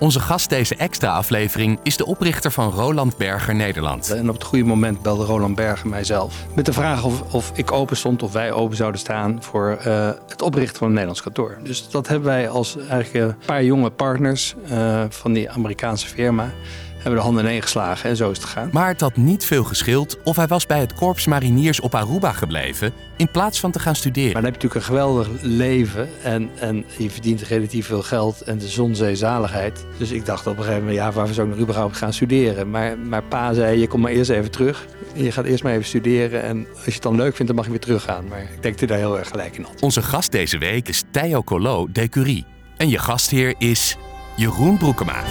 Onze 0.00 0.20
gast 0.20 0.48
deze 0.48 0.74
extra 0.76 1.12
aflevering 1.12 1.78
is 1.82 1.96
de 1.96 2.06
oprichter 2.06 2.50
van 2.50 2.70
Roland 2.70 3.16
Berger 3.16 3.54
Nederland. 3.54 4.10
En 4.10 4.28
op 4.28 4.34
het 4.34 4.44
goede 4.44 4.64
moment 4.64 5.02
belde 5.02 5.24
Roland 5.24 5.54
Berger 5.54 5.88
mijzelf. 5.88 6.46
Met 6.54 6.66
de 6.66 6.72
vraag 6.72 7.04
of, 7.04 7.34
of 7.34 7.52
ik 7.54 7.72
open 7.72 7.96
stond, 7.96 8.22
of 8.22 8.32
wij 8.32 8.52
open 8.52 8.76
zouden 8.76 9.00
staan 9.00 9.42
voor 9.42 9.78
uh, 9.86 10.10
het 10.28 10.42
oprichten 10.42 10.76
van 10.76 10.86
een 10.86 10.92
Nederlands 10.92 11.22
kantoor. 11.22 11.58
Dus 11.62 11.90
dat 11.90 12.08
hebben 12.08 12.28
wij 12.28 12.48
als 12.48 12.76
eigenlijk 12.76 13.24
een 13.24 13.46
paar 13.46 13.64
jonge 13.64 13.90
partners 13.90 14.54
uh, 14.70 15.04
van 15.08 15.32
die 15.32 15.50
Amerikaanse 15.50 16.06
firma 16.06 16.52
hebben 16.98 17.14
de 17.14 17.20
handen 17.20 17.44
ineen 17.44 17.62
geslagen 17.62 18.10
en 18.10 18.16
zo 18.16 18.30
is 18.30 18.36
het 18.36 18.46
gegaan. 18.46 18.68
Maar 18.72 18.88
het 18.88 19.00
had 19.00 19.16
niet 19.16 19.44
veel 19.44 19.64
geschild 19.64 20.18
of 20.22 20.36
hij 20.36 20.46
was 20.46 20.66
bij 20.66 20.80
het 20.80 20.94
Korps 20.94 21.26
Mariniers 21.26 21.80
op 21.80 21.94
Aruba 21.94 22.32
gebleven 22.32 22.92
in 23.16 23.30
plaats 23.30 23.60
van 23.60 23.70
te 23.70 23.78
gaan 23.78 23.94
studeren. 23.94 24.32
Maar 24.32 24.42
dan 24.42 24.52
heb 24.52 24.62
je 24.62 24.68
natuurlijk 24.68 24.90
een 24.90 24.96
geweldig 24.96 25.28
leven 25.42 26.08
en, 26.22 26.50
en 26.60 26.84
je 26.98 27.10
verdient 27.10 27.42
relatief 27.42 27.86
veel 27.86 28.02
geld 28.02 28.40
en 28.40 28.58
de 28.58 28.68
zon, 28.68 28.94
zee, 28.94 29.16
zaligheid. 29.16 29.86
Dus 29.96 30.10
ik 30.10 30.26
dacht 30.26 30.46
op 30.46 30.56
een 30.56 30.62
gegeven 30.62 30.80
moment, 30.80 30.98
ja, 30.98 31.12
waarvoor 31.12 31.34
zou 31.34 31.46
ik 31.48 31.54
nog 31.54 31.62
überhaupt 31.62 31.96
gaan 31.96 32.12
studeren? 32.12 32.70
Maar, 32.70 32.98
maar 32.98 33.22
pa 33.22 33.52
zei, 33.52 33.80
je 33.80 33.86
komt 33.86 34.02
maar 34.02 34.12
eerst 34.12 34.30
even 34.30 34.50
terug. 34.50 34.86
Je 35.14 35.32
gaat 35.32 35.44
eerst 35.44 35.62
maar 35.62 35.72
even 35.72 35.84
studeren 35.84 36.42
en 36.42 36.66
als 36.74 36.84
je 36.84 36.90
het 36.90 37.02
dan 37.02 37.16
leuk 37.16 37.36
vindt, 37.36 37.46
dan 37.46 37.54
mag 37.54 37.64
je 37.64 37.70
weer 37.70 37.80
teruggaan. 37.80 38.28
Maar 38.28 38.40
ik 38.40 38.62
denk 38.62 38.78
dat 38.78 38.78
hij 38.78 38.88
daar 38.88 39.08
heel 39.08 39.18
erg 39.18 39.28
gelijk 39.28 39.56
in 39.56 39.62
had. 39.62 39.80
Onze 39.80 40.02
gast 40.02 40.32
deze 40.32 40.58
week 40.58 40.88
is 40.88 41.02
Theo 41.10 41.42
Colo 41.42 41.88
de 41.92 42.08
Curie. 42.08 42.44
En 42.76 42.88
je 42.88 42.98
gastheer 42.98 43.54
is 43.58 43.96
Jeroen 44.36 44.76
Broekema. 44.76 45.22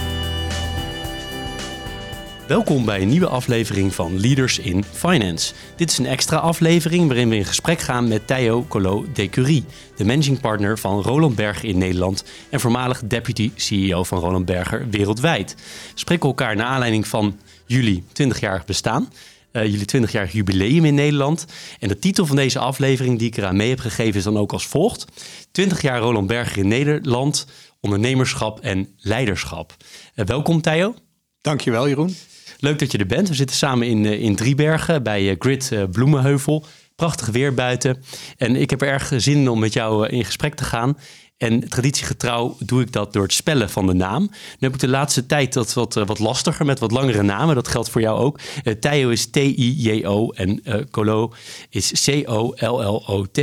Welkom 2.48 2.86
bij 2.86 3.02
een 3.02 3.08
nieuwe 3.08 3.28
aflevering 3.28 3.94
van 3.94 4.20
Leaders 4.20 4.60
in 4.60 4.84
Finance. 4.84 5.54
Dit 5.76 5.92
is 5.92 5.98
een 5.98 6.06
extra 6.06 6.38
aflevering 6.38 7.08
waarin 7.08 7.30
we 7.30 7.36
in 7.36 7.46
gesprek 7.46 7.80
gaan 7.80 8.08
met 8.08 8.28
Theo 8.28 8.66
Colo 8.68 9.06
de 9.14 9.30
Curie, 9.30 9.64
de 9.96 10.06
managing 10.06 10.40
partner 10.40 10.80
van 10.80 11.02
Roland 11.02 11.36
Berger 11.36 11.70
in 11.70 11.78
Nederland 11.78 12.24
en 12.50 12.60
voormalig 12.60 13.02
deputy 13.06 13.52
CEO 13.56 14.04
van 14.04 14.20
Roland 14.20 14.46
Berger 14.46 14.90
wereldwijd. 14.90 15.56
We 15.94 16.00
spreken 16.00 16.28
elkaar 16.28 16.56
naar 16.56 16.66
aanleiding 16.66 17.08
van 17.08 17.40
jullie 17.66 18.04
20-jarig 18.22 18.66
bestaan. 18.66 19.10
Uh, 19.52 19.66
jullie 19.66 20.08
20-jarig 20.08 20.32
jubileum 20.32 20.86
in 20.86 20.96
Nederland. 20.96 21.46
En 21.80 21.88
de 21.88 22.00
titel 22.00 22.26
van 22.26 22.36
deze 22.36 22.60
aflevering 22.60 23.20
die 23.20 23.28
ik 23.28 23.38
eraan 23.38 23.56
mee 23.56 23.70
heb 23.70 23.80
gegeven 23.80 24.16
is 24.16 24.24
dan 24.24 24.38
ook 24.38 24.54
als 24.54 24.68
volgt. 24.68 25.06
20 25.52 25.82
jaar 25.82 26.00
Roland 26.00 26.28
Berger 26.28 26.58
in 26.58 26.68
Nederland, 26.68 27.48
ondernemerschap 27.80 28.60
en 28.60 28.90
leiderschap. 28.98 29.76
Uh, 30.16 30.26
welkom 30.26 30.62
Theo. 30.62 30.96
Dankjewel 31.42 31.88
Jeroen. 31.88 32.16
Leuk 32.60 32.80
dat 32.80 32.92
je 32.92 32.98
er 32.98 33.06
bent. 33.06 33.28
We 33.28 33.34
zitten 33.34 33.56
samen 33.56 33.88
in, 33.88 34.06
in 34.06 34.36
Driebergen 34.36 35.04
bij 35.04 35.36
Grid 35.40 35.72
Bloemenheuvel. 35.92 36.66
Prachtig 36.96 37.28
weer 37.28 37.54
buiten. 37.54 38.04
En 38.38 38.56
ik 38.56 38.70
heb 38.70 38.82
er 38.82 38.88
erg 38.88 39.12
zin 39.18 39.38
in 39.38 39.50
om 39.50 39.60
met 39.60 39.74
jou 39.74 40.08
in 40.08 40.26
gesprek 40.26 40.56
te 40.56 40.64
gaan. 40.64 40.98
En 41.38 41.70
traditiegetrouw 41.70 42.56
doe 42.60 42.82
ik 42.82 42.92
dat 42.92 43.14
door 43.14 43.24
het 43.24 43.34
spellen 43.34 43.70
van 43.70 43.88
de 43.88 43.94
naam. 43.94 44.22
Nu 44.22 44.58
heb 44.60 44.74
ik 44.74 44.80
de 44.80 44.88
laatste 44.88 45.26
tijd 45.26 45.54
dat 45.54 45.74
wat, 45.74 45.94
wat 45.94 46.20
lastiger 46.20 46.66
met 46.66 46.80
wat 46.80 46.92
langere 46.92 47.24
namen. 47.24 47.56
Dat 47.56 47.68
geldt 47.68 47.90
voor 47.90 48.02
jou 48.02 48.20
ook. 48.20 48.40
Uh, 48.64 49.12
is 49.12 49.26
T-I-J-O 49.26 50.30
en 50.30 50.62
Colo 50.92 51.34
is 51.70 51.92
C-O-L-L-O-T. 52.06 53.40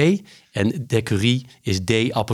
En 0.50 0.84
Decurie 0.86 1.46
is 1.62 1.80
D-E-S-C-U-R-Y. 1.84 2.24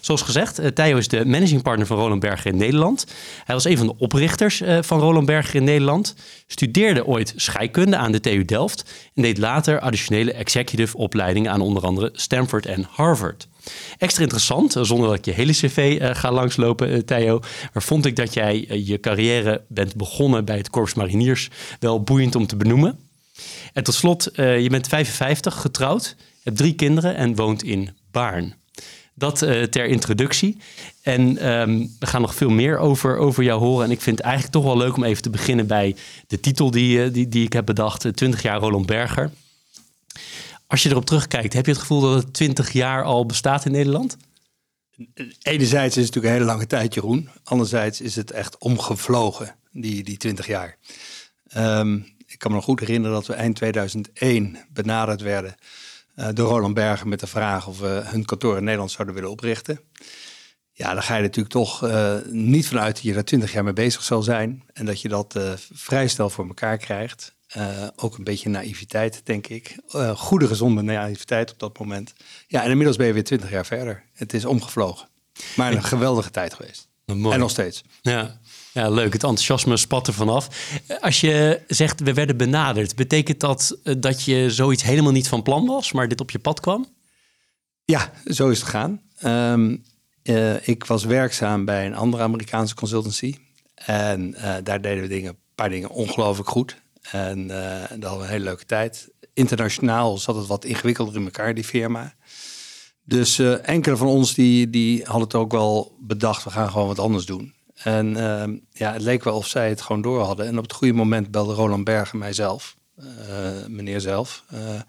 Zoals 0.00 0.22
gezegd, 0.22 0.60
uh, 0.60 0.66
Theo 0.66 0.96
is 0.96 1.08
de 1.08 1.26
managing 1.26 1.62
partner 1.62 1.86
van 1.86 1.98
Roland 1.98 2.20
Berger 2.20 2.50
in 2.50 2.56
Nederland. 2.56 3.06
Hij 3.44 3.54
was 3.54 3.64
een 3.64 3.76
van 3.76 3.86
de 3.86 3.94
oprichters 3.98 4.60
uh, 4.60 4.78
van 4.82 5.00
Roland 5.00 5.26
Berger 5.26 5.54
in 5.54 5.64
Nederland. 5.64 6.14
Studeerde 6.46 7.06
ooit 7.06 7.32
scheikunde 7.36 7.96
aan 7.96 8.12
de 8.12 8.20
TU 8.20 8.44
Delft. 8.44 8.84
En 9.14 9.22
deed 9.22 9.38
later 9.38 9.80
additionele 9.80 10.32
executive 10.32 10.96
opleidingen 10.96 11.52
aan 11.52 11.60
onder 11.60 11.82
andere 11.82 12.10
Stanford 12.12 12.66
en 12.66 12.86
Harvard. 12.90 13.48
Extra 13.98 14.22
interessant, 14.22 14.76
zonder 14.80 15.08
dat 15.08 15.18
ik 15.18 15.24
je 15.24 15.32
hele 15.32 15.52
cv 15.52 15.98
uh, 16.00 16.10
ga 16.14 16.32
langslopen, 16.32 17.04
Theo. 17.04 17.40
Maar 17.72 17.82
vond 17.82 18.06
ik 18.06 18.16
dat 18.16 18.34
jij 18.34 18.66
je 18.68 19.00
carrière 19.00 19.64
bent 19.68 19.96
begonnen 19.96 20.44
bij 20.44 20.56
het 20.56 20.70
Korps 20.70 20.94
Mariniers 20.94 21.50
wel 21.80 22.02
boeiend 22.02 22.34
om 22.34 22.46
te 22.46 22.56
benoemen. 22.56 22.98
En 23.72 23.84
tot 23.84 23.94
slot, 23.94 24.30
je 24.34 24.66
bent 24.70 24.88
55, 24.88 25.60
getrouwd, 25.60 26.16
hebt 26.42 26.56
drie 26.56 26.74
kinderen 26.74 27.16
en 27.16 27.34
woont 27.34 27.62
in 27.62 27.90
Baarn. 28.10 28.54
Dat 29.18 29.42
uh, 29.42 29.62
ter 29.62 29.86
introductie. 29.86 30.56
En 31.02 31.50
um, 31.50 31.96
we 31.98 32.06
gaan 32.06 32.20
nog 32.20 32.34
veel 32.34 32.50
meer 32.50 32.78
over, 32.78 33.16
over 33.16 33.42
jou 33.42 33.60
horen. 33.60 33.84
En 33.84 33.90
ik 33.90 34.00
vind 34.00 34.16
het 34.16 34.26
eigenlijk 34.26 34.54
toch 34.54 34.64
wel 34.64 34.76
leuk 34.76 34.96
om 34.96 35.04
even 35.04 35.22
te 35.22 35.30
beginnen 35.30 35.66
bij 35.66 35.96
de 36.26 36.40
titel 36.40 36.70
die, 36.70 37.10
die, 37.10 37.28
die 37.28 37.44
ik 37.44 37.52
heb 37.52 37.66
bedacht: 37.66 38.16
20 38.16 38.42
jaar 38.42 38.58
Roland 38.58 38.86
Berger. 38.86 39.30
Als 40.66 40.82
je 40.82 40.90
erop 40.90 41.06
terugkijkt, 41.06 41.52
heb 41.52 41.64
je 41.66 41.70
het 41.70 41.80
gevoel 41.80 42.00
dat 42.00 42.22
het 42.22 42.34
20 42.34 42.72
jaar 42.72 43.04
al 43.04 43.26
bestaat 43.26 43.64
in 43.64 43.72
Nederland? 43.72 44.16
Enerzijds 45.42 45.96
is 45.96 46.06
het 46.06 46.14
natuurlijk 46.14 46.26
een 46.26 46.40
hele 46.40 46.44
lange 46.44 46.66
tijd, 46.66 46.94
Jeroen. 46.94 47.28
Anderzijds 47.44 48.00
is 48.00 48.16
het 48.16 48.30
echt 48.30 48.58
omgevlogen, 48.58 49.54
die, 49.72 50.04
die 50.04 50.16
20 50.16 50.46
jaar. 50.46 50.76
Um, 51.56 52.14
ik 52.26 52.38
kan 52.38 52.50
me 52.50 52.56
nog 52.56 52.64
goed 52.64 52.80
herinneren 52.80 53.16
dat 53.16 53.26
we 53.26 53.34
eind 53.34 53.56
2001 53.56 54.56
benaderd 54.72 55.20
werden 55.20 55.54
door 56.34 56.48
Roland 56.48 56.74
Berger 56.74 57.08
met 57.08 57.20
de 57.20 57.26
vraag 57.26 57.66
of 57.66 57.78
we 57.78 58.02
hun 58.04 58.24
kantoor 58.24 58.56
in 58.56 58.64
Nederland 58.64 58.90
zouden 58.90 59.14
willen 59.14 59.30
oprichten. 59.30 59.80
Ja, 60.72 60.92
dan 60.92 61.02
ga 61.02 61.16
je 61.16 61.22
natuurlijk 61.22 61.54
toch 61.54 61.84
uh, 61.84 62.14
niet 62.26 62.68
vanuit 62.68 62.94
dat 62.94 63.04
je 63.04 63.12
daar 63.12 63.24
twintig 63.24 63.52
jaar 63.52 63.64
mee 63.64 63.72
bezig 63.72 64.02
zal 64.02 64.22
zijn. 64.22 64.62
En 64.72 64.86
dat 64.86 65.00
je 65.00 65.08
dat 65.08 65.34
uh, 65.36 65.52
vrij 65.72 66.08
snel 66.08 66.30
voor 66.30 66.46
elkaar 66.46 66.78
krijgt. 66.78 67.34
ook 67.96 68.18
een 68.18 68.24
beetje 68.24 68.48
naïviteit, 68.48 69.20
denk 69.24 69.46
ik. 69.46 69.76
goede, 70.14 70.46
gezonde 70.46 70.82
naïviteit 70.82 71.52
op 71.52 71.58
dat 71.58 71.78
moment. 71.78 72.12
Ja, 72.46 72.62
en 72.62 72.70
inmiddels 72.70 72.96
ben 72.96 73.06
je 73.06 73.12
weer 73.12 73.24
twintig 73.24 73.50
jaar 73.50 73.66
verder. 73.66 74.04
Het 74.12 74.32
is 74.34 74.44
omgevlogen. 74.44 75.08
Maar 75.56 75.72
een 75.72 75.84
geweldige 75.84 76.30
tijd 76.30 76.54
geweest. 76.54 76.88
Mooi. 77.04 77.34
En 77.34 77.40
nog 77.40 77.50
steeds. 77.50 77.84
Ja. 78.00 78.40
Ja, 78.76 78.88
leuk. 78.88 79.12
Het 79.12 79.22
enthousiasme 79.22 79.76
spat 79.76 80.06
er 80.06 80.12
vanaf. 80.12 80.48
Als 81.00 81.20
je 81.20 81.60
zegt 81.68 82.00
we 82.00 82.12
werden 82.12 82.36
benaderd, 82.36 82.96
betekent 82.96 83.40
dat 83.40 83.78
dat 83.98 84.22
je 84.22 84.50
zoiets 84.50 84.82
helemaal 84.82 85.12
niet 85.12 85.28
van 85.28 85.42
plan 85.42 85.66
was, 85.66 85.92
maar 85.92 86.08
dit 86.08 86.20
op 86.20 86.30
je 86.30 86.38
pad 86.38 86.60
kwam? 86.60 86.86
Ja, 87.84 88.12
zo 88.24 88.48
is 88.48 88.60
het 88.60 88.68
gegaan. 88.68 89.00
Um, 89.24 89.84
uh, 90.22 90.68
ik 90.68 90.84
was 90.84 91.04
werkzaam 91.04 91.64
bij 91.64 91.86
een 91.86 91.94
andere 91.94 92.22
Amerikaanse 92.22 92.74
consultancy. 92.74 93.36
En 93.74 94.34
uh, 94.34 94.54
daar 94.62 94.80
deden 94.80 95.02
we 95.02 95.08
dingen, 95.08 95.30
een 95.30 95.38
paar 95.54 95.70
dingen 95.70 95.90
ongelooflijk 95.90 96.48
goed. 96.48 96.76
En 97.10 97.42
uh, 97.42 97.48
daar 97.48 97.88
hadden 97.88 98.18
we 98.18 98.24
een 98.24 98.30
hele 98.30 98.44
leuke 98.44 98.66
tijd. 98.66 99.08
Internationaal 99.34 100.18
zat 100.18 100.36
het 100.36 100.46
wat 100.46 100.64
ingewikkelder 100.64 101.16
in 101.16 101.24
elkaar, 101.24 101.54
die 101.54 101.64
firma. 101.64 102.14
Dus 103.02 103.38
enkele 103.62 103.96
van 103.96 104.06
ons 104.06 104.34
die, 104.34 104.70
die 104.70 105.04
hadden 105.04 105.22
het 105.22 105.34
ook 105.34 105.52
wel 105.52 105.96
bedacht, 106.00 106.44
we 106.44 106.50
gaan 106.50 106.70
gewoon 106.70 106.86
wat 106.86 106.98
anders 106.98 107.26
doen. 107.26 107.54
En 107.76 108.16
uh, 108.16 108.44
ja, 108.72 108.92
het 108.92 109.02
leek 109.02 109.24
wel 109.24 109.36
of 109.36 109.46
zij 109.46 109.68
het 109.68 109.80
gewoon 109.80 110.02
door 110.02 110.22
hadden. 110.22 110.46
En 110.46 110.56
op 110.56 110.62
het 110.62 110.72
goede 110.72 110.92
moment 110.92 111.30
belde 111.30 111.54
Roland 111.54 111.84
Berger 111.84 112.18
mijzelf, 112.18 112.76
uh, 112.98 113.66
meneer 113.68 114.00
zelf, 114.00 114.44
uh, 114.54 114.80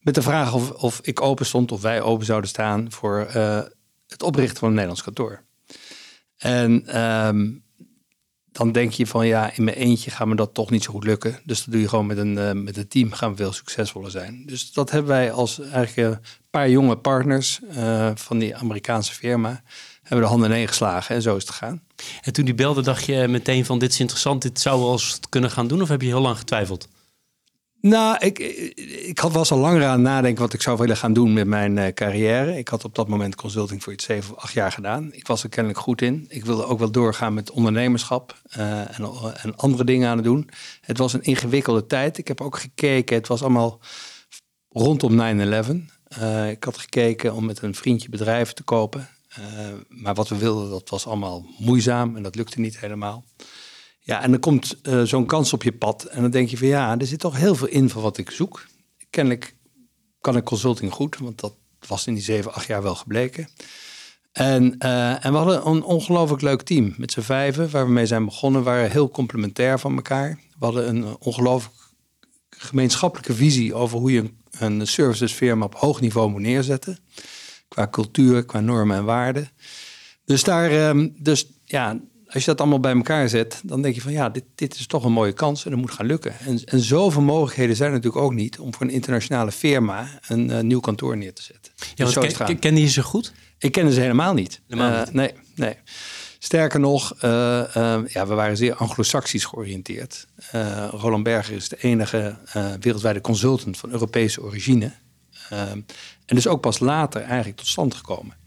met 0.00 0.14
de 0.14 0.22
vraag 0.22 0.54
of, 0.54 0.70
of 0.70 1.00
ik 1.02 1.20
open 1.20 1.46
stond, 1.46 1.72
of 1.72 1.80
wij 1.80 2.02
open 2.02 2.26
zouden 2.26 2.50
staan 2.50 2.92
voor 2.92 3.30
uh, 3.36 3.60
het 4.08 4.22
oprichten 4.22 4.58
van 4.58 4.68
een 4.68 4.74
Nederlands 4.74 5.02
kantoor. 5.02 5.42
En 6.36 7.00
um, 7.26 7.64
dan 8.52 8.72
denk 8.72 8.92
je 8.92 9.06
van 9.06 9.26
ja, 9.26 9.52
in 9.56 9.64
mijn 9.64 9.76
eentje 9.76 10.10
gaat 10.10 10.26
me 10.26 10.34
dat 10.34 10.54
toch 10.54 10.70
niet 10.70 10.82
zo 10.84 10.92
goed 10.92 11.04
lukken. 11.04 11.40
Dus 11.44 11.64
dat 11.64 11.72
doe 11.72 11.82
je 11.82 11.88
gewoon 11.88 12.06
met 12.06 12.18
een, 12.18 12.62
met 12.64 12.76
een 12.76 12.88
team, 12.88 13.12
gaan 13.12 13.30
we 13.30 13.36
veel 13.36 13.52
succesvoller 13.52 14.10
zijn. 14.10 14.42
Dus 14.46 14.72
dat 14.72 14.90
hebben 14.90 15.10
wij 15.10 15.32
als 15.32 15.60
eigenlijk 15.60 15.96
een 15.96 16.24
paar 16.50 16.70
jonge 16.70 16.96
partners 16.96 17.60
van 18.14 18.38
die 18.38 18.56
Amerikaanse 18.56 19.14
firma 19.14 19.62
hebben 20.02 20.20
de 20.20 20.30
handen 20.32 20.50
ineen 20.50 20.68
geslagen 20.68 21.14
en 21.14 21.22
zo 21.22 21.36
is 21.36 21.42
het 21.42 21.50
gegaan. 21.50 21.82
En 22.22 22.32
toen 22.32 22.44
die 22.44 22.54
belde, 22.54 22.82
dacht 22.82 23.04
je 23.04 23.28
meteen 23.28 23.64
van 23.64 23.78
dit 23.78 23.92
is 23.92 24.00
interessant, 24.00 24.42
dit 24.42 24.60
zou 24.60 24.80
wel 24.80 24.92
eens 24.92 25.20
kunnen 25.28 25.50
gaan 25.50 25.68
doen? 25.68 25.82
Of 25.82 25.88
heb 25.88 26.00
je 26.00 26.06
heel 26.06 26.20
lang 26.20 26.38
getwijfeld? 26.38 26.88
Nou, 27.80 28.16
ik, 28.18 28.38
ik 29.06 29.18
had 29.18 29.32
wel 29.32 29.44
al 29.48 29.58
langer 29.58 29.84
aan 29.84 30.02
nadenken 30.02 30.42
wat 30.42 30.52
ik 30.52 30.62
zou 30.62 30.78
willen 30.78 30.96
gaan 30.96 31.12
doen 31.12 31.32
met 31.32 31.46
mijn 31.46 31.76
uh, 31.76 31.86
carrière. 31.86 32.58
Ik 32.58 32.68
had 32.68 32.84
op 32.84 32.94
dat 32.94 33.08
moment 33.08 33.34
consulting 33.34 33.82
voor 33.82 33.92
iets 33.92 34.04
zeven 34.04 34.34
of 34.34 34.42
acht 34.42 34.52
jaar 34.52 34.72
gedaan. 34.72 35.12
Ik 35.12 35.26
was 35.26 35.42
er 35.42 35.48
kennelijk 35.48 35.82
goed 35.82 36.02
in. 36.02 36.24
Ik 36.28 36.44
wilde 36.44 36.64
ook 36.64 36.78
wel 36.78 36.90
doorgaan 36.90 37.34
met 37.34 37.50
ondernemerschap 37.50 38.40
uh, 38.58 38.98
en, 38.98 39.10
en, 39.42 39.56
andere 39.56 39.84
dingen 39.84 40.08
aan 40.08 40.16
het 40.16 40.24
doen. 40.24 40.48
Het 40.80 40.98
was 40.98 41.12
een 41.12 41.22
ingewikkelde 41.22 41.86
tijd. 41.86 42.18
Ik 42.18 42.28
heb 42.28 42.40
ook 42.40 42.58
gekeken, 42.58 43.16
het 43.16 43.28
was 43.28 43.42
allemaal 43.42 43.80
rondom 44.68 45.12
9-11. 45.12 45.20
Uh, 46.18 46.50
ik 46.50 46.64
had 46.64 46.78
gekeken 46.78 47.34
om 47.34 47.44
met 47.44 47.62
een 47.62 47.74
vriendje 47.74 48.08
bedrijven 48.08 48.54
te 48.54 48.62
kopen. 48.62 49.08
Uh, 49.38 49.44
maar 49.88 50.14
wat 50.14 50.28
we 50.28 50.36
wilden, 50.36 50.70
dat 50.70 50.88
was 50.88 51.06
allemaal 51.06 51.46
moeizaam 51.58 52.16
en 52.16 52.22
dat 52.22 52.34
lukte 52.34 52.60
niet 52.60 52.78
helemaal. 52.78 53.24
Ja, 54.00 54.22
en 54.22 54.30
dan 54.30 54.40
komt 54.40 54.78
uh, 54.82 55.02
zo'n 55.02 55.26
kans 55.26 55.52
op 55.52 55.62
je 55.62 55.72
pad. 55.72 56.04
En 56.04 56.22
dan 56.22 56.30
denk 56.30 56.48
je 56.48 56.56
van 56.56 56.66
ja, 56.68 56.98
er 56.98 57.06
zit 57.06 57.20
toch 57.20 57.36
heel 57.36 57.54
veel 57.54 57.68
in 57.68 57.88
van 57.88 58.02
wat 58.02 58.18
ik 58.18 58.30
zoek. 58.30 58.66
Kennelijk 59.10 59.54
kan 60.20 60.36
ik 60.36 60.44
consulting 60.44 60.92
goed, 60.92 61.18
want 61.18 61.40
dat 61.40 61.54
was 61.86 62.06
in 62.06 62.14
die 62.14 62.22
zeven, 62.22 62.52
acht 62.52 62.66
jaar 62.66 62.82
wel 62.82 62.94
gebleken. 62.94 63.48
En, 64.32 64.74
uh, 64.78 65.24
en 65.24 65.32
we 65.32 65.38
hadden 65.38 65.66
een 65.66 65.82
ongelooflijk 65.82 66.42
leuk 66.42 66.62
team 66.62 66.94
met 66.96 67.12
z'n 67.12 67.20
vijven, 67.20 67.70
waar 67.70 67.86
we 67.86 67.92
mee 67.92 68.06
zijn 68.06 68.24
begonnen. 68.24 68.62
Waren 68.62 68.90
heel 68.90 69.10
complementair 69.10 69.78
van 69.78 69.96
elkaar. 69.96 70.38
We 70.58 70.64
hadden 70.64 70.88
een 70.88 71.16
ongelooflijk 71.18 71.74
gemeenschappelijke 72.50 73.34
visie 73.34 73.74
over 73.74 73.98
hoe 73.98 74.12
je 74.12 74.30
een, 74.50 74.86
servicesfirma 74.86 75.64
op 75.64 75.74
hoog 75.74 76.00
niveau 76.00 76.30
moet 76.30 76.40
neerzetten. 76.40 76.98
Qua 77.74 77.88
cultuur, 77.88 78.44
qua 78.44 78.60
normen 78.60 78.96
en 78.96 79.04
waarden. 79.04 79.50
Dus 80.24 80.42
daar, 80.42 80.70
ehm, 80.70 81.08
dus 81.16 81.46
ja, 81.64 82.00
als 82.26 82.44
je 82.44 82.50
dat 82.50 82.60
allemaal 82.60 82.80
bij 82.80 82.94
elkaar 82.94 83.28
zet, 83.28 83.60
dan 83.64 83.82
denk 83.82 83.94
je 83.94 84.00
van 84.00 84.12
ja, 84.12 84.28
dit, 84.28 84.44
dit 84.54 84.74
is 84.74 84.86
toch 84.86 85.04
een 85.04 85.12
mooie 85.12 85.32
kans 85.32 85.64
en 85.64 85.70
dat 85.70 85.80
moet 85.80 85.90
gaan 85.90 86.06
lukken. 86.06 86.38
En, 86.38 86.64
en 86.64 86.80
zoveel 86.80 87.22
mogelijkheden 87.22 87.76
zijn 87.76 87.88
er 87.88 87.94
natuurlijk 87.94 88.24
ook 88.24 88.34
niet 88.34 88.58
om 88.58 88.74
voor 88.74 88.86
een 88.86 88.92
internationale 88.92 89.52
firma 89.52 90.08
een 90.28 90.48
uh, 90.48 90.60
nieuw 90.60 90.80
kantoor 90.80 91.16
neer 91.16 91.32
te 91.32 91.42
zetten. 91.42 91.72
Ja, 91.94 92.04
dus 92.04 92.36
ken, 92.36 92.58
kende 92.58 92.80
je 92.80 92.88
ze 92.88 93.02
goed? 93.02 93.32
Ik 93.58 93.72
kende 93.72 93.92
ze 93.92 94.00
helemaal 94.00 94.34
niet. 94.34 94.60
Helemaal 94.68 95.06
uh, 95.06 95.12
nee, 95.12 95.32
nee. 95.54 95.76
Sterker 96.38 96.80
nog, 96.80 97.14
uh, 97.24 97.30
uh, 97.76 97.98
ja, 98.06 98.26
we 98.26 98.34
waren 98.34 98.56
zeer 98.56 98.74
anglo-saxisch 98.74 99.44
georiënteerd. 99.44 100.26
Roland 100.90 101.22
Berger 101.22 101.56
is 101.56 101.68
de 101.68 101.76
enige 101.80 102.36
wereldwijde 102.80 103.20
consultant 103.20 103.78
van 103.78 103.90
Europese 103.90 104.42
origine. 104.42 104.92
En 105.50 105.86
dus 106.36 106.46
ook 106.46 106.60
pas 106.60 106.78
later 106.78 107.22
eigenlijk 107.22 107.56
tot 107.56 107.66
stand 107.66 107.94
gekomen. 107.94 108.38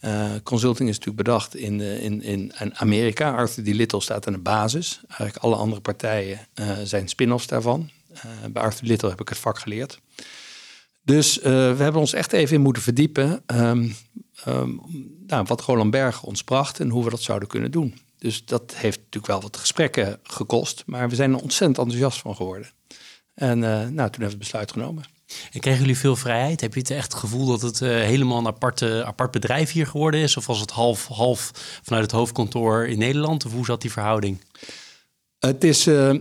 Uh, 0.00 0.30
consulting 0.42 0.88
is 0.88 0.98
natuurlijk 0.98 1.24
bedacht 1.24 1.56
in, 1.56 1.80
in, 1.80 2.22
in, 2.22 2.52
Amerika. 2.74 3.30
Arthur 3.30 3.64
D. 3.64 3.66
Little 3.66 4.00
staat 4.00 4.26
aan 4.26 4.32
de 4.32 4.38
basis. 4.38 5.00
Eigenlijk 5.08 5.36
alle 5.36 5.56
andere 5.56 5.80
partijen 5.80 6.48
uh, 6.54 6.70
zijn 6.84 7.08
spin-offs 7.08 7.46
daarvan. 7.46 7.90
Uh, 8.14 8.22
bij 8.50 8.62
Arthur 8.62 8.86
Little 8.86 9.08
heb 9.08 9.20
ik 9.20 9.28
het 9.28 9.38
vak 9.38 9.58
geleerd. 9.58 10.00
Dus 11.02 11.40
we 11.42 11.76
hebben 11.78 12.00
ons 12.00 12.12
echt 12.12 12.32
even 12.32 12.56
in 12.56 12.62
moeten 12.62 12.82
verdiepen. 12.82 13.42
Um, 13.46 13.96
um, 14.48 14.80
nou, 15.26 15.44
wat 15.46 15.60
Roland 15.60 15.90
Berg 15.90 16.22
ons 16.22 16.42
bracht 16.42 16.80
en 16.80 16.88
hoe 16.88 17.04
we 17.04 17.10
dat 17.10 17.22
zouden 17.22 17.48
kunnen 17.48 17.70
doen. 17.70 17.98
Dus 18.18 18.44
dat 18.44 18.74
heeft 18.76 18.98
natuurlijk 18.98 19.26
wel 19.26 19.40
wat 19.40 19.56
gesprekken 19.56 20.20
gekost. 20.22 20.82
Maar 20.86 21.08
we 21.08 21.14
zijn 21.14 21.32
er 21.32 21.40
ontzettend 21.42 21.78
enthousiast 21.78 22.18
van 22.18 22.36
geworden. 22.36 22.70
En 23.34 23.58
nou, 23.58 23.92
toen 23.92 23.96
hebben 23.96 24.18
we 24.18 24.24
het 24.24 24.38
besluit 24.38 24.72
genomen. 24.72 25.04
En 25.52 25.60
kregen 25.60 25.80
jullie 25.80 25.98
veel 25.98 26.16
vrijheid? 26.16 26.60
Heb 26.60 26.74
je 26.74 26.80
het 26.80 26.90
echt 26.90 27.14
gevoel 27.14 27.46
dat 27.46 27.62
het 27.62 27.80
uh, 27.80 27.88
helemaal 27.88 28.38
een 28.38 28.46
aparte, 28.46 29.04
apart 29.04 29.30
bedrijf 29.30 29.72
hier 29.72 29.86
geworden 29.86 30.20
is? 30.20 30.36
Of 30.36 30.46
was 30.46 30.60
het 30.60 30.70
half, 30.70 31.06
half 31.06 31.50
vanuit 31.82 32.02
het 32.02 32.12
hoofdkantoor 32.12 32.86
in 32.86 32.98
Nederland? 32.98 33.44
Of 33.44 33.52
hoe 33.52 33.64
zat 33.64 33.80
die 33.80 33.92
verhouding? 33.92 34.40
Het 35.38 35.64
is, 35.64 35.84
ja, 35.84 36.12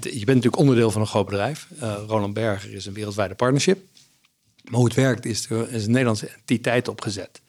je 0.00 0.24
bent 0.24 0.26
natuurlijk 0.26 0.56
onderdeel 0.56 0.90
van 0.90 1.00
een 1.00 1.06
groot 1.06 1.26
bedrijf. 1.26 1.68
Uh, 1.82 1.94
Roland 2.06 2.34
Berger 2.34 2.74
is 2.74 2.86
een 2.86 2.92
wereldwijde 2.92 3.34
partnership. 3.34 3.78
Maar 4.64 4.74
hoe 4.74 4.84
het 4.84 4.94
werkt 4.94 5.26
is, 5.26 5.50
er 5.50 5.72
is 5.72 5.84
een 5.84 5.90
Nederlandse 5.90 6.28
entiteit 6.28 6.88
opgezet. 6.88 7.40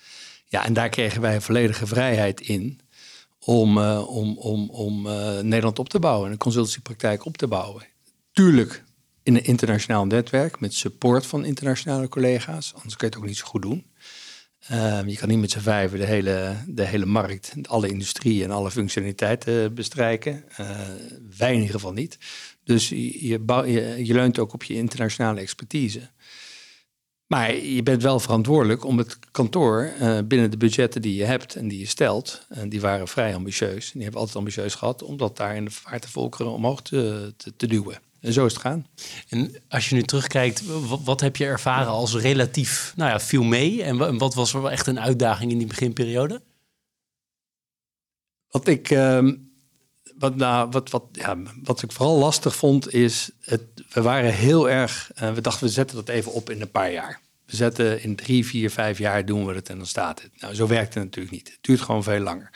Ja, 0.46 0.66
en 0.66 0.74
daar 0.74 0.90
kregen 0.90 1.22
wij 1.22 1.42
volledige 1.42 1.88
vrijheid 1.88 2.42
in 2.42 2.80
om, 3.40 3.78
om, 3.98 4.38
om, 4.38 4.70
om 4.70 5.02
Nederland 5.42 5.80
op 5.80 5.90
te 5.90 6.00
bouwen. 6.00 6.26
En 6.26 6.32
een 6.32 6.38
consultancypraktijk 6.38 7.26
op 7.26 7.38
te 7.38 7.48
bouwen. 7.48 7.84
Tuurlijk 8.32 8.84
in 9.30 9.36
een 9.36 9.46
internationaal 9.46 10.06
netwerk 10.06 10.60
met 10.60 10.74
support 10.74 11.26
van 11.26 11.46
internationale 11.46 12.08
collega's. 12.08 12.74
Anders 12.74 12.96
kun 12.96 13.08
je 13.08 13.14
het 13.14 13.24
ook 13.24 13.30
niet 13.30 13.38
zo 13.38 13.46
goed 13.46 13.62
doen. 13.62 13.86
Ehm, 14.68 15.08
je 15.08 15.18
kan 15.18 15.30
niet 15.30 15.40
met 15.40 15.52
z'n 15.52 15.60
vijven 15.60 16.00
de 16.00 16.06
hele, 16.06 16.56
de 16.68 16.86
hele 16.86 17.06
markt, 17.06 17.54
alle 17.68 17.90
industrie 17.90 18.44
en 18.44 18.52
alle 18.52 18.72
functionaliteiten 18.72 19.74
bestrijken. 19.74 20.44
Uh, 20.60 20.70
wij 21.38 21.54
in 21.54 21.68
geval 21.68 21.94
niet. 21.94 22.18
Dus 22.64 22.90
je, 22.90 23.28
je, 23.28 24.04
je, 24.06 24.14
leunt 24.14 24.40
ook 24.40 24.54
op 24.54 24.64
je 24.64 24.74
internationale 24.74 25.40
expertise. 25.40 26.10
Maar 27.28 27.56
je 27.56 27.84
bent 27.84 28.02
wel 28.02 28.20
verantwoordelijk 28.20 28.86
om 28.86 28.98
het 28.98 29.20
kantoor 29.32 29.92
uh, 30.02 30.20
binnen 30.26 30.52
de 30.52 30.58
budgetten 30.58 31.02
die 31.02 31.16
je 31.16 31.26
hebt 31.26 31.56
en 31.56 31.68
die 31.68 31.80
je 31.80 31.88
stelt. 31.88 32.46
En 32.50 32.70
die 32.70 32.82
waren 32.82 33.08
vrij 33.08 33.36
ambitieus. 33.36 33.86
En 33.86 33.92
die 33.94 34.02
hebben 34.02 34.20
altijd 34.20 34.38
ambitieus 34.38 34.76
gehad 34.76 35.04
om 35.04 35.18
dat 35.18 35.38
daar 35.38 35.56
in 35.56 35.66
de 35.66 35.72
vaartenvolkeren 35.72 36.52
omhoog 36.52 36.82
te, 36.82 37.34
te, 37.38 37.56
te 37.56 37.68
duwen. 37.68 38.09
En 38.22 38.34
zo 38.34 38.46
is 38.46 38.54
het 38.54 38.62
gaan. 38.62 38.88
En 39.30 39.56
als 39.68 39.90
je 39.90 39.96
nu 39.96 40.04
terugkijkt, 40.04 40.64
wat, 41.04 41.22
heb 41.22 41.36
je 41.36 41.46
ervaren 41.46 41.92
als 41.92 42.16
relatief, 42.16 42.94
nou 42.96 43.10
ja, 43.10 43.20
viel 43.20 43.44
mee? 43.44 43.84
En 43.84 44.18
wat 44.18 44.34
was 44.34 44.54
er 44.54 44.62
wel 44.62 44.72
echt 44.72 44.88
een 44.88 45.00
uitdaging 45.00 45.52
in 45.52 45.58
die 45.58 45.68
beginperiode? 45.68 46.42
Wat 48.50 48.68
ik, 48.68 48.90
uh, 48.90 49.32
wat, 50.18 50.36
nou, 50.36 50.70
wat, 50.70 50.90
wat, 50.90 51.04
ja, 51.12 51.38
wat 51.64 51.82
ik 51.82 51.92
vooral 51.92 52.18
lastig 52.18 52.56
vond, 52.56 52.94
is, 52.94 53.30
het, 53.40 53.64
we 53.90 54.02
waren 54.02 54.34
heel 54.34 54.70
erg, 54.70 55.12
uh, 55.22 55.34
we 55.34 55.42
dachten 55.42 55.68
we 55.68 55.74
zetten 55.74 55.96
dat 55.96 56.10
even 56.10 56.34
op 56.34 56.50
in 56.50 56.62
een 56.62 56.72
paar 56.72 56.92
jaar. 56.92 57.22
We 57.46 57.56
zetten 57.56 58.04
in 58.04 58.16
drie, 58.16 58.46
vier, 58.46 58.72
vijf 58.72 58.98
jaar 58.98 59.26
doen 59.26 59.46
we 59.46 59.54
het 59.54 59.70
en 59.70 59.78
dan 59.78 59.86
staat 59.86 60.22
het. 60.22 60.32
Nou, 60.40 60.56
zo 60.56 60.68
werkt 60.68 60.94
het 60.94 61.04
natuurlijk 61.04 61.36
niet. 61.36 61.48
Het 61.48 61.58
duurt 61.62 61.82
gewoon 61.82 62.04
veel 62.04 62.20
langer. 62.20 62.50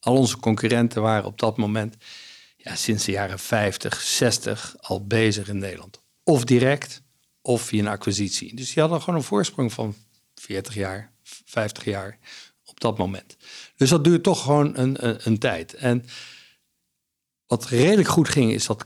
Al 0.00 0.16
onze 0.16 0.36
concurrenten 0.36 1.02
waren 1.02 1.24
op 1.24 1.38
dat 1.38 1.56
moment 1.56 1.96
ja, 2.62 2.74
sinds 2.74 3.04
de 3.04 3.12
jaren 3.12 3.38
50, 3.38 4.00
60 4.00 4.76
al 4.80 5.06
bezig 5.06 5.48
in 5.48 5.58
Nederland. 5.58 6.00
Of 6.24 6.44
direct, 6.44 7.02
of 7.42 7.62
via 7.62 7.80
een 7.80 7.88
acquisitie. 7.88 8.56
Dus 8.56 8.72
die 8.72 8.82
hadden 8.82 9.00
gewoon 9.00 9.18
een 9.18 9.24
voorsprong 9.24 9.72
van 9.72 9.94
40 10.34 10.74
jaar, 10.74 11.12
50 11.44 11.84
jaar 11.84 12.18
op 12.64 12.80
dat 12.80 12.98
moment. 12.98 13.36
Dus 13.76 13.90
dat 13.90 14.04
duurt 14.04 14.22
toch 14.22 14.42
gewoon 14.42 14.76
een, 14.78 15.08
een, 15.08 15.18
een 15.22 15.38
tijd. 15.38 15.74
En 15.74 16.04
wat 17.46 17.66
redelijk 17.66 18.08
goed 18.08 18.28
ging, 18.28 18.52
is 18.52 18.66
dat 18.66 18.84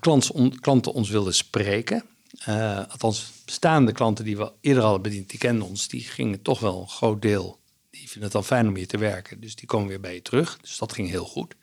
klanten 0.60 0.92
ons 0.92 1.08
wilden 1.10 1.34
spreken. 1.34 2.04
Uh, 2.48 2.76
althans, 2.88 3.32
bestaande 3.44 3.92
klanten 3.92 4.24
die 4.24 4.36
we 4.36 4.52
eerder 4.60 4.82
hadden 4.82 5.02
bediend, 5.02 5.30
die 5.30 5.38
kenden 5.38 5.68
ons, 5.68 5.88
die 5.88 6.00
gingen 6.00 6.42
toch 6.42 6.60
wel 6.60 6.80
een 6.80 6.88
groot 6.88 7.22
deel. 7.22 7.60
Die 7.90 8.00
vinden 8.00 8.22
het 8.22 8.32
dan 8.32 8.44
fijn 8.44 8.68
om 8.68 8.76
hier 8.76 8.86
te 8.86 8.98
werken, 8.98 9.40
dus 9.40 9.54
die 9.54 9.66
komen 9.66 9.88
weer 9.88 10.00
bij 10.00 10.14
je 10.14 10.22
terug. 10.22 10.58
Dus 10.60 10.78
dat 10.78 10.92
ging 10.92 11.08
heel 11.08 11.24
goed. 11.24 11.54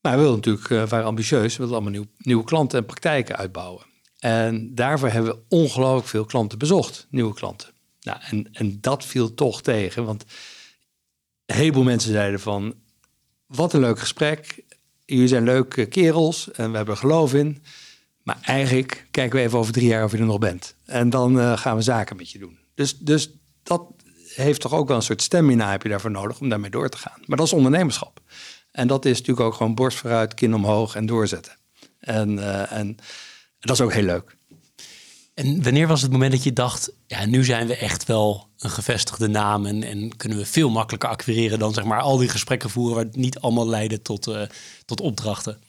Maar 0.00 0.12
we 0.12 0.18
wilden 0.18 0.36
natuurlijk, 0.36 0.68
uh, 0.68 0.88
waren 0.88 1.06
ambitieus, 1.06 1.52
we 1.52 1.58
wilden 1.58 1.74
allemaal 1.74 2.00
nieuw, 2.00 2.10
nieuwe 2.18 2.44
klanten 2.44 2.78
en 2.78 2.86
praktijken 2.86 3.36
uitbouwen. 3.36 3.84
En 4.18 4.74
daarvoor 4.74 5.08
hebben 5.08 5.32
we 5.32 5.40
ongelooflijk 5.48 6.08
veel 6.08 6.24
klanten 6.24 6.58
bezocht, 6.58 7.06
nieuwe 7.10 7.34
klanten. 7.34 7.68
Nou, 8.00 8.18
en, 8.30 8.48
en 8.52 8.78
dat 8.80 9.04
viel 9.04 9.34
toch 9.34 9.62
tegen, 9.62 10.04
want 10.04 10.24
een 11.46 11.56
heleboel 11.56 11.82
mensen 11.82 12.12
zeiden 12.12 12.40
van, 12.40 12.74
wat 13.46 13.72
een 13.72 13.80
leuk 13.80 13.98
gesprek, 13.98 14.64
jullie 15.04 15.28
zijn 15.28 15.44
leuke 15.44 15.86
kerels 15.86 16.50
en 16.50 16.70
we 16.70 16.76
hebben 16.76 16.94
er 16.94 17.00
geloof 17.00 17.34
in. 17.34 17.62
Maar 18.22 18.38
eigenlijk 18.42 19.06
kijken 19.10 19.38
we 19.38 19.44
even 19.44 19.58
over 19.58 19.72
drie 19.72 19.86
jaar 19.86 20.04
of 20.04 20.12
je 20.12 20.18
er 20.18 20.24
nog 20.24 20.38
bent. 20.38 20.74
En 20.84 21.10
dan 21.10 21.38
uh, 21.38 21.58
gaan 21.58 21.76
we 21.76 21.82
zaken 21.82 22.16
met 22.16 22.30
je 22.30 22.38
doen. 22.38 22.58
Dus, 22.74 22.98
dus 22.98 23.30
dat 23.62 23.82
heeft 24.34 24.60
toch 24.60 24.74
ook 24.74 24.88
wel 24.88 24.96
een 24.96 25.02
soort 25.02 25.22
stamina 25.22 25.70
heb 25.70 25.82
je 25.82 25.88
daarvoor 25.88 26.10
nodig 26.10 26.40
om 26.40 26.48
daarmee 26.48 26.70
door 26.70 26.88
te 26.88 26.96
gaan. 26.96 27.22
Maar 27.26 27.36
dat 27.36 27.46
is 27.46 27.52
ondernemerschap. 27.52 28.19
En 28.72 28.86
dat 28.86 29.04
is 29.04 29.18
natuurlijk 29.18 29.46
ook 29.46 29.54
gewoon 29.54 29.74
borst 29.74 29.98
vooruit, 29.98 30.34
kin 30.34 30.54
omhoog 30.54 30.94
en 30.94 31.06
doorzetten. 31.06 31.56
En, 32.00 32.30
uh, 32.38 32.72
en 32.72 32.96
dat 33.60 33.76
is 33.76 33.80
ook 33.80 33.92
heel 33.92 34.02
leuk. 34.02 34.36
En 35.34 35.62
wanneer 35.62 35.86
was 35.86 36.02
het 36.02 36.10
moment 36.10 36.32
dat 36.32 36.42
je 36.42 36.52
dacht, 36.52 36.92
ja, 37.06 37.26
nu 37.26 37.44
zijn 37.44 37.66
we 37.66 37.76
echt 37.76 38.04
wel 38.04 38.48
een 38.58 38.70
gevestigde 38.70 39.28
naam 39.28 39.66
en, 39.66 39.82
en 39.82 40.16
kunnen 40.16 40.38
we 40.38 40.46
veel 40.46 40.70
makkelijker 40.70 41.08
acquireren 41.08 41.58
dan 41.58 41.74
zeg 41.74 41.84
maar 41.84 42.00
al 42.00 42.16
die 42.16 42.28
gesprekken 42.28 42.70
voeren 42.70 42.94
waar 42.94 43.04
het 43.04 43.16
niet 43.16 43.38
allemaal 43.38 43.68
leiden 43.68 44.02
tot, 44.02 44.28
uh, 44.28 44.42
tot 44.84 45.00
opdrachten? 45.00 45.60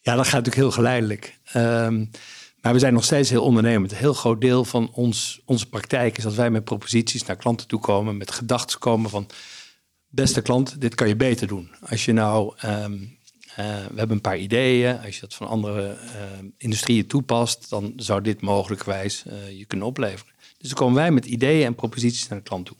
Ja, 0.00 0.14
dat 0.14 0.24
gaat 0.24 0.44
natuurlijk 0.44 0.56
heel 0.56 0.70
geleidelijk. 0.70 1.38
Um, 1.56 2.10
maar 2.66 2.72
we 2.72 2.80
zijn 2.80 2.94
nog 2.94 3.04
steeds 3.04 3.30
heel 3.30 3.42
ondernemend. 3.42 3.90
Een 3.90 3.96
heel 3.96 4.14
groot 4.14 4.40
deel 4.40 4.64
van 4.64 4.90
ons, 4.92 5.40
onze 5.44 5.68
praktijk 5.68 6.16
is 6.16 6.22
dat 6.22 6.34
wij 6.34 6.50
met 6.50 6.64
proposities 6.64 7.24
naar 7.24 7.36
klanten 7.36 7.66
toe 7.66 7.80
komen, 7.80 8.16
met 8.16 8.30
gedachten 8.30 8.78
komen 8.78 9.10
van 9.10 9.26
beste 10.16 10.42
klant, 10.42 10.80
dit 10.80 10.94
kan 10.94 11.08
je 11.08 11.16
beter 11.16 11.46
doen. 11.46 11.70
Als 11.80 12.04
je 12.04 12.12
nou, 12.12 12.54
um, 12.64 13.18
uh, 13.50 13.56
we 13.56 13.96
hebben 13.96 14.16
een 14.16 14.20
paar 14.20 14.38
ideeën, 14.38 14.98
als 15.00 15.14
je 15.14 15.20
dat 15.20 15.34
van 15.34 15.46
andere 15.46 15.96
uh, 16.04 16.48
industrieën 16.56 17.06
toepast, 17.06 17.70
dan 17.70 17.92
zou 17.96 18.22
dit 18.22 18.40
mogelijkwijs 18.40 19.24
uh, 19.26 19.58
je 19.58 19.64
kunnen 19.64 19.86
opleveren. 19.86 20.34
Dus 20.58 20.68
dan 20.68 20.78
komen 20.78 20.94
wij 20.94 21.10
met 21.10 21.26
ideeën 21.26 21.66
en 21.66 21.74
proposities 21.74 22.28
naar 22.28 22.38
de 22.38 22.44
klant 22.44 22.66
toe. 22.66 22.76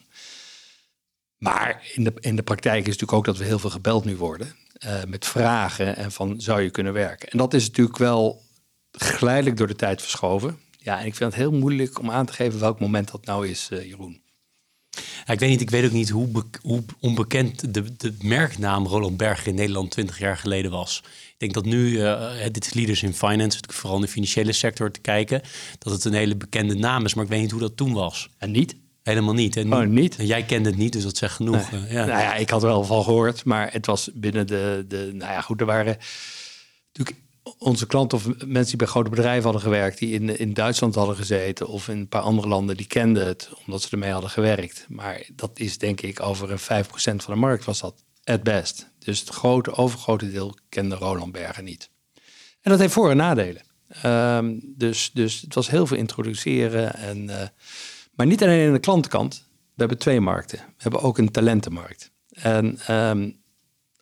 Maar 1.37 1.91
in 1.95 2.05
de, 2.05 2.13
in 2.21 2.37
de 2.37 2.43
praktijk 2.43 2.81
is 2.81 2.85
natuurlijk 2.85 3.13
ook 3.13 3.25
dat 3.25 3.37
we 3.37 3.45
heel 3.45 3.59
veel 3.59 3.71
gebeld 3.71 4.05
nu 4.05 4.17
worden 4.17 4.55
uh, 4.87 5.05
met 5.05 5.27
vragen 5.27 5.97
en 5.97 6.13
van 6.13 6.41
zou 6.41 6.61
je 6.61 6.71
kunnen 6.71 6.93
werken. 6.93 7.29
En 7.29 7.39
dat 7.39 7.55
is 7.55 7.67
natuurlijk 7.67 7.99
wel 7.99 8.43
geleidelijk 8.93 9.57
door 9.57 9.67
de 9.67 9.77
tijd 9.77 10.03
verschoven. 10.03 10.59
Ja, 10.79 11.01
en 11.01 11.07
ik 11.07 11.15
vind 11.15 11.33
het 11.33 11.41
heel 11.41 11.53
moeilijk 11.53 11.99
om 11.99 12.11
aan 12.11 12.27
te 12.27 12.33
geven 12.33 12.61
welk 12.61 12.81
moment 12.81 13.11
dat 13.11 13.25
nou 13.25 13.49
is, 13.49 13.69
Jeroen. 13.71 14.25
Ja, 15.27 15.33
ik 15.33 15.41
weet 15.41 15.51
niet, 15.51 15.61
ik 15.61 15.71
weet 15.71 15.85
ook 15.85 15.93
niet 15.93 16.09
hoe, 16.09 16.29
hoe 16.63 16.85
onbekend 17.01 17.75
de, 17.75 17.97
de 17.97 18.15
merknaam 18.23 18.87
Roland 18.87 19.17
Berger 19.17 19.47
in 19.47 19.55
Nederland 19.55 19.91
20 19.91 20.19
jaar 20.19 20.37
geleden 20.37 20.71
was. 20.71 21.03
Ik 21.05 21.35
denk 21.39 21.55
dat 21.55 21.65
nu, 21.65 21.91
uh, 21.91 22.33
dit 22.53 22.67
is 22.67 22.75
Leaders 22.75 23.03
in 23.03 23.15
Finance, 23.15 23.59
vooral 23.73 23.97
in 23.97 24.03
de 24.03 24.09
financiële 24.09 24.53
sector 24.53 24.91
te 24.91 25.01
kijken, 25.01 25.43
dat 25.79 25.93
het 25.93 26.05
een 26.05 26.13
hele 26.13 26.37
bekende 26.37 26.75
naam 26.75 27.05
is, 27.05 27.15
maar 27.15 27.25
ik 27.25 27.31
weet 27.31 27.41
niet 27.41 27.51
hoe 27.51 27.61
dat 27.61 27.77
toen 27.77 27.93
was. 27.93 28.29
En 28.39 28.51
niet? 28.51 28.77
Helemaal 29.03 29.35
niet. 29.35 29.57
En 29.57 29.73
oh, 29.73 29.87
niet? 29.87 30.17
jij 30.19 30.43
kende 30.43 30.69
het 30.69 30.79
niet, 30.79 30.93
dus 30.93 31.03
dat 31.03 31.17
zegt 31.17 31.35
genoeg. 31.35 31.71
Nee. 31.71 31.81
ja. 31.89 32.05
Nou 32.05 32.21
ja, 32.21 32.35
ik 32.35 32.51
had 32.51 32.63
er 32.63 32.69
wel 32.69 32.85
van 32.85 33.05
gehoord, 33.05 33.45
maar 33.45 33.73
het 33.73 33.87
was 33.87 34.11
binnen 34.15 34.47
de, 34.47 34.85
de 34.89 35.11
nou 35.13 35.33
ja, 35.33 35.41
goed, 35.41 35.61
er 35.61 35.67
waren 35.67 35.99
natuurlijk 36.93 37.26
onze 37.59 37.87
klanten 37.87 38.19
of 38.19 38.27
mensen 38.27 38.67
die 38.67 38.77
bij 38.77 38.87
grote 38.87 39.11
bedrijven 39.11 39.43
hadden 39.43 39.63
gewerkt, 39.63 39.99
die 39.99 40.13
in, 40.13 40.39
in 40.39 40.53
Duitsland 40.53 40.95
hadden 40.95 41.17
gezeten 41.17 41.67
of 41.67 41.89
in 41.89 41.99
een 41.99 42.09
paar 42.09 42.23
andere 42.23 42.49
landen, 42.49 42.77
die 42.77 42.87
kenden 42.87 43.27
het 43.27 43.51
omdat 43.67 43.83
ze 43.83 43.89
ermee 43.91 44.11
hadden 44.11 44.31
gewerkt. 44.31 44.87
Maar 44.89 45.29
dat 45.33 45.59
is 45.59 45.79
denk 45.79 46.01
ik 46.01 46.23
over 46.23 46.51
een 46.51 46.85
5% 46.85 46.87
van 46.95 47.35
de 47.35 47.41
markt 47.41 47.65
was 47.65 47.81
dat 47.81 48.05
het 48.25 48.43
best. 48.43 48.91
Dus 48.99 49.21
het 49.21 49.29
grote, 49.29 49.73
overgrote 49.73 50.31
deel 50.31 50.57
kende 50.69 50.95
Roland 50.95 51.33
Bergen 51.33 51.65
niet. 51.65 51.91
En 52.61 52.71
dat 52.71 52.79
heeft 52.79 52.93
voor- 52.93 53.11
en 53.11 53.17
nadelen. 53.17 53.63
Ehm, 53.89 54.55
dus, 54.63 55.11
dus 55.13 55.41
het 55.41 55.55
was 55.55 55.71
heel 55.71 55.87
veel 55.87 55.97
introduceren. 55.97 56.95
En, 56.95 57.23
uh, 57.23 57.43
maar 58.15 58.27
niet 58.27 58.43
alleen 58.43 58.67
aan 58.67 58.73
de 58.73 58.79
klantenkant. 58.79 59.45
We 59.49 59.83
hebben 59.83 59.99
twee 59.99 60.21
markten. 60.21 60.59
We 60.59 60.83
hebben 60.83 61.01
ook 61.01 61.19
een 61.19 61.31
talentenmarkt. 61.31 62.11
En 62.31 62.95
um, 62.95 63.45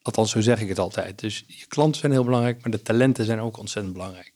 althans, 0.04 0.30
zo 0.30 0.40
zeg 0.40 0.60
ik 0.60 0.68
het 0.68 0.78
altijd. 0.78 1.18
Dus 1.18 1.44
je 1.46 1.66
klanten 1.66 2.00
zijn 2.00 2.12
heel 2.12 2.24
belangrijk, 2.24 2.62
maar 2.62 2.70
de 2.70 2.82
talenten 2.82 3.24
zijn 3.24 3.40
ook 3.40 3.56
ontzettend 3.56 3.94
belangrijk. 3.94 4.32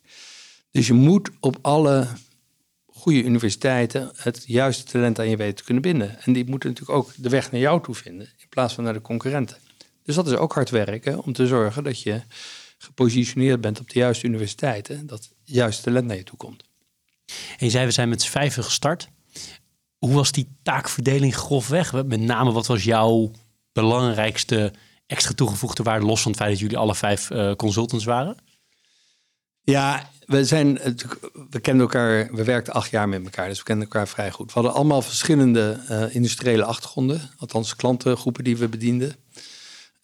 Dus 0.71 0.87
je 0.87 0.93
moet 0.93 1.31
op 1.41 1.59
alle 1.63 2.07
goede 2.87 3.23
universiteiten 3.23 4.11
het 4.17 4.45
juiste 4.47 4.85
talent 4.85 5.19
aan 5.19 5.29
je 5.29 5.37
weten 5.37 5.55
te 5.55 5.65
kunnen 5.65 5.83
binden. 5.83 6.23
En 6.23 6.33
die 6.33 6.45
moeten 6.45 6.69
natuurlijk 6.69 6.99
ook 6.99 7.13
de 7.17 7.29
weg 7.29 7.51
naar 7.51 7.61
jou 7.61 7.83
toe 7.83 7.95
vinden, 7.95 8.27
in 8.37 8.49
plaats 8.49 8.75
van 8.75 8.85
naar 8.85 8.93
de 8.93 9.01
concurrenten. 9.01 9.57
Dus 10.03 10.15
dat 10.15 10.27
is 10.27 10.35
ook 10.35 10.53
hard 10.53 10.71
werken 10.71 11.23
om 11.23 11.33
te 11.33 11.47
zorgen 11.47 11.85
dat 11.85 12.03
je 12.03 12.23
gepositioneerd 12.79 13.61
bent 13.61 13.81
op 13.81 13.91
de 13.91 13.99
juiste 13.99 14.27
universiteiten, 14.27 15.07
dat 15.07 15.19
het 15.19 15.35
juiste 15.45 15.83
talent 15.83 16.07
naar 16.07 16.17
je 16.17 16.23
toe 16.23 16.39
komt. 16.39 16.65
En 17.59 17.67
je 17.67 17.71
zei, 17.71 17.85
we 17.85 17.91
zijn 17.91 18.09
met 18.09 18.23
z'n 18.23 18.31
vijven 18.31 18.65
gestart. 18.65 19.09
Hoe 19.99 20.15
was 20.15 20.33
die 20.33 20.57
taakverdeling 20.63 21.37
grofweg? 21.37 21.93
Met 21.93 22.21
name, 22.21 22.53
wat 22.53 22.67
was 22.67 22.85
jouw 22.85 23.31
belangrijkste 23.73 24.73
extra 25.09 25.35
toegevoegde 25.35 25.83
waarde, 25.83 26.07
los 26.07 26.23
van 26.23 26.31
het 26.31 26.41
feit 26.41 26.53
dat 26.53 26.61
jullie 26.61 26.77
alle 26.77 26.95
vijf 26.95 27.31
uh, 27.31 27.55
consultants 27.55 28.05
waren? 28.05 28.37
Ja, 29.63 30.11
we 30.27 30.45
zijn 30.45 30.75
we 31.51 31.61
kenden 31.61 31.81
elkaar, 31.81 32.35
we 32.35 32.45
werkten 32.45 32.73
acht 32.73 32.91
jaar 32.91 33.09
met 33.09 33.25
elkaar, 33.25 33.49
dus 33.49 33.59
we 33.59 33.65
kenden 33.65 33.85
elkaar 33.85 34.09
vrij 34.09 34.31
goed. 34.31 34.47
We 34.47 34.53
hadden 34.53 34.73
allemaal 34.73 35.03
verschillende 35.03 35.81
uh, 35.91 36.15
industriële 36.15 36.65
achtergronden, 36.65 37.31
althans 37.39 37.77
klantengroepen 37.77 38.45
die 38.45 38.57
we 38.57 38.69
bedienden. 38.69 39.17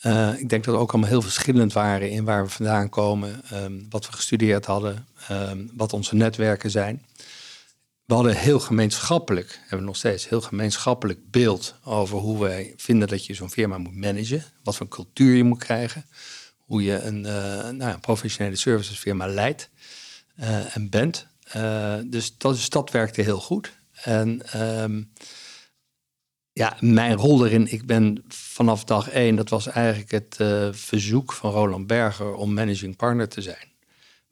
Uh, 0.02 0.38
ik 0.38 0.48
denk 0.48 0.64
dat 0.64 0.74
we 0.74 0.80
ook 0.80 0.92
allemaal 0.92 1.10
heel 1.10 1.22
verschillend 1.22 1.72
waren 1.72 2.10
in 2.10 2.24
waar 2.24 2.44
we 2.44 2.50
vandaan 2.50 2.88
komen, 2.88 3.42
um, 3.52 3.86
wat 3.90 4.06
we 4.06 4.12
gestudeerd 4.12 4.66
hadden, 4.66 5.06
um, 5.30 5.70
wat 5.74 5.92
onze 5.92 6.14
netwerken 6.14 6.70
zijn. 6.70 7.02
We 8.04 8.14
hadden 8.14 8.36
heel 8.36 8.60
gemeenschappelijk, 8.60 9.58
hebben 9.60 9.78
we 9.78 9.84
nog 9.84 9.96
steeds, 9.96 10.28
heel 10.28 10.40
gemeenschappelijk 10.40 11.30
beeld 11.30 11.74
over 11.84 12.18
hoe 12.18 12.40
wij 12.40 12.74
vinden 12.76 13.08
dat 13.08 13.26
je 13.26 13.34
zo'n 13.34 13.50
firma 13.50 13.78
moet 13.78 13.96
managen. 13.96 14.44
Wat 14.62 14.76
voor 14.76 14.88
cultuur 14.88 15.36
je 15.36 15.44
moet 15.44 15.58
krijgen. 15.58 16.06
Hoe 16.58 16.82
je 16.82 17.00
een, 17.00 17.18
uh, 17.18 17.24
nou 17.62 17.78
ja, 17.78 17.98
professionele 18.00 18.56
servicesfirma 18.56 19.26
leidt 19.26 19.70
uh, 20.40 20.76
en 20.76 20.90
bent. 20.90 21.26
Uh, 21.56 21.96
dus 22.06 22.38
dat, 22.38 22.54
dus 22.54 22.68
dat 22.68 22.90
werkte 22.90 23.22
heel 23.22 23.40
goed. 23.40 23.72
En 23.92 24.60
um, 24.82 25.12
ja, 26.52 26.76
mijn 26.80 27.14
rol 27.14 27.46
erin, 27.46 27.72
ik 27.72 27.86
ben 27.86 28.24
vanaf 28.28 28.84
dag 28.84 29.08
één, 29.08 29.36
dat 29.36 29.48
was 29.48 29.66
eigenlijk 29.66 30.10
het 30.10 30.36
verzoek 30.76 31.32
van 31.32 31.50
Roland 31.50 31.86
Berger 31.86 32.34
om 32.34 32.54
managing 32.54 32.96
partner 32.96 33.28
te 33.28 33.42
zijn. 33.42 33.72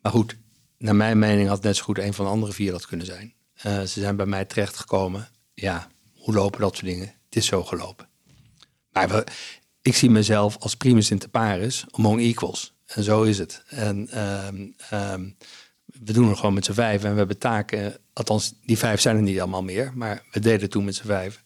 Maar 0.01 0.13
goed, 0.13 0.37
naar 0.79 0.97
mijn 0.97 1.19
mening 1.19 1.49
had 1.49 1.63
net 1.63 1.77
zo 1.77 1.85
goed 1.85 1.99
een 1.99 2.15
van 2.15 2.25
de 2.25 2.31
andere 2.31 2.53
vier 2.53 2.71
dat 2.71 2.87
kunnen 2.87 3.07
zijn. 3.07 3.35
Uh, 3.67 3.81
ze 3.81 4.01
zijn 4.01 4.17
bij 4.17 4.27
mij 4.27 4.45
terechtgekomen. 4.45 5.29
Ja, 5.55 5.89
hoe 6.15 6.35
lopen 6.35 6.61
dat 6.61 6.75
soort 6.75 6.87
dingen? 6.87 7.07
Het 7.07 7.37
is 7.37 7.47
zo 7.47 7.65
gelopen. 7.65 8.09
Maar 8.93 9.09
we, 9.09 9.27
ik 9.83 9.97
zie 9.97 10.11
mezelf 10.11 10.57
als 10.59 10.77
primus 10.77 11.11
inter 11.11 11.29
pares 11.29 11.85
among 11.91 12.21
equals. 12.21 12.75
En 12.87 13.03
zo 13.03 13.23
is 13.23 13.39
het. 13.39 13.63
En 13.67 14.21
um, 14.47 14.75
um, 14.93 15.37
we 15.85 16.13
doen 16.13 16.29
het 16.29 16.39
gewoon 16.39 16.55
met 16.55 16.65
z'n 16.65 16.73
vijf 16.73 17.05
en 17.05 17.11
we 17.11 17.19
hebben 17.19 17.39
taken. 17.39 17.97
Althans, 18.13 18.55
die 18.65 18.79
vijf 18.79 19.01
zijn 19.01 19.17
er 19.17 19.23
niet 19.23 19.41
allemaal 19.41 19.63
meer. 19.63 19.93
Maar 19.95 20.23
we 20.31 20.41
deden 20.41 20.61
het 20.61 20.71
toen 20.71 20.85
met 20.85 20.95
z'n 20.95 21.07
vijf. 21.07 21.45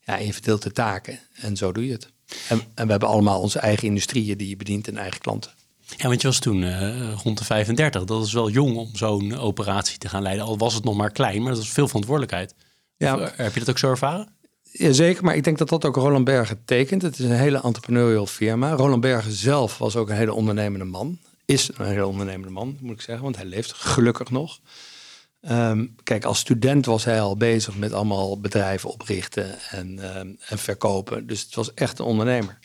Ja, 0.00 0.16
je 0.16 0.32
verdeelt 0.32 0.62
de 0.62 0.72
taken. 0.72 1.20
En 1.34 1.56
zo 1.56 1.72
doe 1.72 1.86
je 1.86 1.92
het. 1.92 2.12
En, 2.48 2.62
en 2.74 2.84
we 2.84 2.90
hebben 2.90 3.08
allemaal 3.08 3.40
onze 3.40 3.58
eigen 3.58 3.88
industrieën 3.88 4.38
die 4.38 4.48
je 4.48 4.56
bedient 4.56 4.88
en 4.88 4.96
eigen 4.96 5.20
klanten. 5.20 5.52
Ja, 5.96 6.08
want 6.08 6.20
je 6.20 6.26
was 6.26 6.38
toen 6.38 6.62
uh, 6.62 7.12
rond 7.22 7.38
de 7.38 7.44
35. 7.44 8.04
Dat 8.04 8.26
is 8.26 8.32
wel 8.32 8.50
jong 8.50 8.76
om 8.76 8.90
zo'n 8.92 9.38
operatie 9.38 9.98
te 9.98 10.08
gaan 10.08 10.22
leiden. 10.22 10.44
Al 10.44 10.58
was 10.58 10.74
het 10.74 10.84
nog 10.84 10.96
maar 10.96 11.10
klein, 11.10 11.42
maar 11.42 11.52
dat 11.52 11.62
is 11.62 11.68
veel 11.68 11.86
verantwoordelijkheid. 11.86 12.54
Ja. 12.96 13.14
Of, 13.14 13.20
uh, 13.20 13.28
heb 13.36 13.52
je 13.54 13.60
dat 13.60 13.70
ook 13.70 13.78
zo 13.78 13.90
ervaren? 13.90 14.28
Ja, 14.62 14.92
zeker, 14.92 15.24
maar 15.24 15.36
ik 15.36 15.44
denk 15.44 15.58
dat 15.58 15.68
dat 15.68 15.84
ook 15.84 15.96
Roland 15.96 16.24
Berger 16.24 16.64
tekent. 16.64 17.02
Het 17.02 17.18
is 17.18 17.24
een 17.24 17.30
hele 17.30 17.60
entrepreneurial 17.60 18.26
firma. 18.26 18.72
Roland 18.72 19.00
Berger 19.00 19.32
zelf 19.32 19.78
was 19.78 19.96
ook 19.96 20.08
een 20.08 20.16
hele 20.16 20.32
ondernemende 20.32 20.84
man. 20.84 21.18
Is 21.44 21.70
een 21.76 21.86
hele 21.86 22.06
ondernemende 22.06 22.52
man, 22.52 22.76
moet 22.80 22.94
ik 22.94 23.00
zeggen, 23.00 23.24
want 23.24 23.36
hij 23.36 23.44
leeft 23.44 23.72
gelukkig 23.72 24.30
nog. 24.30 24.60
Um, 25.50 25.94
kijk, 26.02 26.24
als 26.24 26.38
student 26.38 26.86
was 26.86 27.04
hij 27.04 27.20
al 27.20 27.36
bezig 27.36 27.76
met 27.76 27.92
allemaal 27.92 28.40
bedrijven 28.40 28.90
oprichten 28.90 29.58
en, 29.70 30.18
um, 30.18 30.38
en 30.48 30.58
verkopen. 30.58 31.26
Dus 31.26 31.40
het 31.40 31.54
was 31.54 31.74
echt 31.74 31.98
een 31.98 32.04
ondernemer. 32.04 32.58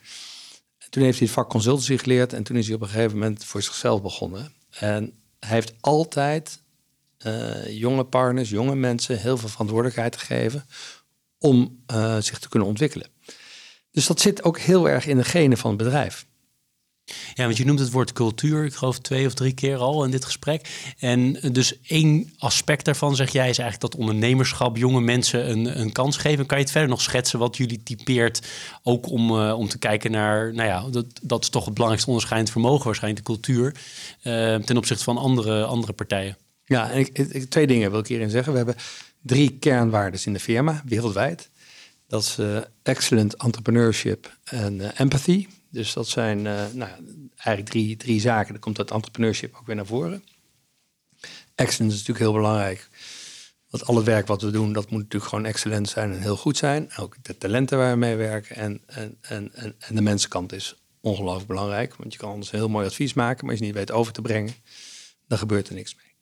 Toen 0.89 1.03
heeft 1.03 1.17
hij 1.17 1.27
het 1.27 1.35
vak 1.35 1.49
consultancy 1.49 1.97
geleerd 1.97 2.33
en 2.33 2.43
toen 2.43 2.57
is 2.57 2.65
hij 2.65 2.75
op 2.75 2.81
een 2.81 2.87
gegeven 2.87 3.17
moment 3.17 3.45
voor 3.45 3.61
zichzelf 3.61 4.01
begonnen. 4.01 4.53
En 4.69 5.13
hij 5.39 5.55
heeft 5.55 5.73
altijd 5.79 6.61
uh, 7.25 7.79
jonge 7.79 8.03
partners, 8.03 8.49
jonge 8.49 8.75
mensen 8.75 9.19
heel 9.19 9.37
veel 9.37 9.49
verantwoordelijkheid 9.49 10.17
gegeven 10.17 10.65
om 11.37 11.83
uh, 11.91 12.17
zich 12.19 12.39
te 12.39 12.49
kunnen 12.49 12.67
ontwikkelen. 12.67 13.07
Dus 13.91 14.07
dat 14.07 14.19
zit 14.19 14.43
ook 14.43 14.59
heel 14.59 14.89
erg 14.89 15.05
in 15.05 15.17
de 15.17 15.23
genen 15.23 15.57
van 15.57 15.69
het 15.69 15.79
bedrijf. 15.79 16.25
Ja, 17.33 17.43
want 17.45 17.57
je 17.57 17.65
noemt 17.65 17.79
het 17.79 17.91
woord 17.91 18.13
cultuur, 18.13 18.65
ik 18.65 18.73
geloof 18.73 18.99
twee 18.99 19.25
of 19.25 19.33
drie 19.33 19.53
keer 19.53 19.77
al 19.77 20.03
in 20.03 20.11
dit 20.11 20.25
gesprek. 20.25 20.93
En 20.99 21.33
dus 21.51 21.79
één 21.81 22.33
aspect 22.37 22.85
daarvan, 22.85 23.15
zeg 23.15 23.31
jij, 23.31 23.49
is 23.49 23.57
eigenlijk 23.57 23.91
dat 23.91 24.01
ondernemerschap 24.01 24.77
jonge 24.77 25.01
mensen 25.01 25.49
een, 25.49 25.79
een 25.79 25.91
kans 25.91 26.17
geven. 26.17 26.45
Kan 26.45 26.57
je 26.57 26.63
het 26.63 26.71
verder 26.71 26.89
nog 26.89 27.01
schetsen 27.01 27.39
wat 27.39 27.57
jullie 27.57 27.83
typeert? 27.83 28.47
Ook 28.83 29.09
om, 29.09 29.31
uh, 29.31 29.57
om 29.57 29.67
te 29.67 29.77
kijken 29.77 30.11
naar, 30.11 30.53
nou 30.53 30.67
ja, 30.67 30.89
dat, 30.89 31.05
dat 31.21 31.43
is 31.43 31.49
toch 31.49 31.65
het 31.65 31.73
belangrijkste 31.73 32.09
onderscheidend 32.09 32.51
vermogen, 32.51 32.85
waarschijnlijk 32.85 33.25
de 33.25 33.33
cultuur, 33.33 33.75
uh, 34.23 34.55
ten 34.55 34.77
opzichte 34.77 35.03
van 35.03 35.17
andere, 35.17 35.63
andere 35.65 35.93
partijen. 35.93 36.37
Ja, 36.65 36.89
ik, 36.89 37.17
ik, 37.17 37.49
twee 37.49 37.67
dingen 37.67 37.91
wil 37.91 37.99
ik 37.99 38.07
hierin 38.07 38.29
zeggen. 38.29 38.51
We 38.51 38.57
hebben 38.57 38.75
drie 39.21 39.57
kernwaarden 39.59 40.21
in 40.25 40.33
de 40.33 40.39
firma, 40.39 40.81
wereldwijd. 40.85 41.49
Dat 42.07 42.21
is 42.21 42.37
excellent 42.83 43.35
entrepreneurship 43.35 44.37
en 44.43 44.95
empathy. 44.95 45.47
Dus 45.69 45.93
dat 45.93 46.07
zijn 46.07 46.37
uh, 46.37 46.65
nou, 46.73 46.91
eigenlijk 47.35 47.69
drie, 47.69 47.97
drie 47.97 48.19
zaken. 48.19 48.51
Dan 48.51 48.61
komt 48.61 48.75
dat 48.75 48.91
entrepreneurship 48.91 49.55
ook 49.55 49.65
weer 49.65 49.75
naar 49.75 49.85
voren. 49.85 50.23
Excellence 51.55 51.95
is 51.95 52.07
natuurlijk 52.07 52.19
heel 52.19 52.33
belangrijk. 52.33 52.89
Want 53.69 53.85
al 53.85 53.95
het 53.95 54.05
werk 54.05 54.27
wat 54.27 54.41
we 54.41 54.51
doen, 54.51 54.73
dat 54.73 54.89
moet 54.89 55.01
natuurlijk 55.01 55.29
gewoon 55.29 55.45
excellent 55.45 55.89
zijn 55.89 56.11
en 56.11 56.21
heel 56.21 56.37
goed 56.37 56.57
zijn. 56.57 56.89
Ook 56.97 57.15
de 57.21 57.37
talenten 57.37 57.77
waar 57.77 57.91
we 57.91 57.97
mee 57.97 58.15
werken 58.15 58.55
en, 58.55 58.81
en, 58.85 59.17
en, 59.21 59.75
en 59.79 59.95
de 59.95 60.01
mensenkant 60.01 60.53
is 60.53 60.75
ongelooflijk 61.01 61.47
belangrijk. 61.47 61.95
Want 61.95 62.13
je 62.13 62.19
kan 62.19 62.31
anders 62.31 62.51
heel 62.51 62.69
mooi 62.69 62.85
advies 62.85 63.13
maken, 63.13 63.41
maar 63.41 63.49
als 63.51 63.59
je 63.59 63.65
niet 63.65 63.75
weet 63.75 63.91
over 63.91 64.13
te 64.13 64.21
brengen, 64.21 64.53
dan 65.27 65.37
gebeurt 65.37 65.67
er 65.67 65.73
niks 65.73 65.95
mee. 65.95 66.13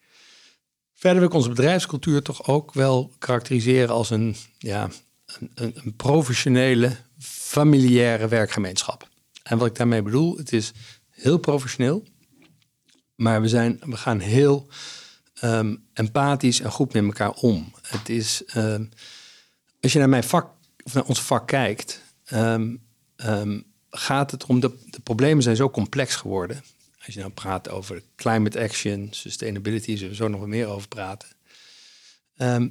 Verder 0.93 1.19
wil 1.19 1.27
ik 1.27 1.35
onze 1.35 1.49
bedrijfscultuur 1.49 2.21
toch 2.21 2.47
ook 2.47 2.73
wel 2.73 3.11
karakteriseren 3.19 3.89
als 3.89 4.09
een, 4.09 4.35
ja, 4.57 4.89
een, 5.25 5.51
een, 5.53 5.71
een 5.83 5.95
professionele, 5.95 6.95
familiaire 7.19 8.27
werkgemeenschap. 8.27 9.06
En 9.47 9.57
wat 9.57 9.67
ik 9.67 9.75
daarmee 9.75 10.01
bedoel, 10.01 10.37
het 10.37 10.53
is 10.53 10.71
heel 11.09 11.37
professioneel, 11.37 12.03
maar 13.15 13.41
we, 13.41 13.47
zijn, 13.47 13.79
we 13.85 13.97
gaan 13.97 14.19
heel 14.19 14.67
um, 15.43 15.83
empathisch 15.93 16.61
en 16.61 16.71
goed 16.71 16.93
met 16.93 17.03
elkaar 17.03 17.31
om. 17.31 17.71
Het 17.81 18.09
is, 18.09 18.43
um, 18.55 18.89
als 19.81 19.93
je 19.93 19.99
naar 19.99 20.09
mijn 20.09 20.23
vak, 20.23 20.51
of 20.83 20.93
naar 20.93 21.03
ons 21.03 21.21
vak 21.21 21.47
kijkt, 21.47 22.01
um, 22.33 22.85
gaat 23.89 24.31
het 24.31 24.45
om, 24.45 24.59
de, 24.59 24.71
de 24.89 24.99
problemen 24.99 25.43
zijn 25.43 25.55
zo 25.55 25.69
complex 25.69 26.15
geworden. 26.15 26.63
Als 27.05 27.13
je 27.13 27.19
nou 27.19 27.31
praat 27.31 27.69
over 27.69 28.03
climate 28.15 28.59
action, 28.59 29.07
sustainability, 29.11 29.95
zullen 29.95 30.09
we 30.09 30.15
zo 30.15 30.27
nog 30.27 30.45
meer 30.45 30.67
over 30.67 30.87
praten. 30.87 31.29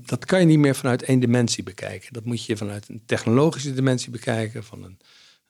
dat 0.07 0.25
kan 0.25 0.41
je 0.41 0.47
niet 0.47 0.59
meer 0.59 0.75
vanuit 0.75 1.03
één 1.03 1.21
dimensie 1.21 1.65
bekijken. 1.65 2.13
Dat 2.13 2.25
moet 2.25 2.45
je 2.45 2.57
vanuit 2.57 2.89
een 2.89 3.03
technologische 3.07 3.75
dimensie 3.75 4.11
bekijken, 4.11 4.65
van 4.65 4.83
een 4.85 4.99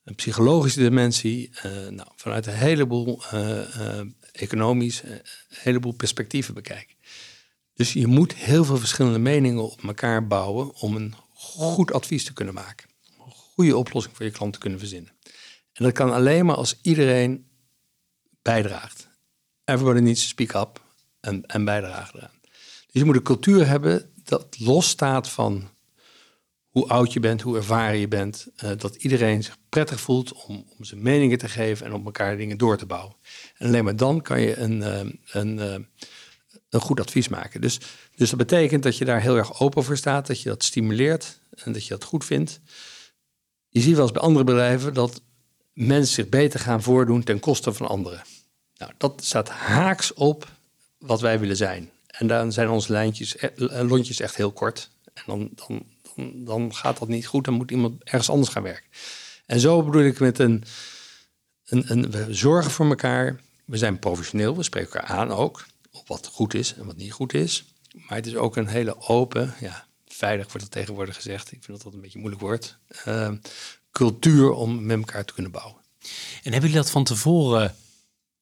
een 0.07 0.15
psychologische 0.15 0.81
dimensie, 0.81 1.51
uh, 1.67 1.89
nou, 1.89 2.09
vanuit 2.17 2.47
een 2.47 2.55
heleboel 2.55 3.23
uh, 3.35 3.51
uh, 3.77 4.01
economisch, 4.33 5.03
heleboel 5.49 5.93
perspectieven 5.93 6.55
bekijken. 6.55 6.97
Dus 7.75 7.93
je 7.93 8.07
moet 8.07 8.35
heel 8.35 8.65
veel 8.65 8.77
verschillende 8.77 9.19
meningen 9.19 9.63
op 9.63 9.83
elkaar 9.83 10.27
bouwen 10.27 10.75
om 10.75 10.97
een 10.97 11.15
goed 11.33 11.93
advies 11.93 12.25
te 12.25 12.33
kunnen 12.33 12.55
maken. 12.55 12.89
Een 13.25 13.33
goede 13.33 13.77
oplossing 13.77 14.17
voor 14.17 14.25
je 14.25 14.31
klant 14.31 14.53
te 14.53 14.59
kunnen 14.59 14.79
verzinnen. 14.79 15.13
En 15.73 15.85
dat 15.85 15.93
kan 15.93 16.13
alleen 16.13 16.47
maar 16.47 16.57
als 16.57 16.79
iedereen 16.83 17.47
bijdraagt. 18.43 19.09
Everybody 19.65 20.01
needs 20.01 20.21
to 20.23 20.29
speak 20.29 20.53
up 20.53 20.83
en, 21.21 21.47
en 21.47 21.65
bijdragen 21.65 22.19
eraan. 22.19 22.41
Dus 22.87 23.03
je 23.03 23.05
moet 23.05 23.17
een 23.17 23.23
cultuur 23.23 23.67
hebben 23.67 24.13
dat 24.25 24.59
losstaat 24.59 25.29
van 25.29 25.71
hoe 26.77 26.89
oud 26.89 27.13
je 27.13 27.21
bent, 27.21 27.43
hoe 27.43 27.57
ervaren 27.57 27.99
je 27.99 28.09
bent. 28.09 28.47
eh, 28.57 28.71
dat 28.77 28.95
iedereen 28.95 29.43
zich 29.43 29.57
prettig 29.69 30.01
voelt 30.01 30.33
om, 30.33 30.65
om 30.79 30.85
zijn 30.85 31.03
meningen 31.03 31.39
te 31.39 31.49
geven 31.49 31.87
en 31.87 31.93
op 31.93 32.05
elkaar 32.05 32.37
dingen 32.37 32.59
door 32.59 32.77
te 32.77 32.87
bouwen. 32.87 33.17
En 33.57 33.67
alleen 33.67 33.85
maar 33.85 33.97
dan 33.97 34.23
kan 34.23 34.41
je 34.41 34.57
een, 34.57 34.83
eh, 34.83 35.01
een, 35.33 35.59
eh, 35.59 35.75
een 36.71 36.81
goed 36.81 37.01
advies 37.01 37.29
maken. 37.29 37.61
Dus, 37.61 37.81
dus 38.15 38.29
dat 38.29 38.39
betekent 38.39 38.83
dat 38.83 38.97
je 38.97 39.05
daar 39.05 39.21
heel 39.21 39.37
erg 39.37 39.61
open 39.61 39.85
voor 39.85 39.97
staat, 39.97 40.27
dat 40.27 40.41
je 40.41 40.49
dat 40.49 40.65
stimuleert 40.65 41.41
en 41.65 41.73
dat 41.73 41.83
je 41.83 41.89
dat 41.89 42.05
goed 42.05 42.25
vindt. 42.25 42.61
Je 43.69 43.81
ziet 43.81 43.95
wel 43.95 44.03
eens 44.03 44.13
bij 44.13 44.23
andere 44.23 44.45
bedrijven 44.45 44.95
dat 44.95 45.23
mensen 45.73 46.15
zich 46.15 46.29
beter 46.29 46.61
gaan 46.61 46.83
voordoen 46.83 47.23
ten 47.23 47.41
koste 47.41 47.73
van 47.73 47.89
anderen. 47.89 48.23
Nou, 48.77 48.93
dat 48.99 49.25
staat 49.25 49.49
haaks 49.49 50.15
op 50.15 50.51
wat 50.99 51.21
wij 51.21 51.39
willen 51.41 51.57
zijn. 51.57 51.91
En 52.07 52.27
dan 52.27 52.53
zijn 52.53 52.69
onze 52.69 52.93
lijntjes, 52.93 53.37
lontjes 53.67 54.21
echt 54.21 54.37
heel 54.37 54.53
kort. 54.53 54.91
En 55.15 55.23
dan, 55.27 55.51
dan, 55.55 55.85
dan, 56.35 56.75
gaat 56.75 56.99
dat 56.99 57.09
niet 57.09 57.27
goed. 57.27 57.45
Dan 57.45 57.55
moet 57.55 57.71
iemand 57.71 58.05
ergens 58.05 58.31
anders 58.31 58.51
gaan 58.51 58.63
werken. 58.63 58.91
En 59.47 59.61
zo 59.61 59.83
bedoel 59.83 60.03
ik 60.03 60.21
met 60.21 60.39
een, 60.39 60.65
een, 61.65 61.91
een 61.91 62.11
we 62.11 62.35
zorgen 62.35 62.71
voor 62.71 62.87
elkaar. 62.87 63.41
We 63.65 63.77
zijn 63.77 63.99
professioneel, 63.99 64.57
we 64.57 64.63
spreken 64.63 64.93
elkaar 64.93 65.17
aan 65.17 65.31
ook. 65.31 65.67
Op 65.91 66.09
wat 66.09 66.27
goed 66.27 66.55
is 66.55 66.75
en 66.75 66.87
wat 66.87 66.97
niet 66.97 67.13
goed 67.13 67.35
is. 67.35 67.65
Maar 67.95 68.17
het 68.17 68.27
is 68.27 68.37
ook 68.37 68.57
een 68.57 68.67
hele 68.67 69.01
open, 69.01 69.55
ja, 69.61 69.87
veilig 70.07 70.47
wordt 70.47 70.63
het 70.63 70.71
tegenwoordig 70.71 71.15
gezegd. 71.15 71.53
Ik 71.53 71.65
vind 71.65 71.77
dat 71.77 71.83
dat 71.83 71.95
een 71.95 72.01
beetje 72.01 72.19
moeilijk 72.19 72.43
wordt. 72.43 72.79
eh, 73.05 73.33
cultuur 73.93 74.51
om 74.51 74.87
met 74.87 74.99
elkaar 74.99 75.25
te 75.25 75.33
kunnen 75.33 75.53
bouwen. 75.53 75.77
En 76.43 76.53
hebben 76.53 76.61
jullie 76.61 76.77
dat 76.85 76.91
van 76.91 77.05
tevoren 77.05 77.75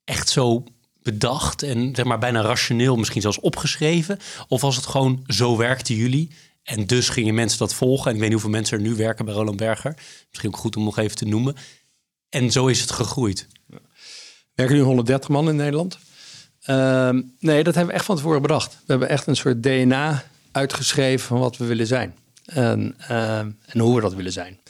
echt 0.05 0.29
zo 0.29 0.65
bedacht 1.03 1.63
en 1.63 1.95
zeg 1.95 2.05
maar 2.05 2.19
bijna 2.19 2.41
rationeel 2.41 2.97
misschien 2.97 3.21
zelfs 3.21 3.41
opgeschreven? 3.41 4.19
Of 4.49 4.61
was 4.61 4.77
het 4.77 4.87
gewoon 4.87 5.25
zo 5.27 5.57
werkten 5.57 5.95
jullie 5.95 6.31
en 6.65 6.87
dus 6.87 7.09
gingen 7.09 7.35
mensen 7.35 7.59
dat 7.59 7.75
volgen? 7.75 8.07
En 8.07 8.15
ik 8.15 8.21
weet 8.21 8.31
niet 8.31 8.41
hoeveel 8.41 8.59
mensen 8.59 8.79
er 8.79 8.85
nu 8.85 8.95
werken 8.95 9.25
bij 9.25 9.35
Roland 9.35 9.57
Berger. 9.57 9.97
Misschien 10.29 10.51
ook 10.51 10.57
goed 10.57 10.77
om 10.77 10.85
nog 10.85 10.99
even 10.99 11.17
te 11.17 11.25
noemen. 11.25 11.57
En 12.29 12.53
zo 12.53 12.67
is 12.67 12.81
het 12.81 12.91
gegroeid. 12.91 13.49
werken 14.55 14.77
nu 14.77 14.83
130 14.83 15.29
man 15.29 15.49
in 15.49 15.57
Nederland. 15.57 15.99
Ehm, 16.61 17.23
nee, 17.39 17.65
dat 17.65 17.75
hebben 17.75 17.93
we 17.93 17.99
echt 17.99 18.05
van 18.05 18.17
tevoren 18.17 18.43
bedacht. 18.43 18.73
We 18.73 18.85
hebben 18.87 19.09
echt 19.09 19.27
een 19.27 19.37
soort 19.37 19.63
DNA 19.63 20.25
uitgeschreven 20.53 21.27
van 21.27 21.39
wat 21.39 21.57
we 21.57 21.65
willen 21.65 21.87
zijn. 21.87 22.15
En, 22.45 22.95
ehm, 22.99 23.51
en 23.67 23.81
hoe 23.81 23.95
we 23.95 24.01
dat 24.01 24.15
willen 24.15 24.33
zijn. 24.33 24.61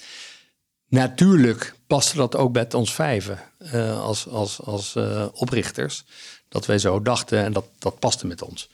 Natuurlijk 0.89 1.75
paste 1.87 2.17
dat 2.17 2.37
ook 2.37 2.53
bij 2.53 2.73
ons 2.73 2.95
vijven 2.95 3.39
eh, 3.59 4.01
als, 4.01 4.29
als, 4.29 4.61
als 4.61 4.95
eh, 4.97 5.27
oprichters. 5.33 6.05
Dat 6.49 6.67
wij 6.67 6.79
zo 6.79 7.03
dachten 7.03 7.45
en 7.45 7.53
dat, 7.53 7.65
dat 7.79 7.99
paste 7.99 8.27
met 8.27 8.43
ons. 8.43 8.69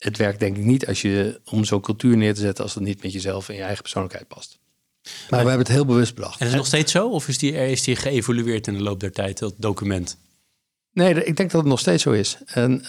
Het 0.00 0.16
werkt 0.16 0.40
denk 0.40 0.56
ik 0.56 0.64
niet 0.64 0.86
als 0.86 1.02
je 1.02 1.40
om 1.44 1.64
zo'n 1.64 1.80
cultuur 1.80 2.16
neer 2.16 2.34
te 2.34 2.40
zetten... 2.40 2.64
als 2.64 2.74
het 2.74 2.84
niet 2.84 3.02
met 3.02 3.12
jezelf 3.12 3.48
en 3.48 3.54
je 3.54 3.62
eigen 3.62 3.82
persoonlijkheid 3.82 4.28
past. 4.28 4.58
Maar 5.02 5.12
we 5.28 5.36
hebben 5.36 5.58
het 5.58 5.68
heel 5.68 5.84
bewust 5.84 6.14
bedacht. 6.14 6.40
En 6.40 6.44
is 6.44 6.52
het 6.52 6.60
nog 6.60 6.66
steeds 6.66 6.92
zo? 6.92 7.08
Of 7.08 7.28
is 7.28 7.38
die, 7.38 7.52
is 7.52 7.82
die 7.82 7.96
geëvolueerd 7.96 8.66
in 8.66 8.74
de 8.74 8.82
loop 8.82 9.00
der 9.00 9.12
tijd, 9.12 9.38
dat 9.38 9.54
document? 9.56 10.16
Nee, 10.92 11.24
ik 11.24 11.36
denk 11.36 11.50
dat 11.50 11.60
het 11.60 11.70
nog 11.70 11.80
steeds 11.80 12.02
zo 12.02 12.10
is. 12.10 12.38
En 12.46 12.82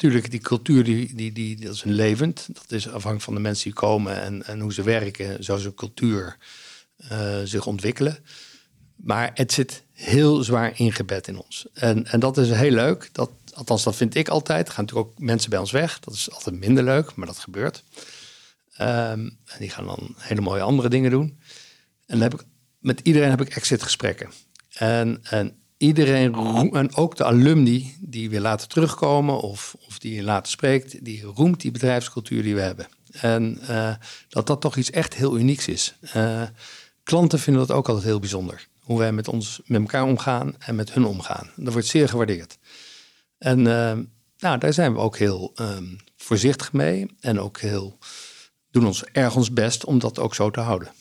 natuurlijk, 0.00 0.30
die 0.30 0.40
cultuur, 0.40 0.84
die, 0.84 1.14
die, 1.14 1.32
die, 1.32 1.60
dat 1.60 1.74
is 1.74 1.84
een 1.84 1.92
levend. 1.92 2.48
Dat 2.52 2.72
is 2.72 2.86
afhankelijk 2.86 3.22
van 3.22 3.34
de 3.34 3.40
mensen 3.40 3.64
die 3.64 3.72
komen 3.72 4.22
en, 4.22 4.46
en 4.46 4.60
hoe 4.60 4.72
ze 4.72 4.82
werken. 4.82 5.44
Zo 5.44 5.56
zo'n 5.56 5.74
cultuur 5.74 6.36
uh, 7.12 7.38
zich 7.44 7.66
ontwikkelen. 7.66 8.18
Maar 8.96 9.30
het 9.34 9.52
zit 9.52 9.82
heel 9.92 10.44
zwaar 10.44 10.72
ingebed 10.74 11.28
in 11.28 11.38
ons. 11.38 11.66
En, 11.72 12.06
en 12.06 12.20
dat 12.20 12.38
is 12.38 12.50
heel 12.50 12.70
leuk. 12.70 13.08
Dat, 13.12 13.30
althans, 13.60 13.82
dat 13.82 13.96
vind 13.96 14.14
ik 14.14 14.28
altijd. 14.28 14.68
Er 14.68 14.74
gaan 14.74 14.84
natuurlijk 14.84 15.10
ook 15.10 15.18
mensen 15.18 15.50
bij 15.50 15.58
ons 15.58 15.70
weg. 15.70 16.00
Dat 16.00 16.14
is 16.14 16.30
altijd 16.30 16.58
minder 16.58 16.84
leuk, 16.84 17.14
maar 17.14 17.26
dat 17.26 17.38
gebeurt. 17.38 17.84
Um, 18.80 19.38
en 19.46 19.58
die 19.58 19.70
gaan 19.70 19.86
dan 19.86 20.14
hele 20.16 20.40
mooie 20.40 20.62
andere 20.62 20.88
dingen 20.88 21.10
doen. 21.10 21.40
En 22.06 22.18
dan 22.18 22.20
heb 22.20 22.34
ik, 22.34 22.46
met 22.78 23.00
iedereen 23.02 23.30
heb 23.30 23.40
ik 23.40 23.56
exit-gesprekken. 23.56 24.30
En, 24.70 25.20
en 25.22 25.56
iedereen, 25.76 26.34
en 26.72 26.94
ook 26.94 27.16
de 27.16 27.24
alumni 27.24 27.96
die 28.00 28.30
weer 28.30 28.40
later 28.40 28.68
terugkomen 28.68 29.40
of, 29.40 29.76
of 29.86 29.98
die 29.98 30.14
je 30.14 30.22
later 30.22 30.50
spreekt, 30.50 31.04
die 31.04 31.22
roemt 31.22 31.60
die 31.60 31.70
bedrijfscultuur 31.70 32.42
die 32.42 32.54
we 32.54 32.60
hebben. 32.60 32.88
En 33.12 33.58
uh, 33.70 33.94
dat 34.28 34.46
dat 34.46 34.60
toch 34.60 34.76
iets 34.76 34.90
echt 34.90 35.14
heel 35.14 35.38
unieks 35.38 35.68
is. 35.68 35.94
Uh, 36.16 36.42
klanten 37.02 37.38
vinden 37.38 37.66
dat 37.66 37.76
ook 37.76 37.88
altijd 37.88 38.06
heel 38.06 38.18
bijzonder. 38.18 38.68
Hoe 38.80 38.98
wij 38.98 39.12
met 39.12 39.28
ons 39.28 39.60
met 39.64 39.80
elkaar 39.80 40.04
omgaan 40.04 40.54
en 40.58 40.74
met 40.74 40.92
hun 40.92 41.04
omgaan. 41.04 41.50
Dat 41.56 41.72
wordt 41.72 41.88
zeer 41.88 42.08
gewaardeerd. 42.08 42.58
En 43.40 43.58
uh, 43.58 43.98
nou, 44.38 44.58
daar 44.58 44.72
zijn 44.72 44.92
we 44.92 44.98
ook 44.98 45.16
heel 45.16 45.52
um, 45.60 45.96
voorzichtig 46.16 46.72
mee. 46.72 47.06
En 47.20 47.40
ook 47.40 47.60
heel 47.60 47.98
doen 48.70 48.86
ons 48.86 49.04
erg 49.04 49.36
ons 49.36 49.52
best 49.52 49.84
om 49.84 49.98
dat 49.98 50.18
ook 50.18 50.34
zo 50.34 50.50
te 50.50 50.60
houden. 50.60 50.92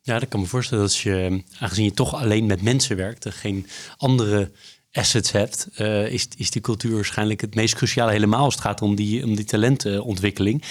Ja, 0.00 0.18
dat 0.18 0.28
kan 0.28 0.40
me 0.40 0.46
voorstellen 0.46 0.84
dat 0.84 0.96
je, 0.96 1.42
aangezien 1.58 1.84
je 1.84 1.92
toch 1.92 2.14
alleen 2.14 2.46
met 2.46 2.62
mensen 2.62 2.96
werkt 2.96 3.24
en 3.24 3.32
geen 3.32 3.66
andere 3.96 4.50
assets 4.92 5.32
hebt, 5.32 5.68
uh, 5.78 6.06
is, 6.06 6.28
is 6.36 6.50
die 6.50 6.60
cultuur 6.60 6.94
waarschijnlijk 6.94 7.40
het 7.40 7.54
meest 7.54 7.74
cruciale 7.74 8.10
helemaal 8.10 8.44
als 8.44 8.54
het 8.54 8.62
gaat 8.62 8.82
om 8.82 8.94
die, 8.94 9.24
om 9.24 9.34
die 9.34 9.44
talentontwikkeling. 9.44 10.62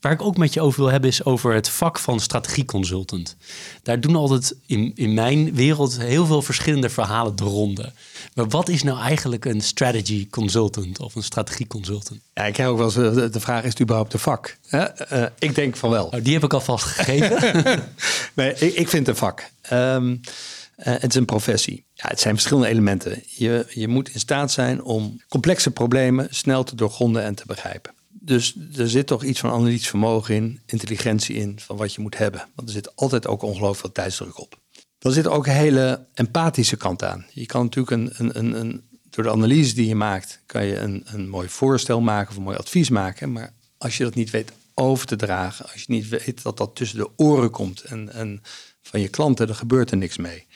Waar 0.00 0.12
ik 0.12 0.22
ook 0.22 0.36
met 0.36 0.54
je 0.54 0.60
over 0.60 0.80
wil 0.80 0.90
hebben 0.90 1.10
is 1.10 1.24
over 1.24 1.54
het 1.54 1.68
vak 1.68 1.98
van 1.98 2.20
strategieconsultant. 2.20 3.36
Daar 3.82 4.00
doen 4.00 4.16
altijd 4.16 4.56
in, 4.66 4.92
in 4.94 5.14
mijn 5.14 5.54
wereld 5.54 5.98
heel 5.98 6.26
veel 6.26 6.42
verschillende 6.42 6.90
verhalen 6.90 7.36
de 7.36 7.44
ronde. 7.44 7.92
Maar 8.34 8.48
wat 8.48 8.68
is 8.68 8.82
nou 8.82 9.00
eigenlijk 9.00 9.44
een 9.44 9.60
strategy 9.60 10.28
consultant 10.30 11.00
of 11.00 11.14
een 11.14 11.22
strategieconsultant? 11.22 12.20
Ja, 12.34 12.44
ik 12.44 12.56
heb 12.56 12.66
ook 12.66 12.76
wel 12.76 12.86
eens 12.86 12.94
de, 12.94 13.30
de 13.30 13.40
vraag, 13.40 13.62
is 13.62 13.70
het 13.70 13.80
überhaupt 13.80 14.12
een 14.12 14.18
vak? 14.18 14.56
Uh, 14.70 14.84
uh, 15.12 15.24
ik 15.38 15.54
denk 15.54 15.76
van 15.76 15.90
wel. 15.90 16.04
Oh, 16.04 16.24
die 16.24 16.32
heb 16.32 16.44
ik 16.44 16.52
alvast 16.52 16.84
gegeven. 16.84 17.84
nee, 18.34 18.54
ik, 18.54 18.74
ik 18.74 18.88
vind 18.88 19.06
het 19.06 19.08
een 19.08 19.16
vak. 19.16 19.50
Um, 19.72 20.10
uh, 20.10 20.18
het 20.82 21.10
is 21.10 21.14
een 21.14 21.24
professie. 21.24 21.84
Ja, 21.94 22.08
het 22.08 22.20
zijn 22.20 22.34
verschillende 22.34 22.68
elementen. 22.68 23.22
Je, 23.26 23.66
je 23.70 23.88
moet 23.88 24.08
in 24.08 24.20
staat 24.20 24.52
zijn 24.52 24.82
om 24.82 25.22
complexe 25.28 25.70
problemen 25.70 26.26
snel 26.30 26.64
te 26.64 26.76
doorgronden 26.76 27.22
en 27.22 27.34
te 27.34 27.46
begrijpen. 27.46 27.92
Dus 28.08 28.56
er 28.76 28.88
zit 28.88 29.06
toch 29.06 29.24
iets 29.24 29.40
van 29.40 29.50
analytisch 29.50 29.88
vermogen 29.88 30.34
in, 30.34 30.60
intelligentie 30.66 31.36
in, 31.36 31.60
van 31.60 31.76
wat 31.76 31.94
je 31.94 32.00
moet 32.00 32.18
hebben. 32.18 32.48
Want 32.54 32.68
er 32.68 32.74
zit 32.74 32.96
altijd 32.96 33.26
ook 33.26 33.42
ongelooflijk 33.42 33.80
veel 33.80 33.92
tijdsdruk 33.92 34.38
op. 34.38 34.58
Er 34.98 35.12
zit 35.12 35.26
ook 35.26 35.46
een 35.46 35.52
hele 35.52 36.06
empathische 36.14 36.76
kant 36.76 37.04
aan. 37.04 37.26
Je 37.32 37.46
kan 37.46 37.62
natuurlijk 37.62 37.90
een, 37.90 38.12
een, 38.16 38.38
een, 38.38 38.60
een 38.60 38.82
door 39.10 39.24
de 39.24 39.30
analyse 39.30 39.74
die 39.74 39.88
je 39.88 39.94
maakt, 39.94 40.40
kan 40.46 40.64
je 40.64 40.76
een, 40.76 41.02
een 41.06 41.28
mooi 41.28 41.48
voorstel 41.48 42.00
maken 42.00 42.30
of 42.30 42.36
een 42.36 42.42
mooi 42.42 42.56
advies 42.56 42.90
maken. 42.90 43.32
Maar 43.32 43.52
als 43.78 43.96
je 43.96 44.04
dat 44.04 44.14
niet 44.14 44.30
weet 44.30 44.52
over 44.74 45.06
te 45.06 45.16
dragen, 45.16 45.64
als 45.72 45.80
je 45.80 45.92
niet 45.92 46.08
weet 46.08 46.42
dat 46.42 46.56
dat 46.56 46.76
tussen 46.76 46.98
de 46.98 47.10
oren 47.16 47.50
komt 47.50 47.82
en, 47.82 48.12
en 48.12 48.42
van 48.88 49.00
je 49.00 49.08
klanten, 49.08 49.46
dan 49.46 49.56
gebeurt 49.56 49.90
er 49.90 49.96
niks 49.96 50.16
mee. 50.16 50.46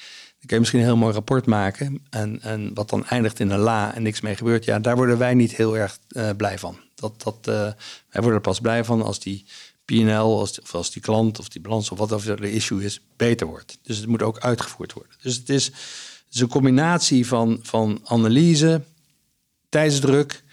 Dan 0.43 0.51
kun 0.51 0.57
je 0.57 0.59
misschien 0.59 0.81
een 0.81 0.87
heel 0.87 0.97
mooi 0.97 1.15
rapport 1.15 1.47
maken. 1.47 2.05
En, 2.11 2.43
en 2.43 2.75
wat 2.75 2.91
dan 2.91 3.07
eindigt 3.07 3.41
in 3.41 3.51
een 3.51 3.59
la 3.59 3.95
en 3.95 4.03
niks 4.03 4.21
mee 4.21 4.37
gebeurt. 4.37 4.65
Ja, 4.65 4.79
daar 4.79 4.97
worden 4.97 5.19
wij 5.19 5.35
niet 5.35 5.57
heel 5.57 5.77
erg 5.77 5.99
uh, 6.09 6.31
blij 6.37 6.59
van. 6.59 6.77
Dat, 6.95 7.23
dat, 7.23 7.37
uh, 7.49 7.55
wij 7.55 7.75
worden 8.11 8.35
er 8.35 8.41
pas 8.41 8.61
blij 8.61 8.85
van 8.85 9.03
als 9.03 9.19
die 9.19 9.45
PNL, 9.85 10.39
als, 10.39 10.61
of 10.61 10.75
als 10.75 10.91
die 10.91 11.03
klant 11.03 11.39
of 11.39 11.49
die 11.49 11.61
balans 11.61 11.91
of 11.91 11.99
wat 11.99 12.13
of 12.13 12.25
de 12.25 12.53
issue 12.53 12.85
is, 12.85 13.01
beter 13.17 13.47
wordt. 13.47 13.79
Dus 13.83 13.97
het 13.97 14.07
moet 14.07 14.23
ook 14.23 14.39
uitgevoerd 14.39 14.93
worden. 14.93 15.13
Dus 15.23 15.37
het 15.37 15.49
is, 15.49 15.71
een 16.31 16.49
combinatie 16.49 17.27
van, 17.27 17.59
van 17.63 18.01
analyse, 18.05 18.83
tijdsdruk, 19.69 20.45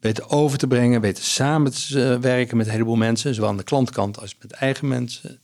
weten 0.00 0.30
over 0.30 0.58
te 0.58 0.66
brengen, 0.66 1.00
weten 1.00 1.24
samen 1.24 1.72
te 1.72 2.18
werken 2.20 2.56
met 2.56 2.66
een 2.66 2.72
heleboel 2.72 2.96
mensen, 2.96 3.34
zowel 3.34 3.50
aan 3.50 3.56
de 3.56 3.62
klantkant 3.62 4.20
als 4.20 4.36
met 4.40 4.52
eigen 4.52 4.88
mensen. 4.88 5.40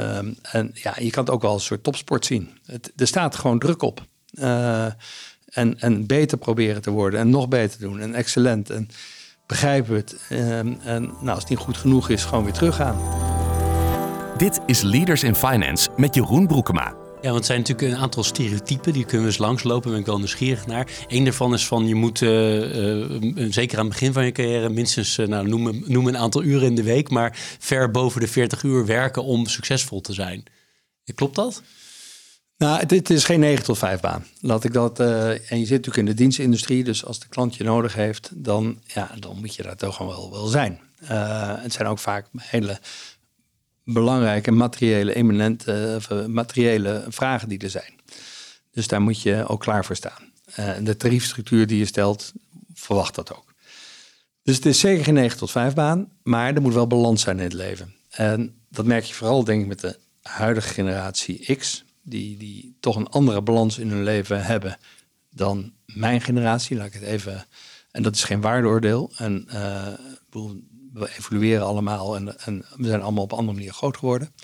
Um, 0.00 0.36
en 0.42 0.70
ja, 0.74 0.94
je 0.98 1.10
kan 1.10 1.24
het 1.24 1.32
ook 1.32 1.42
wel 1.42 1.50
als 1.50 1.60
een 1.60 1.66
soort 1.66 1.82
topsport 1.82 2.24
zien. 2.24 2.58
Het, 2.66 2.92
er 2.96 3.06
staat 3.06 3.36
gewoon 3.36 3.58
druk 3.58 3.82
op. 3.82 4.06
Uh, 4.32 4.86
en, 5.44 5.80
en 5.80 6.06
beter 6.06 6.38
proberen 6.38 6.82
te 6.82 6.90
worden 6.90 7.20
en 7.20 7.30
nog 7.30 7.48
beter 7.48 7.80
doen 7.80 8.00
en 8.00 8.14
excellent. 8.14 8.70
En 8.70 8.88
begrijpen 9.46 9.94
het. 9.94 10.16
Um, 10.30 10.78
en 10.80 11.02
nou, 11.02 11.28
als 11.28 11.38
het 11.38 11.48
niet 11.48 11.58
goed 11.58 11.76
genoeg 11.76 12.08
is, 12.08 12.24
gewoon 12.24 12.44
weer 12.44 12.52
teruggaan. 12.52 12.98
Dit 14.36 14.60
is 14.66 14.82
Leaders 14.82 15.22
in 15.22 15.34
Finance 15.34 15.88
met 15.96 16.14
Jeroen 16.14 16.46
Broekema. 16.46 17.03
Ja, 17.24 17.30
want 17.30 17.42
het 17.44 17.52
zijn 17.52 17.58
natuurlijk 17.58 17.92
een 17.92 18.02
aantal 18.02 18.24
stereotypen, 18.24 18.92
die 18.92 19.04
kunnen 19.04 19.20
we 19.20 19.26
eens 19.26 19.38
langslopen, 19.38 19.90
daar 19.90 19.98
ben 19.98 20.06
wel 20.06 20.18
nieuwsgierig 20.18 20.66
naar. 20.66 20.88
Eén 21.08 21.24
daarvan 21.24 21.54
is 21.54 21.66
van 21.66 21.86
je 21.86 21.94
moet, 21.94 22.20
uh, 22.20 23.04
uh, 23.06 23.52
zeker 23.52 23.78
aan 23.78 23.84
het 23.84 23.92
begin 23.92 24.12
van 24.12 24.24
je 24.24 24.32
carrière, 24.32 24.68
minstens, 24.68 25.18
uh, 25.18 25.26
nou, 25.26 25.48
noem, 25.48 25.82
noem 25.86 26.06
een 26.06 26.16
aantal 26.16 26.42
uren 26.42 26.66
in 26.66 26.74
de 26.74 26.82
week, 26.82 27.10
maar 27.10 27.38
ver 27.58 27.90
boven 27.90 28.20
de 28.20 28.26
40 28.26 28.62
uur 28.62 28.86
werken 28.86 29.24
om 29.24 29.46
succesvol 29.46 30.00
te 30.00 30.12
zijn. 30.12 30.44
Klopt 31.14 31.34
dat? 31.34 31.62
Nou, 32.56 32.86
dit 32.86 33.10
is 33.10 33.24
geen 33.24 33.40
9 33.40 33.64
tot 33.64 33.78
5 33.78 34.00
baan. 34.00 34.26
Laat 34.40 34.64
ik 34.64 34.72
dat. 34.72 35.00
en 35.00 35.58
je 35.58 35.66
zit 35.66 35.70
natuurlijk 35.70 35.96
in 35.96 36.06
de 36.06 36.14
dienstindustrie, 36.14 36.84
dus 36.84 37.04
als 37.04 37.18
de 37.18 37.28
klant 37.28 37.56
je 37.56 37.64
nodig 37.64 37.94
heeft, 37.94 38.30
dan, 38.34 38.80
ja, 38.86 39.10
dan 39.18 39.36
moet 39.40 39.54
je 39.54 39.62
daar 39.62 39.76
toch 39.76 39.96
gewoon 39.96 40.12
wel, 40.12 40.30
wel 40.30 40.46
zijn. 40.46 40.80
het 41.62 41.72
zijn 41.72 41.88
ook 41.88 41.98
vaak 41.98 42.26
hele 42.36 42.78
belangrijke 43.84 44.50
materiële, 44.50 45.14
eminente, 45.14 46.00
uh, 46.12 46.26
materiële 46.26 47.04
vragen 47.08 47.48
die 47.48 47.58
er 47.58 47.70
zijn. 47.70 48.00
Dus 48.70 48.88
daar 48.88 49.00
moet 49.00 49.22
je 49.22 49.44
ook 49.48 49.60
klaar 49.60 49.84
voor 49.84 49.96
staan. 49.96 50.32
En 50.44 50.84
de 50.84 50.96
tariefstructuur 50.96 51.66
die 51.66 51.78
je 51.78 51.84
stelt, 51.84 52.32
verwacht 52.74 53.14
dat 53.14 53.34
ook. 53.34 53.54
Dus 54.42 54.56
het 54.56 54.66
is 54.66 54.80
zeker 54.80 55.04
geen 55.04 55.14
9 55.14 55.38
tot 55.38 55.50
5 55.50 55.74
baan, 55.74 56.08
maar 56.22 56.54
er 56.54 56.62
moet 56.62 56.74
wel 56.74 56.86
balans 56.86 57.22
zijn 57.22 57.38
in 57.38 57.44
het 57.44 57.52
leven. 57.52 57.94
En 58.10 58.54
dat 58.70 58.84
merk 58.84 59.04
je 59.04 59.14
vooral, 59.14 59.44
denk 59.44 59.62
ik, 59.62 59.68
met 59.68 59.80
de 59.80 59.98
huidige 60.22 60.68
generatie 60.68 61.56
X, 61.56 61.84
die, 62.02 62.36
die 62.36 62.76
toch 62.80 62.96
een 62.96 63.08
andere 63.08 63.42
balans 63.42 63.78
in 63.78 63.90
hun 63.90 64.02
leven 64.02 64.44
hebben 64.44 64.78
dan 65.30 65.72
mijn 65.86 66.20
generatie. 66.20 66.76
Laat 66.76 66.86
ik 66.86 66.92
het 66.92 67.02
even. 67.02 67.46
En 67.90 68.02
dat 68.02 68.14
is 68.14 68.24
geen 68.24 68.40
waardeoordeel. 68.40 69.12
En 69.16 69.48
uh, 69.52 69.86
we 70.94 71.10
evolueren 71.18 71.66
allemaal 71.66 72.16
en, 72.16 72.40
en 72.40 72.64
we 72.76 72.86
zijn 72.86 73.02
allemaal 73.02 73.22
op 73.22 73.32
een 73.32 73.38
andere 73.38 73.56
manier 73.56 73.72
groot 73.72 73.96
geworden. 73.96 74.34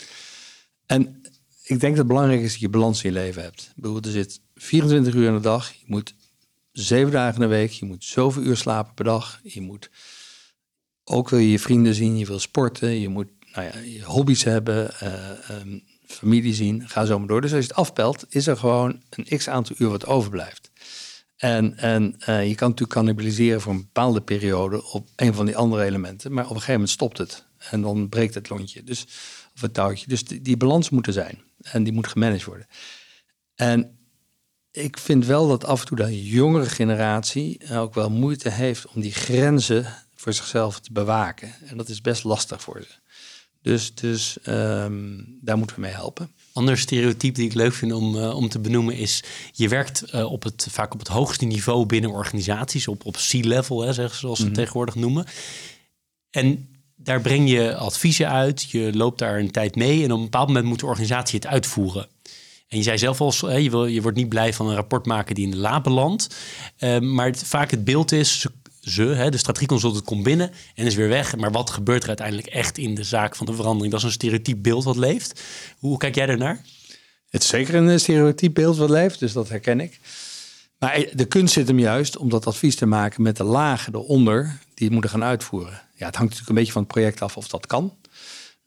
En 0.87 1.21
ik 1.63 1.81
denk 1.81 1.97
dat 1.97 1.97
het 1.97 2.07
belangrijk 2.07 2.41
is 2.41 2.53
dat 2.53 2.61
je 2.61 2.69
balans 2.69 3.05
in 3.05 3.13
je 3.13 3.19
leven 3.19 3.43
hebt. 3.43 3.73
Bedoel, 3.77 4.01
er 4.01 4.11
zit 4.11 4.41
24 4.55 5.15
uur 5.15 5.27
in 5.27 5.35
de 5.35 5.41
dag. 5.41 5.73
Je 5.73 5.85
moet 5.87 6.15
zeven 6.73 7.13
dagen 7.13 7.35
in 7.35 7.41
de 7.41 7.55
week. 7.55 7.71
Je 7.71 7.87
moet 7.87 8.05
zoveel 8.05 8.43
uur 8.43 8.57
slapen 8.57 8.95
per 8.95 9.05
dag. 9.05 9.41
Je 9.43 9.61
moet 9.61 9.91
ook 11.05 11.29
wil 11.29 11.39
je 11.39 11.51
je 11.51 11.59
vrienden 11.59 11.95
zien. 11.95 12.19
Je 12.19 12.27
wil 12.27 12.39
sporten. 12.39 13.01
Je 13.01 13.09
moet 13.09 13.29
nou 13.53 13.67
ja, 13.67 13.79
je 13.79 14.05
hobby's 14.05 14.45
hebben. 14.45 14.91
Uh, 15.03 15.61
um, 15.61 15.83
familie 16.07 16.55
zien. 16.55 16.89
Ga 16.89 17.05
zo 17.05 17.19
maar 17.19 17.29
door. 17.29 17.41
Dus 17.41 17.53
als 17.53 17.63
je 17.63 17.69
het 17.69 17.77
afpelt, 17.77 18.27
is 18.29 18.47
er 18.47 18.57
gewoon 18.57 19.03
een 19.11 19.39
x 19.39 19.49
aantal 19.49 19.77
uur 19.79 19.89
wat 19.89 20.07
overblijft. 20.07 20.70
En, 21.41 21.77
en 21.77 22.15
uh, 22.29 22.49
je 22.49 22.55
kan 22.55 22.69
natuurlijk 22.69 22.99
cannibaliseren 22.99 23.61
voor 23.61 23.73
een 23.73 23.79
bepaalde 23.79 24.21
periode 24.21 24.85
op 24.85 25.09
een 25.17 25.35
van 25.35 25.47
die 25.47 25.57
andere 25.57 25.85
elementen. 25.85 26.33
Maar 26.33 26.45
op 26.45 26.51
een 26.51 26.55
gegeven 26.55 26.73
moment 26.73 26.91
stopt 26.91 27.19
het. 27.19 27.45
En 27.59 27.83
dan 27.83 28.09
breekt 28.09 28.35
het 28.35 28.49
lontje. 28.49 28.85
Dus, 28.85 29.07
of 29.55 29.61
het 29.61 29.75
touwtje. 29.75 30.07
Dus 30.09 30.25
die, 30.25 30.57
balans 30.57 30.91
moet 30.91 31.07
er 31.07 31.13
zijn. 31.13 31.43
En 31.63 31.83
die 31.83 31.93
moet 31.93 32.07
gemanaged 32.07 32.45
worden. 32.45 32.67
En 33.55 33.99
ik 34.71 34.99
vind 34.99 35.27
wel 35.27 35.49
dat 35.49 35.65
af 35.65 35.81
en 35.81 35.87
toe 35.87 35.97
de 35.97 36.25
jongere 36.25 36.69
generatie 36.69 37.61
ook 37.73 37.95
wel 37.95 38.11
moeite 38.11 38.51
heeft 38.51 38.87
om 38.87 39.01
die 39.01 39.13
grenzen 39.13 39.87
voor 40.15 40.33
zichzelf 40.33 40.81
te 40.81 40.93
bewaken. 40.93 41.55
En 41.67 41.77
dat 41.77 41.89
is 41.89 42.01
best 42.01 42.25
lastig 42.25 42.63
voor 42.63 42.81
ze. 42.81 42.95
Dus, 43.63 43.95
dus 43.95 44.39
um, 44.47 45.39
daar 45.41 45.59
moeten 45.59 45.77
we 45.77 45.83
mee 45.83 45.93
helpen. 45.93 46.33
Ander 46.61 46.79
stereotype 46.79 47.33
die 47.33 47.49
ik 47.49 47.55
leuk 47.55 47.75
vind 47.75 47.93
om, 47.93 48.15
uh, 48.15 48.37
om 48.37 48.49
te 48.49 48.59
benoemen 48.59 48.95
is... 48.95 49.23
je 49.53 49.69
werkt 49.69 50.05
uh, 50.15 50.33
op 50.33 50.43
het, 50.43 50.67
vaak 50.71 50.93
op 50.93 50.99
het 50.99 51.09
hoogste 51.09 51.45
niveau 51.45 51.87
binnen 51.87 52.11
organisaties... 52.11 52.89
op, 52.89 53.05
op 53.05 53.17
C-level, 53.17 53.93
zoals 53.93 54.19
ze 54.19 54.27
mm 54.29 54.37
-hmm. 54.37 54.53
tegenwoordig 54.53 54.95
noemen. 54.95 55.25
En 56.31 56.69
daar 56.97 57.21
breng 57.21 57.51
je 57.51 57.75
adviezen 57.77 58.29
uit, 58.29 58.71
je 58.71 58.91
loopt 58.95 59.19
daar 59.19 59.39
een 59.39 59.51
tijd 59.51 59.77
mee... 59.77 60.05
en 60.05 60.13
op 60.13 60.19
een 60.19 60.25
bepaald 60.25 60.47
moment 60.47 60.67
moet 60.67 60.81
de 60.81 60.87
organisatie 60.87 61.39
het 61.39 61.49
uitvoeren. 61.49 62.09
En 62.69 62.77
je 62.77 62.83
zei 62.83 62.99
zelf 62.99 63.21
al, 63.21 63.51
je, 63.51 63.71
wil, 63.71 63.87
je 63.87 64.03
wordt 64.03 64.17
niet 64.17 64.29
blij 64.29 64.53
van 64.53 64.69
een 64.69 64.75
rapport 64.75 65.07
maken 65.07 65.35
die 65.35 65.45
in 65.45 65.51
de 65.51 65.57
la 65.57 65.81
belandt. 65.81 66.37
Uh, 66.79 66.99
maar 66.99 67.27
het, 67.27 67.43
vaak 67.45 67.71
het 67.71 67.85
beeld 67.85 68.13
is, 68.13 68.41
ze, 68.41 68.51
hè, 68.95 69.31
de 69.31 69.37
strategieconsultant 69.37 70.05
komt 70.05 70.23
binnen 70.23 70.51
en 70.75 70.87
is 70.87 70.95
weer 70.95 71.09
weg. 71.09 71.37
Maar 71.37 71.51
wat 71.51 71.71
gebeurt 71.71 72.03
er 72.03 72.09
uiteindelijk 72.09 72.47
echt 72.47 72.79
in 72.79 72.95
de 72.95 73.05
zaak 73.05 73.37
van 73.37 73.47
de 73.47 73.55
verandering? 73.55 73.91
Dat 73.93 74.01
is 74.01 74.07
een 74.07 74.13
stereotyp 74.13 74.63
beeld 74.63 74.85
wat 74.85 74.97
leeft. 74.97 75.43
Hoe 75.79 75.99
kijk 75.99 76.15
jij 76.15 76.27
daarnaar? 76.27 76.65
Het 77.31 77.43
is 77.43 77.49
zeker 77.49 77.75
een 77.75 78.01
stereotyp 78.01 78.55
beeld 78.55 78.77
wat 78.77 78.91
leeft, 78.91 79.19
dus 79.19 79.33
dat 79.33 79.49
herken 79.49 79.81
ik. 79.81 80.01
Maar 80.79 81.07
de 81.13 81.25
kunst 81.25 81.53
zit 81.53 81.69
hem 81.69 81.79
juist 81.79 82.17
om 82.17 82.29
dat 82.29 82.47
advies 82.47 82.77
te 82.77 82.87
maken 82.87 83.23
met 83.23 83.37
de 83.37 83.45
lagen 83.45 83.95
eronder 83.95 84.59
die 84.75 84.85
het 84.85 84.93
moeten 84.93 85.11
gaan 85.11 85.25
uitvoeren. 85.25 85.83
Ja, 85.95 86.07
het 86.07 86.17
hangt 86.17 86.21
natuurlijk 86.21 86.49
een 86.49 86.55
beetje 86.55 86.73
van 86.73 86.83
het 86.83 86.91
project 86.91 87.23
af 87.23 87.37
of 87.37 87.49
dat 87.49 87.67
kan. 87.67 87.97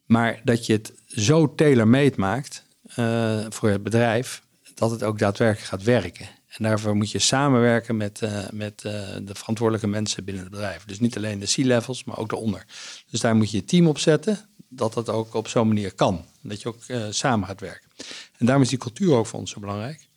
Maar 0.05 0.41
dat 0.43 0.65
je 0.65 0.73
het 0.73 0.93
zo 1.07 1.55
tailor-made 1.55 2.13
maakt 2.15 2.63
uh, 2.95 3.39
voor 3.49 3.69
het 3.69 3.83
bedrijf, 3.83 4.41
dat 4.75 4.91
het 4.91 5.03
ook 5.03 5.19
daadwerkelijk 5.19 5.67
gaat 5.67 5.83
werken. 5.83 6.27
En 6.57 6.63
daarvoor 6.63 6.95
moet 6.95 7.11
je 7.11 7.19
samenwerken 7.19 7.97
met, 7.97 8.21
uh, 8.21 8.49
met 8.51 8.83
uh, 8.85 8.91
de 9.21 9.35
verantwoordelijke 9.35 9.87
mensen 9.87 10.23
binnen 10.23 10.43
het 10.43 10.51
bedrijf. 10.51 10.85
Dus 10.85 10.99
niet 10.99 11.17
alleen 11.17 11.39
de 11.39 11.45
C-levels, 11.45 12.03
maar 12.03 12.17
ook 12.17 12.29
de 12.29 12.35
onder. 12.35 12.65
Dus 13.09 13.19
daar 13.19 13.35
moet 13.35 13.51
je 13.51 13.57
je 13.57 13.65
team 13.65 13.87
op 13.87 13.99
zetten, 13.99 14.49
dat 14.67 14.93
dat 14.93 15.09
ook 15.09 15.33
op 15.33 15.47
zo'n 15.47 15.67
manier 15.67 15.93
kan. 15.93 16.25
Dat 16.41 16.61
je 16.61 16.67
ook 16.67 16.87
uh, 16.87 17.05
samen 17.09 17.47
gaat 17.47 17.59
werken. 17.59 17.89
En 18.37 18.45
daarom 18.45 18.63
is 18.63 18.69
die 18.69 18.77
cultuur 18.77 19.13
ook 19.13 19.27
voor 19.27 19.39
ons 19.39 19.51
zo 19.51 19.59
belangrijk. 19.59 20.07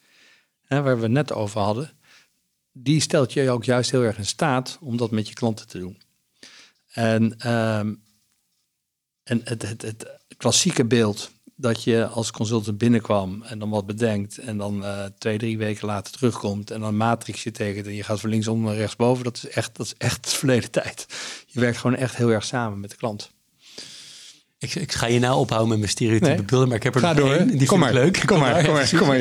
Hè, 0.65 0.83
waar 0.83 0.97
we 0.97 1.03
het 1.03 1.11
net 1.11 1.33
over 1.33 1.61
hadden. 1.61 1.91
Die 2.73 3.01
stelt 3.01 3.33
je 3.33 3.51
ook 3.51 3.65
juist 3.65 3.91
heel 3.91 4.03
erg 4.03 4.19
in 4.19 4.27
staat 4.27 4.79
om 4.81 4.97
dat 4.97 5.11
met 5.11 5.29
je 5.29 5.35
klanten 5.35 5.67
te 5.69 5.79
doen. 5.79 6.03
En, 6.93 7.53
um, 7.53 8.03
en 9.23 9.41
het, 9.45 9.63
het, 9.63 9.83
het 9.83 10.07
klassieke 10.37 10.85
beeld 10.85 11.31
dat 11.57 11.85
je 11.85 12.07
als 12.07 12.31
consultant 12.31 12.79
binnenkwam 12.79 13.43
en 13.43 13.59
dan 13.59 13.71
wat 13.71 13.87
bedenkt 13.87 14.39
en 14.39 14.59
dan 14.59 14.83
uh, 14.83 15.05
twee, 15.19 15.39
drie 15.39 15.59
weken 15.59 15.87
later 15.87 16.13
terugkomt 16.13 16.71
en 16.71 16.81
dan 16.81 16.89
een 16.89 16.97
matrixje 16.97 17.51
tekent 17.51 17.87
en 17.87 17.95
je 17.95 18.03
gaat 18.03 18.21
van 18.21 18.31
linksom 18.31 18.63
naar 18.63 18.75
rechtsboven, 18.75 19.25
dat 19.25 19.37
is 19.37 19.49
echt, 19.49 19.77
dat 19.77 19.87
is 19.87 19.95
echt 19.99 20.33
verleden 20.33 20.71
tijd. 20.71 21.07
Je 21.47 21.61
werkt 21.61 21.79
gewoon 21.79 21.97
echt 21.97 22.17
heel 22.17 22.31
erg 22.31 22.45
samen 22.45 22.81
met 22.81 22.91
de 22.91 22.97
klant. 22.97 23.31
Ik, 24.59 24.75
ik 24.75 24.93
ga 24.93 25.07
je 25.07 25.19
nou 25.19 25.39
ophouden 25.39 25.69
met 25.69 25.79
mijn 25.79 25.91
stereotype 25.91 26.29
nee. 26.29 26.43
beelden, 26.43 26.69
maar 26.69 26.77
ik 26.77 26.83
heb 26.83 26.95
er 26.95 27.01
ga 27.01 27.13
nog 27.13 27.17
door, 27.17 27.35
één. 27.35 27.59
Die 27.59 27.67
kom 27.67 27.67
vind 27.67 27.81
maar, 27.81 27.89
ik 27.89 27.95
leuk. 27.95 28.27
Kom 28.27 28.39
maar, 28.39 28.65
kom 28.65 28.73
maar, 28.73 28.91
kom 28.99 29.07
maar. 29.07 29.19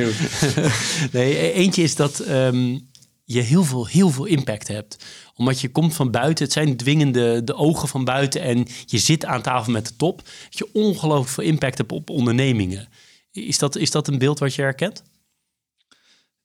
nee, 1.12 1.38
e- 1.38 1.52
eentje 1.52 1.84
is 1.84 1.96
dat 1.96 2.20
um, 2.30 2.90
je 3.24 3.42
heel 3.42 3.64
veel, 3.64 3.88
heel 3.88 4.10
veel 4.10 4.26
impact 4.26 4.68
hebt 4.68 5.06
omdat 5.36 5.62
je 5.62 5.70
komt 5.70 5.94
van 5.94 6.12
buiten. 6.12 6.44
Het 6.44 6.54
zijn 6.54 6.78
dwingende 6.78 7.44
de 7.44 7.56
ogen 7.56 7.88
van 7.88 8.04
buiten. 8.04 8.42
En 8.42 8.66
je 8.86 8.98
zit 8.98 9.26
aan 9.26 9.42
tafel 9.42 9.72
met 9.72 9.88
de 9.88 9.96
top. 9.96 10.18
Dat 10.44 10.58
je 10.58 10.74
ongelooflijk 10.74 11.30
veel 11.30 11.44
impact 11.44 11.78
hebt 11.78 11.92
op 11.92 12.10
ondernemingen. 12.10 12.88
Is 13.32 13.58
dat, 13.58 13.76
is 13.76 13.92
dat 13.92 14.08
een 14.08 14.18
beeld 14.18 14.40
wat 14.40 14.56
je 14.56 14.62
herkent? 14.62 15.04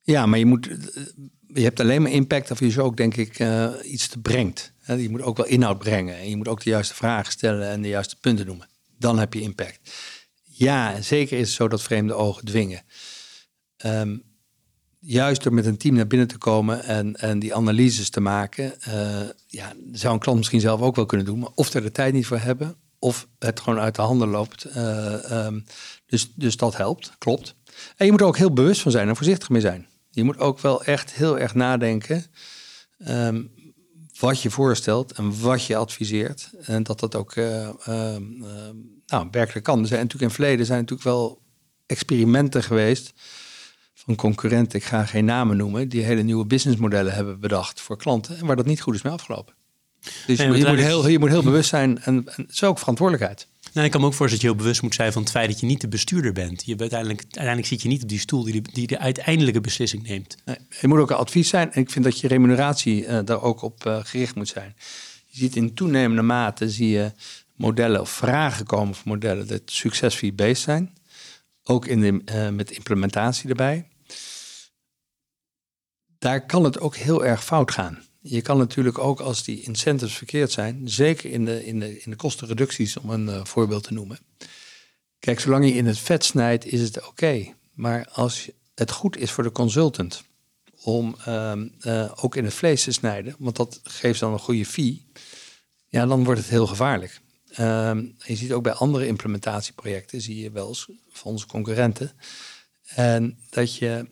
Ja, 0.03 0.27
maar 0.27 0.39
je 0.39 0.47
moet. 0.47 0.69
Je 1.47 1.63
hebt 1.63 1.81
alleen 1.81 2.03
maar 2.03 2.11
impact 2.11 2.51
of 2.51 2.61
je 2.61 2.71
zo 2.71 2.83
ook, 2.83 2.97
denk 2.97 3.17
ik, 3.17 3.39
uh, 3.39 3.71
iets 3.85 4.09
te 4.09 4.21
brengt. 4.21 4.73
Je 4.87 5.09
moet 5.11 5.23
ook 5.23 5.37
wel 5.37 5.47
inhoud 5.47 5.79
brengen. 5.79 6.19
En 6.19 6.29
je 6.29 6.37
moet 6.37 6.49
ook 6.49 6.65
de 6.65 6.71
juiste 6.71 6.95
vragen 6.95 7.33
stellen 7.33 7.69
en 7.69 7.83
de 7.83 7.89
juiste 7.89 8.17
punten 8.21 8.47
noemen. 8.47 8.69
Dan 8.99 9.19
heb 9.19 9.35
je 9.35 9.41
impact. 9.41 9.79
Ja, 10.45 11.01
zeker 11.01 11.39
is 11.39 11.47
het 11.47 11.57
zo 11.57 11.69
dat 11.69 11.83
vreemde 11.83 12.15
ogen 12.15 12.45
dwingen. 12.45 12.83
Um, 13.85 14.30
juist 15.01 15.43
door 15.43 15.53
met 15.53 15.67
een 15.67 15.77
team 15.77 15.95
naar 15.95 16.07
binnen 16.07 16.29
te 16.29 16.39
komen 16.39 16.85
en, 16.85 17.17
en 17.17 17.39
die 17.39 17.55
analyses 17.55 18.11
te 18.11 18.21
maken, 18.21 18.75
uh, 18.89 19.21
ja, 19.47 19.73
zou 19.93 20.15
een 20.15 20.21
klant 20.21 20.39
misschien 20.39 20.61
zelf 20.61 20.81
ook 20.81 20.97
wel 20.97 21.07
kunnen 21.07 21.27
doen, 21.27 21.39
maar 21.39 21.51
of 21.55 21.75
er 21.75 21.83
de 21.83 21.93
tijd 21.93 22.13
niet 22.13 22.27
voor 22.27 22.39
hebben, 22.39 22.77
of 22.99 23.29
het 23.39 23.61
gewoon 23.61 23.79
uit 23.79 23.95
de 23.95 24.03
handen 24.03 24.29
loopt. 24.29 24.67
Uh, 24.77 25.47
um, 25.47 25.65
dus, 26.07 26.33
dus 26.35 26.57
dat 26.57 26.77
helpt, 26.77 27.13
klopt. 27.19 27.55
En 27.97 28.05
je 28.07 28.11
moet 28.11 28.21
er 28.21 28.27
ook 28.27 28.37
heel 28.37 28.53
bewust 28.53 28.81
van 28.81 28.93
zijn 28.93 29.09
en 29.09 29.17
voorzichtig 29.17 29.49
mee 29.49 29.61
zijn. 29.61 29.87
Je 30.11 30.25
moet 30.25 30.39
ook 30.39 30.61
wel 30.61 30.85
echt 30.85 31.13
heel 31.13 31.39
erg 31.39 31.55
nadenken 31.55 32.25
um, 33.09 33.51
wat 34.19 34.43
je 34.43 34.51
voorstelt 34.51 35.13
en 35.13 35.41
wat 35.41 35.65
je 35.65 35.77
adviseert. 35.77 36.51
En 36.61 36.83
dat 36.83 37.01
dat 37.01 37.15
ook 37.15 37.35
uh, 37.35 37.69
nou, 39.07 39.29
werkelijk 39.31 39.65
kan. 39.65 39.81
Er 39.81 39.87
zijn 39.87 40.01
natuurlijk 40.01 40.11
in 40.13 40.27
het 40.27 40.35
verleden 40.35 40.67
zijn 40.67 40.79
natuurlijk 40.79 41.09
wel 41.09 41.43
experimenten 41.87 42.63
geweest 42.63 43.13
van 44.17 44.33
concurrenten, 44.33 44.79
ik 44.79 44.85
ga 44.85 45.05
geen 45.05 45.25
namen 45.25 45.57
noemen, 45.57 45.89
die 45.89 46.03
hele 46.03 46.23
nieuwe 46.23 46.45
businessmodellen 46.45 47.13
hebben 47.13 47.41
bedacht 47.41 47.81
voor 47.81 47.97
klanten 47.97 48.39
en 48.39 48.47
waar 48.47 48.57
dat 48.57 48.67
niet 48.67 48.81
goed 48.81 48.95
is 48.95 49.03
mee 49.03 49.13
afgelopen. 49.13 49.55
Dus 50.27 50.39
nee, 50.39 50.53
je, 50.53 50.67
moet 50.67 50.79
heel, 50.79 51.09
je 51.09 51.19
moet 51.19 51.29
heel 51.29 51.43
bewust 51.43 51.69
zijn 51.69 52.03
en, 52.03 52.29
en 52.37 52.47
is 52.49 52.65
ook 52.65 52.79
verantwoordelijkheid. 52.79 53.47
Nou, 53.73 53.87
ik 53.87 53.93
kan 53.93 54.01
me 54.01 54.07
ook 54.07 54.15
voorstellen 54.15 54.31
dat 54.31 54.41
je 54.41 54.47
heel 54.47 54.57
bewust 54.57 54.83
moet 54.83 54.95
zijn 54.95 55.13
van 55.13 55.23
het 55.23 55.31
feit 55.31 55.49
dat 55.49 55.61
je 55.61 55.67
niet 55.67 55.81
de 55.81 55.89
bestuurder 55.89 56.33
bent. 56.33 56.61
Je 56.65 56.77
bent 56.77 56.81
uiteindelijk, 56.81 57.23
uiteindelijk 57.23 57.67
zit 57.67 57.83
je 57.83 57.89
niet 57.89 58.03
op 58.03 58.09
die 58.09 58.19
stoel 58.19 58.45
die 58.45 58.63
de, 58.63 58.73
die 58.73 58.87
de 58.87 58.99
uiteindelijke 58.99 59.61
beslissing 59.61 60.03
neemt. 60.03 60.37
Nee, 60.45 60.57
je 60.81 60.89
moet 60.89 60.99
ook 60.99 61.11
een 61.11 61.17
advies 61.17 61.49
zijn 61.49 61.73
en 61.73 61.81
ik 61.81 61.91
vind 61.91 62.05
dat 62.05 62.21
je 62.21 62.29
remuneratie 62.29 63.07
uh, 63.07 63.19
daar 63.25 63.43
ook 63.43 63.63
op 63.63 63.87
uh, 63.87 63.99
gericht 64.03 64.35
moet 64.35 64.49
zijn. 64.49 64.75
Je 65.27 65.39
ziet 65.39 65.57
in 65.57 65.75
toenemende 65.75 66.23
mate 66.23 66.71
zie 66.71 66.89
je 66.89 67.13
modellen 67.57 68.01
of 68.01 68.11
vragen 68.11 68.67
komen 68.67 68.95
voor 68.95 69.09
modellen 69.09 69.47
dat 69.47 69.63
succesfee-based 69.65 70.59
zijn. 70.59 70.95
Ook 71.65 71.87
in 71.87 72.01
de, 72.01 72.23
uh, 72.35 72.49
met 72.49 72.71
implementatie 72.71 73.49
erbij 73.49 73.90
daar 76.21 76.47
kan 76.47 76.65
het 76.65 76.81
ook 76.81 76.97
heel 76.97 77.25
erg 77.25 77.45
fout 77.45 77.71
gaan. 77.71 78.03
Je 78.21 78.43
kan 78.43 78.59
natuurlijk 78.59 78.99
ook 78.99 79.21
als 79.21 79.45
die 79.45 79.63
incentives 79.63 80.17
verkeerd 80.17 80.53
zijn, 80.53 80.89
zeker 80.89 81.31
in 81.31 81.45
de, 81.45 81.67
in 81.67 81.79
de, 81.79 82.01
in 82.01 82.11
de 82.11 82.17
kostenreducties, 82.17 82.97
om 82.97 83.11
een 83.11 83.27
uh, 83.27 83.45
voorbeeld 83.45 83.83
te 83.83 83.93
noemen. 83.93 84.19
Kijk, 85.19 85.41
zolang 85.41 85.65
je 85.65 85.75
in 85.75 85.87
het 85.87 85.99
vet 85.99 86.25
snijdt, 86.25 86.65
is 86.65 86.81
het 86.81 87.07
oké. 87.07 87.55
Maar 87.75 88.09
als 88.13 88.51
het 88.75 88.91
goed 88.91 89.17
is 89.17 89.31
voor 89.31 89.45
de 89.45 89.53
consultant 89.53 90.25
om 90.83 91.17
uh, 91.29 91.53
uh, 91.83 92.13
ook 92.15 92.37
in 92.37 92.45
het 92.45 92.55
vlees 92.55 92.85
te 92.85 92.93
snijden, 92.93 93.35
want 93.39 93.57
dat 93.57 93.81
geeft 93.83 94.21
dan 94.21 94.33
een 94.33 94.39
goede 94.39 94.67
fee, 94.67 95.07
ja, 95.89 96.07
dan 96.07 96.25
wordt 96.25 96.41
het 96.41 96.51
heel 96.51 96.67
gevaarlijk. 96.67 97.21
Ehm, 97.51 98.07
je 98.25 98.37
ziet 98.37 98.53
ook 98.53 98.63
bij 98.63 98.73
andere 98.73 99.07
implementatieprojecten, 99.07 100.21
zie 100.21 100.43
je 100.43 100.51
wel 100.51 100.69
eens 100.69 100.89
van 101.09 101.33
onze 101.33 101.47
concurrenten, 101.47 102.13
en 102.85 103.39
dat 103.51 103.77
je 103.77 104.07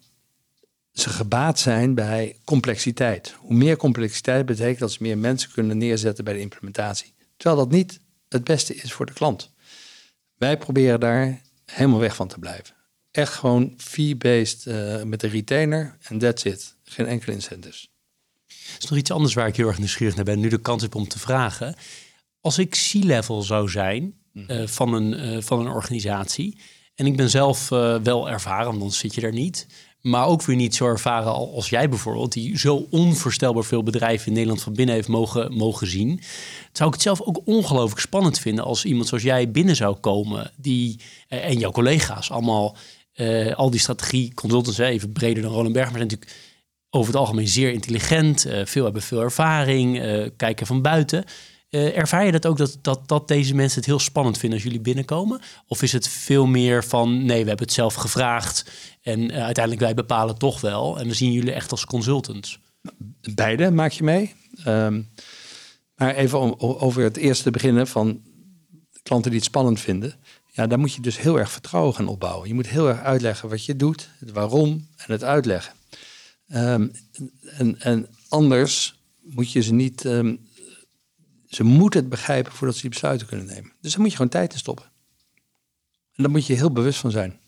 ze 1.01 1.09
gebaat 1.09 1.59
zijn 1.59 1.95
bij 1.95 2.37
complexiteit. 2.45 3.35
Hoe 3.39 3.55
meer 3.55 3.77
complexiteit 3.77 4.47
betekent 4.47 4.79
dat 4.79 4.93
ze 4.93 4.99
meer 5.03 5.19
mensen 5.19 5.51
kunnen 5.53 5.79
neerzetten 5.79 6.25
bij 6.25 6.35
de 6.35 6.41
implementatie. 6.41 7.15
Terwijl 7.37 7.61
dat 7.61 7.71
niet 7.71 8.01
het 8.29 8.45
beste 8.45 8.75
is 8.75 8.93
voor 8.93 9.07
de 9.07 9.13
klant. 9.13 9.53
Wij 10.37 10.59
proberen 10.59 11.01
daar 11.01 11.41
helemaal 11.65 11.99
weg 11.99 12.17
van 12.17 12.29
te 12.29 12.39
blijven. 12.39 12.75
Echt 13.11 13.33
gewoon 13.33 13.75
fee-based 13.77 14.65
uh, 14.67 15.03
met 15.03 15.21
de 15.21 15.29
retainer 15.29 15.97
en 16.01 16.19
that's 16.19 16.45
it. 16.45 16.77
Geen 16.85 17.07
enkele 17.07 17.33
incentives. 17.33 17.91
Er 18.47 18.79
is 18.79 18.89
nog 18.89 18.99
iets 18.99 19.11
anders 19.11 19.35
waar 19.35 19.47
ik 19.47 19.57
heel 19.57 19.69
erg 19.69 19.79
nieuwsgierig 19.79 20.17
naar 20.17 20.25
ben. 20.25 20.41
Nu 20.41 20.49
de 20.49 20.61
kans 20.61 20.83
heb 20.83 20.95
om 20.95 21.09
te 21.09 21.19
vragen. 21.19 21.75
Als 22.41 22.59
ik 22.59 22.71
C-level 22.71 23.43
zou 23.43 23.69
zijn 23.69 24.15
eh, 24.47 24.67
van, 24.67 24.93
een, 24.93 25.15
eh, 25.15 25.43
van 25.43 25.61
een 25.61 25.73
organisatie. 25.73 26.59
En 26.95 27.07
ik 27.07 27.17
ben 27.17 27.31
zelf 27.31 27.71
eh, 27.71 27.97
wel 28.03 28.31
ervaren, 28.31 28.67
want 28.67 28.81
dan 28.81 28.93
zit 28.93 29.15
je 29.15 29.21
er 29.21 29.33
niet. 29.33 29.67
Maar 30.01 30.27
ook 30.27 30.43
weer 30.43 30.57
niet 30.57 30.75
zo 30.75 30.87
ervaren 30.87 31.33
al- 31.33 31.55
als 31.55 31.69
jij 31.69 31.89
bijvoorbeeld, 31.89 32.33
die 32.33 32.59
zo 32.59 32.87
onvoorstelbaar 32.91 33.65
veel 33.65 33.83
bedrijven 33.83 34.27
in 34.27 34.33
Nederland 34.33 34.63
van 34.63 34.73
binnen 34.75 34.95
heeft 34.95 35.09
mogen, 35.09 35.53
mogen 35.55 35.87
zien. 35.87 36.21
Zou 36.73 36.89
ik 36.89 36.95
het 36.95 37.05
zelf 37.05 37.21
ook 37.21 37.41
ongelooflijk 37.45 38.01
spannend 38.01 38.39
vinden 38.39 38.65
als 38.65 38.85
iemand 38.85 39.09
zoals 39.09 39.23
jij 39.23 39.51
binnen 39.51 39.77
zou 39.77 39.97
komen, 39.97 40.51
die 40.57 41.01
eh, 41.29 41.45
en 41.45 41.59
jouw 41.59 41.71
collega's 41.71 42.31
allemaal 42.31 42.77
eh, 43.13 43.55
al 43.55 43.71
die 43.71 43.81
strategie 43.81 44.35
consultants, 44.35 44.79
even 44.79 45.13
breder 45.13 45.43
dan 45.43 45.53
Roland 45.53 45.73
Berg, 45.73 45.91
maar 45.91 45.99
zijn 45.99 46.09
natuurlijk 46.09 46.41
over 46.91 47.13
het 47.13 47.21
algemeen 47.21 47.49
zeer 47.49 47.73
intelligent, 47.73 48.45
eh, 48.45 48.67
veel 48.67 48.85
hebben 48.85 49.03
veel 49.03 49.21
ervaring, 49.21 50.03
kijken 50.37 50.67
van 50.67 50.83
buiten. 50.83 51.25
Eh, 51.69 51.97
ervaar 51.97 52.25
je 52.25 52.33
dat 52.33 52.47
ook 52.47 52.57
dat, 52.57 52.79
dat, 52.83 53.09
dat 53.09 53.29
deze 53.29 53.55
mensen 53.55 53.79
het 53.79 53.89
heel 53.89 53.99
spannend 53.99 54.39
vinden 54.39 54.59
als 54.59 54.67
jullie 54.67 54.83
binnenkomen? 54.83 55.41
Of 55.67 55.83
is 55.83 55.93
het 55.93 56.09
veel 56.09 56.47
meer 56.47 56.85
van 56.85 57.25
nee, 57.25 57.43
we 57.43 57.49
hebben 57.49 57.67
het 57.67 57.75
zelf 57.75 57.95
gevraagd 57.95 58.71
en 59.03 59.31
eh, 59.31 59.45
uiteindelijk 59.45 59.85
wij 59.85 59.95
bepalen 59.95 60.39
toch 60.39 60.61
wel 60.61 60.99
en 60.99 61.09
we 61.09 61.15
zien 61.15 61.33
jullie 61.33 61.53
echt 61.53 61.71
als 61.71 61.85
consultants? 61.85 62.61
Beide 63.35 63.71
maak 63.71 63.93
je 63.93 64.05
mee. 64.05 64.35
Ehm, 64.65 65.03
maar 65.95 66.15
even 66.15 66.41
om, 66.41 66.55
over 66.59 67.03
het 67.03 67.17
eerste 67.17 67.43
te 67.43 67.51
beginnen 67.51 67.87
van 67.87 68.23
klanten 69.03 69.31
die 69.31 69.41
het 69.41 69.49
spannend 69.49 69.81
vinden. 69.81 70.15
Ja, 70.47 70.67
daar 70.67 70.79
moet 70.79 70.95
je 70.95 71.01
dus 71.01 71.19
heel 71.19 71.39
erg 71.39 71.51
vertrouwen 71.51 71.95
gaan 71.95 72.09
opbouwen. 72.09 72.49
Je 72.49 72.55
moet 72.55 72.69
heel 72.69 72.89
erg 72.89 73.01
uitleggen 73.01 73.49
wat 73.49 73.65
je 73.65 73.77
doet, 73.77 74.09
het 74.19 74.31
waarom 74.31 74.89
en 74.97 75.13
het 75.13 75.25
uitleggen. 75.25 75.75
Ehm, 76.49 76.89
en, 77.43 77.81
en 77.81 78.07
anders 78.29 79.01
moet 79.23 79.53
je 79.53 79.61
ze 79.61 79.73
niet... 79.73 80.05
ehm, 80.05 80.35
ze 81.49 81.65
moeten 81.65 82.01
het 82.01 82.09
begrijpen 82.09 82.53
voordat 82.53 82.77
ze 82.77 82.83
die 82.83 82.91
besluiten 82.91 83.27
kunnen 83.27 83.47
nemen. 83.47 83.73
Dus 83.81 83.91
daar 83.91 84.01
moet 84.01 84.11
je 84.11 84.17
gewoon 84.17 84.31
tijd 84.31 84.53
in 84.53 84.59
stoppen. 84.59 84.85
En 86.15 86.23
daar 86.23 86.31
moet 86.31 86.47
je 86.47 86.55
heel 86.55 86.73
bewust 86.73 86.99
van 86.99 87.11
zijn. 87.11 87.39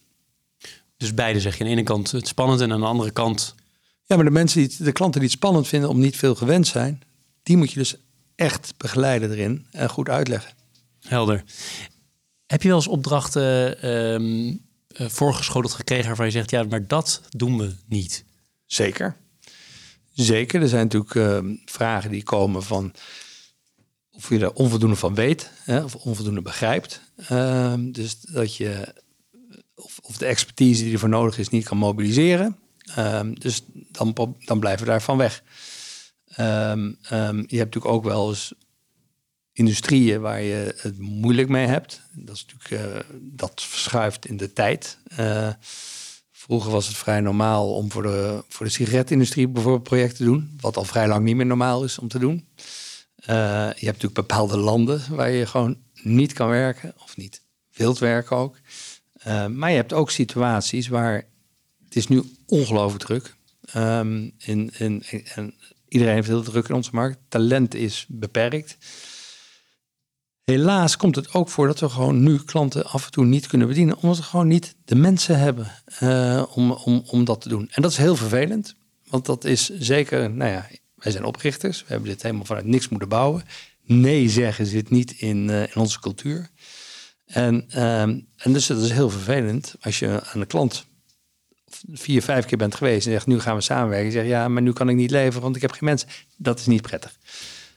Dus 0.96 1.14
beide 1.14 1.40
zeg 1.40 1.54
je 1.56 1.60
aan 1.60 1.66
de 1.70 1.72
ene 1.72 1.82
kant 1.82 2.10
het 2.10 2.28
spannend 2.28 2.60
en 2.60 2.72
aan 2.72 2.80
de 2.80 2.86
andere 2.86 3.10
kant 3.10 3.54
Ja, 4.06 4.16
maar 4.16 4.24
de 4.24 4.30
mensen 4.30 4.60
die 4.68 4.84
de 4.84 4.92
klanten 4.92 5.20
die 5.20 5.28
het 5.28 5.38
spannend 5.38 5.68
vinden 5.68 5.88
om 5.88 5.98
niet 5.98 6.16
veel 6.16 6.34
gewend 6.34 6.66
zijn, 6.66 7.02
die 7.42 7.56
moet 7.56 7.72
je 7.72 7.78
dus 7.78 7.96
echt 8.34 8.74
begeleiden 8.76 9.30
erin 9.30 9.66
en 9.70 9.88
goed 9.88 10.08
uitleggen. 10.08 10.52
helder. 11.00 11.44
Heb 12.46 12.62
je 12.62 12.68
wel 12.68 12.76
eens 12.76 12.86
opdrachten 12.86 13.80
eh, 13.82 15.08
voorgeschoteld 15.08 15.72
gekregen 15.72 16.06
waarvan 16.06 16.26
je 16.26 16.32
zegt 16.32 16.50
ja, 16.50 16.62
maar 16.62 16.86
dat 16.86 17.22
doen 17.28 17.58
we 17.58 17.74
niet? 17.86 18.24
Zeker. 18.66 19.16
Zeker. 20.12 20.62
Er 20.62 20.68
zijn 20.68 20.82
natuurlijk 20.82 21.14
ehm, 21.14 21.54
vragen 21.64 22.10
die 22.10 22.22
komen 22.22 22.62
van 22.62 22.92
of 24.20 24.28
je 24.28 24.38
er 24.38 24.52
onvoldoende 24.52 24.96
van 24.96 25.14
weet 25.14 25.50
hè, 25.64 25.84
of 25.84 25.94
onvoldoende 25.94 26.42
begrijpt. 26.42 27.00
Ehm, 27.16 27.90
dus 27.90 28.20
dat 28.20 28.56
je 28.56 28.94
of, 29.74 29.98
of 30.02 30.16
de 30.16 30.26
expertise 30.26 30.82
die 30.82 30.92
ervoor 30.92 31.08
nodig 31.08 31.38
is 31.38 31.48
niet 31.48 31.64
kan 31.64 31.78
mobiliseren. 31.78 32.56
Ehm, 32.94 33.32
dus 33.32 33.62
dan, 33.74 34.36
dan 34.44 34.60
blijven 34.60 34.84
we 34.84 34.90
daarvan 34.90 35.16
weg. 35.16 35.42
Ehm, 36.26 36.86
je 37.46 37.56
hebt 37.56 37.74
natuurlijk 37.74 37.94
ook 37.94 38.04
wel 38.04 38.28
eens 38.28 38.52
industrieën 39.52 40.20
waar 40.20 40.42
je 40.42 40.74
het 40.76 40.98
moeilijk 40.98 41.48
mee 41.48 41.66
hebt. 41.66 42.02
Dat, 42.12 42.36
is 42.36 42.46
natuurlijk, 42.46 42.94
eh, 42.94 43.00
dat 43.20 43.62
verschuift 43.62 44.26
in 44.26 44.36
de 44.36 44.52
tijd. 44.52 44.98
Eh, 45.16 45.48
vroeger 46.32 46.70
was 46.70 46.86
het 46.86 46.96
vrij 46.96 47.20
normaal 47.20 47.74
om 47.74 47.90
voor 47.90 48.02
de, 48.02 48.44
voor 48.48 48.66
de 48.66 48.72
sigaretindustrie 48.72 49.48
bijvoorbeeld 49.48 49.82
projecten 49.82 50.16
te 50.16 50.24
doen. 50.24 50.56
Wat 50.60 50.76
al 50.76 50.84
vrij 50.84 51.08
lang 51.08 51.24
niet 51.24 51.36
meer 51.36 51.46
normaal 51.46 51.84
is 51.84 51.98
om 51.98 52.08
te 52.08 52.18
doen. 52.18 52.48
Eh, 53.20 53.36
je 53.56 53.86
hebt 53.86 54.02
natuurlijk 54.02 54.14
bepaalde 54.14 54.56
landen 54.56 55.02
waar 55.10 55.30
je 55.30 55.46
gewoon 55.46 55.78
niet 56.02 56.32
kan 56.32 56.48
werken. 56.48 56.94
Of 57.02 57.16
niet 57.16 57.42
wilt 57.72 57.98
werken 57.98 58.36
ook. 58.36 58.56
Eh, 59.12 59.46
maar 59.46 59.70
je 59.70 59.76
hebt 59.76 59.92
ook 59.92 60.10
situaties 60.10 60.88
waar 60.88 61.26
het 61.84 61.96
is 61.96 62.06
nu 62.06 62.22
ongelooflijk 62.46 63.04
druk. 63.04 63.34
Ehm 63.72 64.28
in, 64.38 64.70
in, 64.78 65.04
en 65.34 65.54
iedereen 65.88 66.14
heeft 66.14 66.28
heel 66.28 66.42
druk 66.42 66.68
in 66.68 66.74
onze 66.74 66.90
markt. 66.92 67.18
Talent 67.28 67.74
is 67.74 68.06
beperkt. 68.08 68.76
Helaas 70.44 70.96
komt 70.96 71.16
het 71.16 71.32
ook 71.32 71.48
voor 71.48 71.66
dat 71.66 71.80
we 71.80 71.88
gewoon 71.88 72.22
nu 72.22 72.38
klanten 72.38 72.86
af 72.86 73.04
en 73.04 73.10
toe 73.10 73.24
niet 73.24 73.46
kunnen 73.46 73.68
bedienen, 73.68 73.96
omdat 73.96 74.16
we 74.16 74.22
gewoon 74.22 74.48
niet 74.48 74.74
de 74.84 74.94
mensen 74.94 75.38
hebben 75.38 75.72
eh, 75.98 76.44
om, 76.54 76.72
om, 76.72 77.02
om 77.06 77.24
dat 77.24 77.40
te 77.40 77.48
doen. 77.48 77.68
En 77.70 77.82
dat 77.82 77.90
is 77.90 77.96
heel 77.96 78.16
vervelend, 78.16 78.74
want 79.06 79.26
dat 79.26 79.44
is 79.44 79.68
zeker, 79.68 80.30
nou 80.30 80.50
ja, 80.50 80.68
wij 81.00 81.12
zijn 81.12 81.24
oprichters, 81.24 81.80
we 81.80 81.86
hebben 81.88 82.08
dit 82.08 82.22
helemaal 82.22 82.44
vanuit 82.44 82.66
niks 82.66 82.88
moeten 82.88 83.08
bouwen. 83.08 83.42
Nee 83.84 84.28
zeggen 84.28 84.66
zit 84.66 84.90
niet 84.90 85.12
in, 85.12 85.50
eh, 85.50 85.62
in 85.62 85.76
onze 85.76 86.00
cultuur. 86.00 86.50
En, 87.26 87.64
ehm, 87.68 88.20
en 88.36 88.52
dus 88.52 88.66
dat 88.66 88.82
is 88.82 88.90
heel 88.90 89.10
vervelend 89.10 89.74
als 89.80 89.98
je 89.98 90.20
aan 90.32 90.40
de 90.40 90.46
klant 90.46 90.86
vier, 91.92 92.22
vijf 92.22 92.44
keer 92.44 92.58
bent 92.58 92.74
geweest 92.74 93.06
en 93.06 93.12
zegt 93.12 93.26
nu 93.26 93.40
gaan 93.40 93.56
we 93.56 93.60
samenwerken. 93.60 94.06
Je 94.06 94.12
zegt 94.12 94.26
ja, 94.26 94.48
maar 94.48 94.62
nu 94.62 94.72
kan 94.72 94.88
ik 94.88 94.96
niet 94.96 95.10
leveren, 95.10 95.42
want 95.42 95.56
ik 95.56 95.62
heb 95.62 95.70
geen 95.70 95.84
mensen. 95.84 96.08
Dat 96.36 96.58
is 96.58 96.66
niet 96.66 96.82
prettig. 96.82 97.18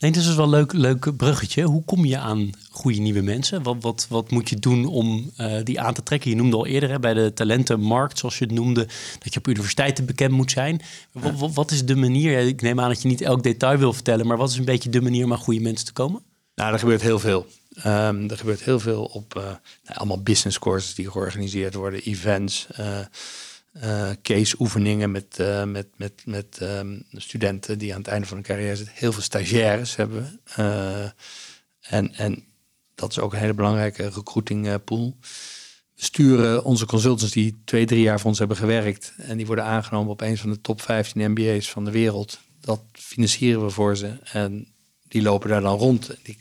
Nee, 0.04 0.12
dat 0.12 0.22
is 0.22 0.28
dus 0.28 0.38
wel 0.38 0.46
een 0.46 0.52
leuk, 0.52 0.74
leuk 0.74 1.18
bruggetje. 1.18 1.64
Hoe 1.64 1.84
kom 1.84 2.06
je 2.06 2.18
aan 2.18 2.50
goede 2.70 3.00
nieuwe 3.00 3.22
mensen? 3.22 3.64
Wat, 3.64 3.76
wat, 3.80 4.06
wat 4.10 4.32
moet 4.32 4.50
je 4.50 4.56
doen 4.56 4.86
om 4.86 5.32
eh, 5.38 5.64
die 5.64 5.82
aan 5.82 5.94
te 5.94 6.04
trekken? 6.04 6.30
Je 6.30 6.36
noemde 6.36 6.56
al 6.56 6.66
eerder 6.66 6.90
hè, 6.90 7.00
bij 7.00 7.14
de 7.14 7.34
talentenmarkt, 7.34 8.18
zoals 8.20 8.38
je 8.38 8.46
het 8.46 8.54
noemde, 8.54 8.88
dat 9.20 9.34
je 9.34 9.40
op 9.40 9.48
universiteiten 9.48 10.06
bekend 10.06 10.32
moet 10.32 10.52
zijn. 10.52 10.82
Wat, 11.12 11.40
wat, 11.40 11.54
wat 11.54 11.72
is 11.72 11.86
de 11.86 11.96
manier? 11.96 12.40
Ik 12.40 12.62
neem 12.62 12.80
aan 12.80 12.90
dat 12.90 13.02
je 13.02 13.08
niet 13.08 13.22
elk 13.22 13.44
detail 13.44 13.78
wil 13.78 13.94
vertellen, 13.94 14.28
maar 14.28 14.38
wat 14.38 14.50
is 14.50 14.58
een 14.58 14.66
beetje 14.66 14.90
de 14.90 15.02
manier 15.02 15.26
om 15.26 15.32
aan 15.32 15.38
goede 15.38 15.62
mensen 15.62 15.86
te 15.86 15.94
komen? 15.94 16.22
Nou, 16.56 16.74
er 16.74 16.80
gebeurt 16.80 17.02
heel 17.02 17.20
veel. 17.20 17.46
Ehm, 17.74 18.30
er 18.30 18.38
gebeurt 18.38 18.64
heel 18.64 18.80
veel 18.80 19.04
op 19.04 19.36
eh, 19.36 19.44
nou, 19.44 19.58
allemaal 19.84 20.22
business 20.22 20.60
courses 20.60 20.96
die 20.96 21.12
georganiseerd 21.12 21.74
worden, 21.74 22.02
events, 22.02 22.68
eh 22.72 23.00
eh, 23.74 24.10
case 24.22 24.56
oefeningen 24.60 25.12
met, 25.12 25.40
eh, 25.40 25.64
met, 25.64 25.88
met, 25.98 26.24
met 26.26 26.58
ehm, 26.58 27.00
studenten 27.12 27.78
die 27.78 27.94
aan 27.94 28.00
het 28.00 28.08
einde 28.08 28.28
van 28.28 28.38
hun 28.38 28.46
carrière 28.46 28.76
zitten. 28.76 28.96
Heel 28.98 29.12
veel 29.12 29.22
stagiaires 29.22 29.96
hebben 29.96 30.22
we. 30.22 30.62
Eh, 30.62 31.10
en, 31.94 32.14
en 32.16 32.46
dat 32.96 33.12
is 33.12 33.20
ook 33.20 33.34
een 33.34 33.40
hele 33.40 33.54
belangrijke 33.54 34.10
recruiting 34.10 34.68
eh, 34.68 34.76
pool. 34.86 35.18
We 35.96 36.04
sturen 36.04 36.64
onze 36.64 36.86
consultants 36.86 37.34
die 37.34 37.62
twee, 37.66 37.86
drie 37.86 38.02
jaar 38.02 38.20
voor 38.20 38.30
ons 38.30 38.40
hebben 38.40 38.58
gewerkt. 38.58 39.14
En 39.18 39.38
die 39.38 39.46
worden 39.46 39.66
aangenomen 39.66 40.12
op 40.12 40.22
een 40.22 40.38
van 40.38 40.50
de 40.50 40.62
top 40.62 40.82
15 40.82 41.32
MBA's 41.32 41.70
van 41.70 41.86
de 41.86 41.92
wereld. 41.92 42.40
Dat 42.60 42.82
financieren 42.92 43.64
we 43.64 43.70
voor 43.70 43.98
ze. 43.98 44.18
En 44.24 44.68
die 45.08 45.22
lopen 45.22 45.50
daar 45.50 45.62
dan 45.62 45.78
rond. 45.78 46.16
Die 46.24 46.38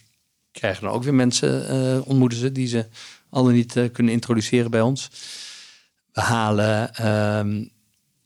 krijgen 0.52 0.84
dan 0.84 0.92
ook 0.92 1.02
weer 1.02 1.14
mensen, 1.14 1.68
eh, 1.68 2.08
ontmoeten 2.08 2.38
ze, 2.38 2.52
die 2.52 2.66
ze 2.66 2.86
al 3.28 3.46
niet 3.46 3.76
eh, 3.76 3.92
kunnen 3.92 4.12
introduceren 4.12 4.70
bij 4.70 4.80
ons. 4.80 5.10
We 6.12 6.20
halen 6.20 6.94
ehm, 6.94 7.64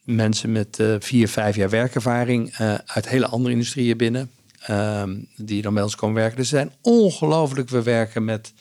mensen 0.05 0.53
met 0.53 0.81
eh, 0.81 0.95
vier, 0.99 1.29
vijf 1.29 1.57
jaar 1.57 1.71
werkervaring 1.71 2.53
eh, 2.57 2.75
uit 2.87 3.09
hele 3.09 3.27
andere 3.27 3.53
industrieën 3.55 3.97
binnen. 3.97 4.31
ehm, 4.63 5.19
die 5.37 5.63
dan 5.63 5.75
bij 5.75 5.83
ons 5.83 5.95
komen 5.97 6.17
werken. 6.17 6.37
Dus 6.37 6.49
ze 6.49 6.57
zijn 6.57 6.73
ongelooflijk. 6.81 7.69
We 7.69 7.83
werken 7.83 8.25
met. 8.25 8.53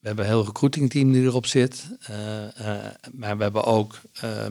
We 0.00 0.06
hebben 0.06 0.24
een 0.24 0.30
heel 0.30 0.44
recruitingteam 0.44 1.12
die 1.12 1.22
erop 1.22 1.46
zit. 1.46 1.86
eh, 2.00 2.44
eh, 2.44 2.84
maar 3.12 3.36
we 3.36 3.42
hebben 3.42 3.64
ook 3.64 4.00
eh, 4.20 4.46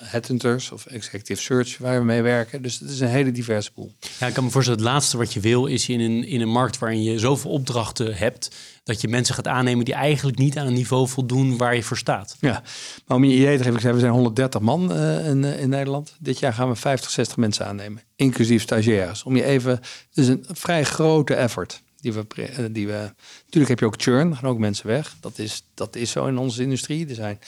headhunters 0.00 0.70
of 0.70 0.86
executive 0.86 1.42
search 1.42 1.78
waar 1.78 1.98
we 1.98 2.04
mee 2.04 2.22
werken. 2.22 2.62
Dus 2.62 2.78
het 2.78 2.90
is 2.90 3.00
een 3.00 3.08
hele 3.08 3.32
diverse 3.32 3.72
pool. 3.72 3.92
Ja, 4.18 4.26
ik 4.26 4.34
kan 4.34 4.44
me 4.44 4.50
voorstellen, 4.50 4.80
het 4.80 4.88
laatste 4.88 5.16
wat 5.16 5.32
je 5.32 5.40
wil 5.40 5.66
is 5.66 5.88
in 5.88 6.00
een, 6.00 6.24
in 6.24 6.40
een 6.40 6.48
markt 6.48 6.78
waarin 6.78 7.02
je 7.02 7.18
zoveel 7.18 7.50
opdrachten 7.50 8.14
hebt, 8.14 8.56
dat 8.84 9.00
je 9.00 9.08
mensen 9.08 9.34
gaat 9.34 9.46
aannemen 9.46 9.84
die 9.84 9.94
eigenlijk 9.94 10.38
niet 10.38 10.58
aan 10.58 10.66
een 10.66 10.72
niveau 10.72 11.08
voldoen 11.08 11.56
waar 11.56 11.74
je 11.74 11.82
voor 11.82 11.98
staat. 11.98 12.36
Ja, 12.40 12.62
maar 13.06 13.16
om 13.16 13.24
je 13.24 13.34
idee 13.34 13.56
te 13.56 13.62
geven, 13.62 13.74
ik 13.74 13.80
zei, 13.80 13.94
we 13.94 14.00
zijn 14.00 14.12
130 14.12 14.60
man 14.60 14.92
in, 14.92 15.44
in 15.44 15.68
Nederland. 15.68 16.16
Dit 16.18 16.38
jaar 16.38 16.52
gaan 16.52 16.68
we 16.68 16.76
50, 16.76 17.10
60 17.10 17.36
mensen 17.36 17.66
aannemen, 17.66 18.02
inclusief 18.16 18.62
stagiaires. 18.62 19.22
Om 19.22 19.36
je 19.36 19.44
even, 19.44 19.70
het 19.70 19.84
is 20.12 20.28
een 20.28 20.44
vrij 20.48 20.84
grote 20.84 21.34
effort. 21.34 21.82
Die 22.06 22.14
we, 22.14 22.24
pre- 22.24 22.42
eh, 22.42 22.64
die 22.70 22.86
we, 22.86 23.12
natuurlijk 23.44 23.68
heb 23.68 23.78
je 23.78 23.86
ook 23.86 24.02
churn, 24.02 24.36
gaan 24.36 24.50
ook 24.50 24.58
mensen 24.58 24.86
weg. 24.86 25.14
Dat 25.20 25.38
is, 25.38 25.64
dat 25.74 25.96
is 25.96 26.10
zo 26.10 26.26
in 26.26 26.38
onze 26.38 26.62
industrie. 26.62 27.08
Er 27.08 27.14
zijn 27.14 27.38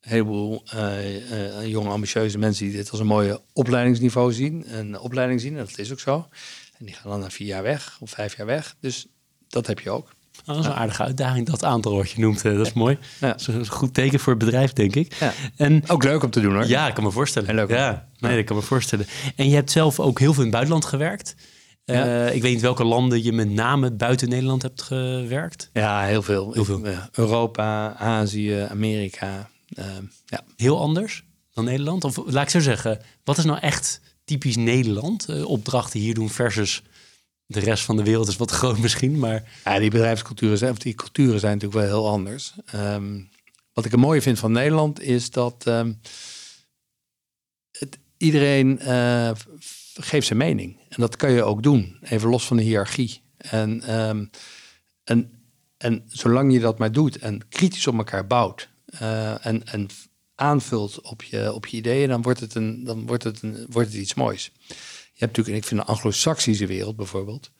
een 0.00 0.10
heleboel 0.10 0.62
eh, 0.70 1.58
eh, 1.60 1.66
jonge, 1.66 1.88
ambitieuze 1.88 2.38
mensen 2.38 2.64
die 2.64 2.76
dit 2.76 2.90
als 2.90 3.00
een 3.00 3.06
mooie 3.06 3.40
opleidingsniveau 3.52 4.32
zien. 4.32 4.64
Een 4.78 4.98
opleiding 4.98 5.40
zien, 5.40 5.56
en 5.58 5.64
dat 5.64 5.78
is 5.78 5.92
ook 5.92 6.00
zo. 6.00 6.26
En 6.78 6.84
die 6.86 6.94
gaan 6.94 7.10
dan 7.10 7.20
na 7.20 7.30
vier 7.30 7.46
jaar 7.46 7.62
weg 7.62 7.96
of 8.00 8.10
vijf 8.10 8.36
jaar 8.36 8.46
weg. 8.46 8.74
Dus 8.80 9.06
dat 9.48 9.66
heb 9.66 9.80
je 9.80 9.90
ook. 9.90 10.04
Nou, 10.44 10.58
dat 10.58 10.66
is 10.66 10.66
een 10.66 10.78
aardige 10.78 11.02
uitdaging, 11.02 11.46
dat 11.46 11.64
aantal 11.64 11.96
wat 11.96 12.10
je 12.10 12.20
noemt. 12.20 12.42
Dat 12.42 12.66
is 12.66 12.72
mooi. 12.72 12.98
Ja. 13.20 13.28
Dat 13.28 13.40
is 13.40 13.46
een 13.46 13.68
goed 13.68 13.94
teken 13.94 14.20
voor 14.20 14.34
het 14.34 14.44
bedrijf, 14.44 14.72
denk 14.72 14.94
ik. 14.94 15.14
Ja. 15.14 15.32
En 15.56 15.88
Ook 15.88 16.04
leuk 16.04 16.22
om 16.22 16.30
te 16.30 16.40
doen 16.40 16.54
hoor. 16.54 16.66
Ja, 16.66 16.88
ik 16.88 16.94
kan 16.94 17.04
me 17.04 17.10
voorstellen. 17.10 17.54
Leuk. 17.54 17.68
Ja, 17.70 18.08
nee, 18.18 18.38
ik 18.38 18.46
kan 18.46 18.56
me 18.56 18.62
voorstellen. 18.62 19.06
En 19.36 19.48
je 19.48 19.54
hebt 19.54 19.70
zelf 19.70 20.00
ook 20.00 20.18
heel 20.18 20.32
veel 20.32 20.42
in 20.42 20.48
het 20.48 20.56
buitenland 20.56 20.84
gewerkt. 20.84 21.34
Ja. 21.92 22.26
Eh, 22.26 22.34
ik 22.34 22.42
weet 22.42 22.52
niet 22.52 22.62
welke 22.62 22.84
landen 22.84 23.22
je 23.22 23.32
met 23.32 23.50
name 23.50 23.90
buiten 23.92 24.28
Nederland 24.28 24.62
hebt 24.62 24.82
gewerkt. 24.82 25.70
Ja, 25.72 26.04
heel 26.04 26.22
veel. 26.22 26.52
Heel 26.52 26.64
veel. 26.64 26.88
Ja, 26.88 27.08
Europa, 27.12 27.94
Azië, 27.96 28.66
Amerika. 28.70 29.50
ehm, 29.74 30.04
ja. 30.26 30.44
Heel 30.56 30.80
anders 30.80 31.24
dan 31.54 31.64
Nederland? 31.64 32.04
Of 32.04 32.16
laat 32.26 32.42
ik 32.42 32.50
zo 32.50 32.60
zeggen, 32.60 33.00
wat 33.24 33.38
is 33.38 33.44
nou 33.44 33.58
echt 33.58 34.00
typisch 34.24 34.56
Nederland? 34.56 35.28
eh, 35.28 35.44
opdrachten 35.44 36.00
hier 36.00 36.14
doen 36.14 36.30
versus 36.30 36.82
de 37.46 37.60
rest 37.60 37.84
van 37.84 37.96
de 37.96 38.02
wereld 38.02 38.28
is 38.28 38.36
wat 38.36 38.50
groot 38.60 38.78
misschien, 38.78 39.18
maar... 39.18 39.50
Ja, 39.64 39.78
die 39.78 39.90
bedrijfsculturen 39.90 40.58
zijn, 40.58 40.70
of 40.70 40.78
die 40.78 40.94
culturen 40.94 41.40
zijn 41.40 41.52
natuurlijk 41.52 41.80
wel 41.86 42.00
heel 42.00 42.08
anders. 42.10 42.52
Ehm, 42.66 43.20
wat 43.72 43.84
ik 43.84 43.90
het 43.90 44.00
mooie 44.00 44.22
vind 44.22 44.38
van 44.38 44.52
Nederland 44.52 45.00
is 45.00 45.30
dat 45.30 45.66
ehm, 45.66 45.92
het, 47.78 47.98
iedereen 48.16 48.78
uh, 48.82 49.30
geeft 49.94 50.26
zijn 50.26 50.38
mening. 50.38 50.76
En 50.88 51.00
dat 51.00 51.16
kan 51.16 51.32
je 51.32 51.42
ook 51.42 51.62
doen, 51.62 51.98
even 52.02 52.28
los 52.28 52.46
van 52.46 52.56
de 52.56 52.62
hiërarchie. 52.62 53.22
En, 53.36 53.82
ehm, 53.82 54.24
en, 55.04 55.30
en 55.76 56.04
zolang 56.06 56.52
je 56.52 56.60
dat 56.60 56.78
maar 56.78 56.92
doet 56.92 57.18
en 57.18 57.48
kritisch 57.48 57.86
op 57.86 57.96
elkaar 57.96 58.26
bouwt 58.26 58.68
uh, 58.94 59.46
en, 59.46 59.66
en 59.66 59.88
aanvult 60.34 61.00
op 61.00 61.22
je, 61.22 61.52
op 61.52 61.66
je 61.66 61.76
ideeën, 61.76 62.08
dan 62.08 62.22
wordt 62.22 62.40
het, 62.40 62.54
een, 62.54 62.84
dan 62.84 63.06
wordt 63.06 63.24
het, 63.24 63.42
een, 63.42 63.66
wordt 63.68 63.88
het 63.88 64.00
iets 64.00 64.14
moois. 64.14 64.50
Je 65.12 65.18
hebt 65.18 65.36
natuurlijk, 65.36 65.56
ik 65.56 65.64
vind 65.64 65.80
de 65.80 65.86
anglo-saxische 65.86 66.66
wereld 66.66 66.96
bijvoorbeeld, 66.96 67.50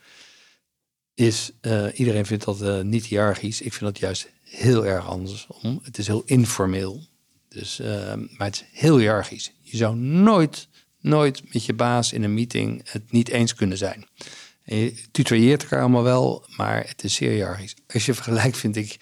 is 1.14 1.50
uh, 1.60 1.98
iedereen 1.98 2.26
vindt 2.26 2.44
dat 2.44 2.62
uh, 2.62 2.80
niet 2.80 3.06
hiërarchisch. 3.06 3.60
Ik 3.60 3.72
vind 3.72 3.84
dat 3.84 3.98
juist 3.98 4.30
heel 4.42 4.86
erg 4.86 5.06
andersom. 5.06 5.80
Het 5.82 5.98
is 5.98 6.06
heel 6.06 6.22
informeel. 6.24 7.00
Dus, 7.48 7.80
uh, 7.80 8.14
maar 8.14 8.46
het 8.46 8.54
is 8.54 8.80
heel 8.80 8.98
hiërarchisch. 8.98 9.52
Je 9.60 9.76
zou 9.76 9.96
nooit, 9.96 10.68
nooit 11.02 11.52
met 11.52 11.64
je 11.64 11.74
baas 11.74 12.12
in 12.12 12.22
een 12.22 12.34
meeting 12.34 12.90
het 12.90 13.12
niet 13.12 13.28
eens 13.28 13.54
kunnen 13.54 13.78
zijn. 13.78 14.06
Je 14.64 14.94
tutoieert 15.10 15.62
elkaar 15.62 15.80
allemaal 15.80 16.02
wel, 16.02 16.44
maar 16.56 16.86
het 16.86 17.04
is 17.04 17.14
zeer. 17.14 17.74
Als 17.92 18.06
je 18.06 18.14
vergelijkt, 18.14 18.56
vind 18.56 18.76
ik, 18.76 18.96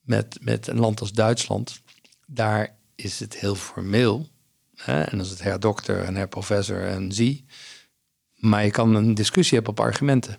met, 0.00 0.38
met 0.40 0.66
een 0.66 0.78
land 0.78 1.00
als 1.00 1.12
Duitsland, 1.12 1.80
daar 2.26 2.76
is 2.94 3.20
het 3.20 3.36
heel 3.36 3.54
formeel. 3.54 4.28
Hè? 4.74 5.02
En 5.02 5.10
dan 5.10 5.20
is 5.20 5.30
het 5.30 5.42
her 5.42 5.60
dokter 5.60 6.04
en 6.04 6.16
her 6.16 6.28
professor 6.28 6.86
en 6.86 7.12
zie. 7.12 7.44
Maar 8.34 8.64
je 8.64 8.70
kan 8.70 8.94
een 8.94 9.14
discussie 9.14 9.54
hebben 9.54 9.72
op 9.72 9.80
argumenten. 9.86 10.36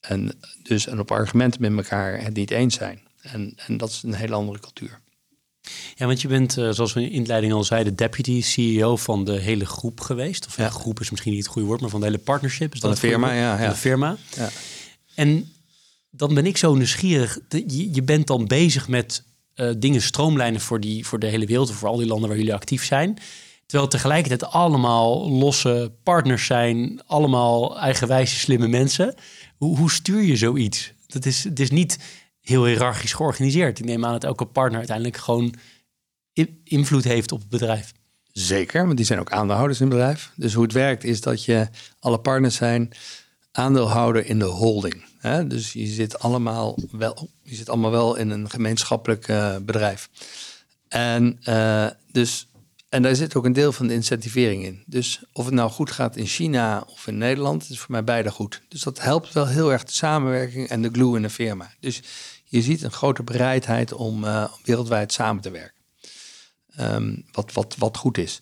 En 0.00 0.40
dus 0.62 0.86
en 0.86 1.00
op 1.00 1.10
argumenten 1.10 1.60
met 1.60 1.76
elkaar 1.76 2.22
het 2.22 2.34
niet 2.34 2.50
eens 2.50 2.74
zijn. 2.74 3.08
En, 3.20 3.54
en 3.66 3.76
dat 3.76 3.90
is 3.90 4.02
een 4.02 4.14
hele 4.14 4.34
andere 4.34 4.60
cultuur. 4.60 5.00
Ja, 5.94 6.06
want 6.06 6.20
je 6.20 6.28
bent, 6.28 6.58
uh, 6.58 6.70
zoals 6.70 6.92
we 6.92 7.02
in 7.02 7.08
de 7.08 7.14
inleiding 7.14 7.52
al 7.52 7.64
zeiden, 7.64 7.96
deputy 7.96 8.42
CEO 8.42 8.96
van 8.96 9.24
de 9.24 9.38
hele 9.38 9.66
groep 9.66 10.00
geweest. 10.00 10.46
Of 10.46 10.56
ja. 10.56 10.68
groep 10.68 11.00
is 11.00 11.10
misschien 11.10 11.32
niet 11.32 11.42
het 11.42 11.52
goede 11.52 11.68
woord, 11.68 11.80
maar 11.80 11.90
van 11.90 12.00
de 12.00 12.06
hele 12.06 12.18
partnership. 12.18 12.74
Is 12.74 12.80
van 12.80 12.90
dat 12.90 13.00
de 13.00 13.06
firma, 13.06 13.32
ja, 13.32 13.60
ja. 13.60 13.68
de 13.68 13.76
firma. 13.76 14.16
Ja. 14.36 14.48
En 15.14 15.52
dan 16.10 16.34
ben 16.34 16.46
ik 16.46 16.56
zo 16.56 16.74
nieuwsgierig. 16.74 17.38
Je, 17.48 17.92
je 17.92 18.02
bent 18.02 18.26
dan 18.26 18.46
bezig 18.46 18.88
met 18.88 19.22
uh, 19.54 19.70
dingen 19.76 20.02
stroomlijnen 20.02 20.60
voor, 20.60 20.80
die, 20.80 21.06
voor 21.06 21.18
de 21.18 21.26
hele 21.26 21.46
wereld, 21.46 21.70
of 21.70 21.76
voor 21.76 21.88
al 21.88 21.96
die 21.96 22.06
landen 22.06 22.28
waar 22.28 22.38
jullie 22.38 22.54
actief 22.54 22.84
zijn. 22.84 23.18
Terwijl 23.66 23.90
tegelijkertijd 23.90 24.52
allemaal 24.52 25.30
losse 25.30 25.92
partners 26.02 26.46
zijn, 26.46 27.02
allemaal 27.06 27.78
eigenwijze 27.78 28.36
slimme 28.36 28.68
mensen. 28.68 29.14
Hoe, 29.56 29.76
hoe 29.76 29.90
stuur 29.90 30.22
je 30.22 30.36
zoiets? 30.36 30.92
Dat 31.06 31.26
is, 31.26 31.44
het 31.44 31.60
is 31.60 31.70
niet 31.70 31.98
heel 32.50 32.66
hiërarchisch 32.66 33.12
georganiseerd. 33.12 33.78
Ik 33.78 33.84
neem 33.84 34.04
aan 34.04 34.12
dat 34.12 34.24
elke 34.24 34.44
partner 34.44 34.78
uiteindelijk 34.78 35.16
gewoon 35.16 35.54
invloed 36.64 37.04
heeft 37.04 37.32
op 37.32 37.38
het 37.38 37.48
bedrijf. 37.48 37.92
Zeker, 38.32 38.84
want 38.84 38.96
die 38.96 39.06
zijn 39.06 39.18
ook 39.20 39.30
aandeelhouders 39.30 39.80
in 39.80 39.86
het 39.86 39.96
bedrijf. 39.96 40.32
Dus 40.34 40.54
hoe 40.54 40.62
het 40.62 40.72
werkt 40.72 41.04
is 41.04 41.20
dat 41.20 41.44
je 41.44 41.68
alle 41.98 42.18
partners 42.18 42.54
zijn 42.54 42.90
aandeelhouder 43.52 44.26
in 44.26 44.38
de 44.38 44.44
holding. 44.44 45.04
Hè? 45.18 45.46
Dus 45.46 45.72
je 45.72 45.86
zit 45.86 46.18
allemaal 46.18 46.78
wel, 46.90 47.28
je 47.42 47.54
zit 47.54 47.68
allemaal 47.68 47.90
wel 47.90 48.16
in 48.16 48.30
een 48.30 48.50
gemeenschappelijk 48.50 49.28
uh, 49.28 49.56
bedrijf. 49.56 50.08
En 50.88 51.40
uh, 51.48 51.86
dus 52.12 52.48
en 52.90 53.02
daar 53.02 53.16
zit 53.16 53.34
ook 53.34 53.44
een 53.44 53.52
deel 53.52 53.72
van 53.72 53.86
de 53.86 53.94
incentivering 53.94 54.64
in. 54.64 54.82
Dus 54.86 55.22
of 55.32 55.44
het 55.44 55.54
nou 55.54 55.70
goed 55.70 55.90
gaat 55.90 56.16
in 56.16 56.26
China 56.26 56.84
of 56.86 57.06
in 57.06 57.18
Nederland, 57.18 57.70
is 57.70 57.78
voor 57.78 57.90
mij 57.90 58.04
beide 58.04 58.30
goed. 58.30 58.62
Dus 58.68 58.82
dat 58.82 59.00
helpt 59.00 59.32
wel 59.32 59.46
heel 59.46 59.72
erg 59.72 59.84
de 59.84 59.92
samenwerking 59.92 60.68
en 60.68 60.82
de 60.82 60.88
glue 60.92 61.16
in 61.16 61.22
de 61.22 61.30
firma. 61.30 61.70
Dus 61.80 62.02
je 62.50 62.62
ziet 62.62 62.82
een 62.82 62.92
grote 62.92 63.22
bereidheid 63.22 63.92
om 63.92 64.24
uh, 64.24 64.52
wereldwijd 64.64 65.12
samen 65.12 65.42
te 65.42 65.50
werken. 65.50 65.82
Um, 66.80 67.24
wat, 67.32 67.52
wat, 67.52 67.76
wat 67.76 67.96
goed 67.96 68.18
is. 68.18 68.40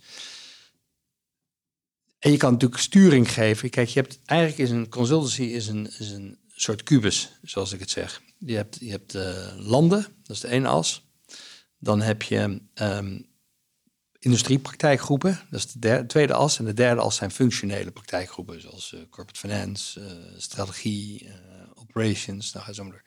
En 2.18 2.30
je 2.30 2.36
kan 2.36 2.52
natuurlijk 2.52 2.80
sturing 2.80 3.32
geven. 3.32 3.70
Kijk, 3.70 3.88
je 3.88 4.00
hebt 4.00 4.18
eigenlijk 4.24 4.60
is 4.60 4.70
een 4.70 4.88
consultancy 4.88 5.42
is 5.42 5.66
een, 5.66 5.90
is 5.98 6.10
een 6.10 6.38
soort 6.54 6.82
kubus, 6.82 7.32
zoals 7.42 7.72
ik 7.72 7.80
het 7.80 7.90
zeg. 7.90 8.22
Je 8.38 8.54
hebt, 8.54 8.76
je 8.80 8.90
hebt 8.90 9.14
uh, 9.14 9.52
landen, 9.56 10.06
dat 10.22 10.36
is 10.36 10.42
de 10.42 10.48
ene 10.48 10.68
as. 10.68 11.06
Dan 11.78 12.00
heb 12.00 12.22
je 12.22 12.60
um, 12.74 13.26
industriepraktijkgroepen, 14.18 15.46
dat 15.50 15.64
is 15.64 15.72
de 15.72 16.04
tweede 16.06 16.32
as. 16.32 16.58
En 16.58 16.64
de 16.64 16.74
derde 16.74 17.00
as 17.00 17.16
zijn 17.16 17.30
functionele 17.30 17.90
praktijkgroepen, 17.90 18.60
zoals 18.60 18.92
uh, 18.92 19.00
corporate 19.10 19.40
finance, 19.40 20.00
strategie, 20.36 21.30
operations. 21.74 22.52
Nou, 22.52 22.66
ga 22.66 22.72
zo 22.72 22.84
maar. 22.84 23.04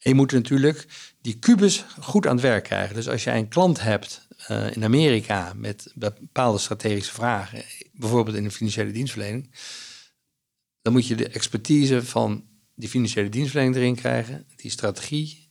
En 0.00 0.10
je 0.10 0.14
moet 0.14 0.32
natuurlijk 0.32 0.86
die 1.20 1.38
kubus 1.38 1.84
goed 2.00 2.26
aan 2.26 2.32
het 2.32 2.42
werk 2.42 2.64
krijgen. 2.64 2.94
Dus 2.94 3.08
als 3.08 3.24
jij 3.24 3.38
een 3.38 3.48
klant 3.48 3.80
hebt 3.80 4.28
in 4.72 4.84
Amerika 4.84 5.52
met 5.56 5.92
bepaalde 5.94 6.58
strategische 6.58 7.12
vragen, 7.12 7.64
bijvoorbeeld 7.92 8.36
in 8.36 8.44
de 8.44 8.50
financiële 8.50 8.90
dienstverlening, 8.92 9.50
dan 10.82 10.92
moet 10.92 11.06
je 11.06 11.14
de 11.14 11.28
expertise 11.28 12.04
van 12.04 12.44
die 12.74 12.88
financiële 12.88 13.28
dienstverlening 13.28 13.76
erin 13.76 13.94
krijgen, 13.94 14.46
die 14.56 14.70
strategie 14.70 15.50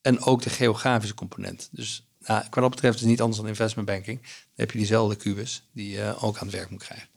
en 0.00 0.20
ook 0.20 0.42
de 0.42 0.50
geografische 0.50 1.14
component. 1.14 1.68
Dus 1.72 2.06
nou, 2.18 2.42
wat 2.42 2.54
dat 2.54 2.70
betreft 2.70 2.94
is 2.94 3.00
het 3.00 3.10
niet 3.10 3.20
anders 3.20 3.40
dan 3.40 3.48
investment 3.48 3.86
banking. 3.86 4.20
Dan 4.20 4.30
heb 4.54 4.70
je 4.70 4.78
diezelfde 4.78 5.16
kubus 5.16 5.68
die 5.72 5.90
je 5.90 6.16
ook 6.20 6.38
aan 6.38 6.46
het 6.46 6.56
werk 6.56 6.70
moet 6.70 6.84
krijgen. 6.84 7.08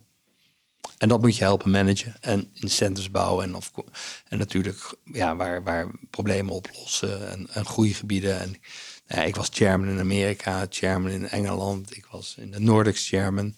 En 0.98 1.08
dat 1.08 1.22
moet 1.22 1.38
je 1.38 1.44
helpen 1.44 1.72
managen 1.72 2.16
en 2.22 2.50
incentives 2.54 3.12
bouwen. 3.12 3.46
En, 3.46 3.56
of, 3.56 3.72
en 4.28 4.38
natuurlijk 4.38 4.96
ja, 5.04 5.36
waar, 5.36 5.64
waar 5.64 5.88
problemen 6.10 6.54
oplossen 6.54 7.30
en, 7.32 7.48
en 7.54 7.66
groeigebieden. 7.66 8.40
En, 8.40 8.56
nou, 9.08 9.28
ik 9.28 9.36
was 9.36 9.50
chairman 9.52 9.88
in 9.88 10.00
Amerika, 10.00 10.66
chairman 10.70 11.12
in 11.12 11.30
Engeland. 11.30 11.96
Ik 11.96 12.06
was 12.12 12.36
in 12.38 12.52
de 12.52 12.60
Nordics 12.60 13.08
chairman. 13.08 13.56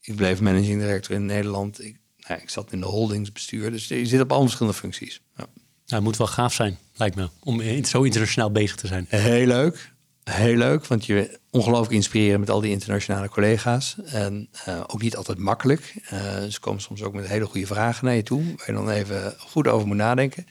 Ik 0.00 0.16
bleef 0.16 0.40
managing 0.40 0.80
director 0.80 1.14
in 1.14 1.26
Nederland. 1.26 1.84
Ik, 1.84 1.98
nou, 2.16 2.40
ik 2.40 2.50
zat 2.50 2.72
in 2.72 2.80
de 2.80 2.86
holdingsbestuur. 2.86 3.70
Dus 3.70 3.88
je 3.88 4.06
zit 4.06 4.20
op 4.20 4.28
allemaal 4.28 4.48
verschillende 4.48 4.78
functies. 4.78 5.20
Ja. 5.36 5.46
Nou, 5.46 5.54
het 5.86 6.02
moet 6.02 6.16
wel 6.16 6.26
gaaf 6.26 6.54
zijn, 6.54 6.78
lijkt 6.94 7.16
me, 7.16 7.28
om 7.40 7.84
zo 7.84 8.02
internationaal 8.02 8.50
bezig 8.50 8.76
te 8.76 8.86
zijn. 8.86 9.06
Heel 9.08 9.46
leuk 9.46 9.91
heel 10.24 10.56
leuk, 10.56 10.86
want 10.86 11.06
je 11.06 11.38
ongelooflijk 11.50 11.92
inspireren 11.92 12.40
met 12.40 12.50
al 12.50 12.60
die 12.60 12.70
internationale 12.70 13.28
collega's. 13.28 13.96
En 14.04 14.48
uh, 14.68 14.80
ook 14.86 15.02
niet 15.02 15.16
altijd 15.16 15.38
makkelijk. 15.38 15.94
Uh, 16.12 16.42
ze 16.48 16.60
komen 16.60 16.80
soms 16.80 17.02
ook 17.02 17.14
met 17.14 17.26
hele 17.26 17.44
goede 17.44 17.66
vragen 17.66 18.04
naar 18.04 18.14
je 18.14 18.22
toe, 18.22 18.44
waar 18.44 18.66
je 18.66 18.72
dan 18.72 18.90
even 18.90 19.34
goed 19.38 19.68
over 19.68 19.86
moet 19.86 19.96
nadenken. 19.96 20.46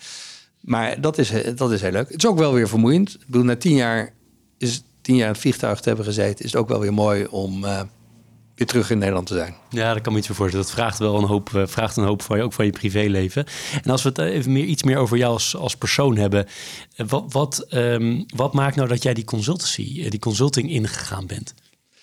Maar 0.60 1.02
dat 1.02 1.18
is, 1.18 1.32
dat 1.56 1.72
is 1.72 1.82
heel 1.82 1.92
leuk. 1.92 2.10
Het 2.10 2.24
is 2.24 2.30
ook 2.30 2.38
wel 2.38 2.54
weer 2.54 2.68
vermoeiend. 2.68 3.14
Ik 3.14 3.26
bedoel, 3.26 3.44
na 3.44 3.56
tien 3.56 3.76
jaar 3.76 4.14
is 4.58 4.84
tien 5.02 5.16
jaar 5.16 5.26
in 5.26 5.32
het 5.32 5.42
vliegtuig 5.42 5.80
te 5.80 5.88
hebben 5.88 6.06
gezeten, 6.06 6.46
is 6.46 6.52
het 6.52 6.62
ook 6.62 6.70
wel 6.70 6.80
weer 6.80 6.94
mooi 6.94 7.26
om 7.26 7.66
weer 8.62 8.70
terug 8.70 8.90
in 8.90 8.98
Nederland 8.98 9.28
te 9.28 9.34
zijn. 9.34 9.56
Ja, 9.70 9.94
dat 9.94 10.02
kan 10.02 10.12
me 10.12 10.18
iets 10.18 10.28
voor 10.28 10.36
voorstellen. 10.36 10.66
Dat 10.66 10.76
vraagt 10.76 11.00
wel 11.00 11.18
een 11.18 11.24
hoop, 11.24 11.50
uh, 11.56 11.68
vraagt 11.68 11.98
een 11.98 12.04
hoop 12.04 12.22
van 12.22 12.38
je, 12.38 12.44
ook 12.44 12.54
van 12.54 12.66
je 12.66 12.72
privéleven. 12.72 13.46
En 13.84 13.92
als 13.92 14.04
we 14.04 14.10
het 14.10 14.18
even 14.18 14.52
meer, 14.52 14.64
iets 14.64 14.84
meer 14.84 14.98
over 14.98 15.18
jou 15.18 15.34
als, 15.34 15.56
als 15.56 15.76
persoon 15.76 16.18
hebben. 16.18 16.48
Eh, 16.96 17.08
wat, 17.08 17.26
wat, 17.28 17.66
um, 17.70 18.26
wat 18.36 18.54
maakt 18.54 18.76
nou 18.76 18.88
dat 18.88 19.04
jij 19.04 19.14
die 19.14 19.24
consultancy, 19.24 20.10
die 20.10 20.20
consulting 20.20 20.70
ingegaan 20.70 21.28
bent 21.28 21.54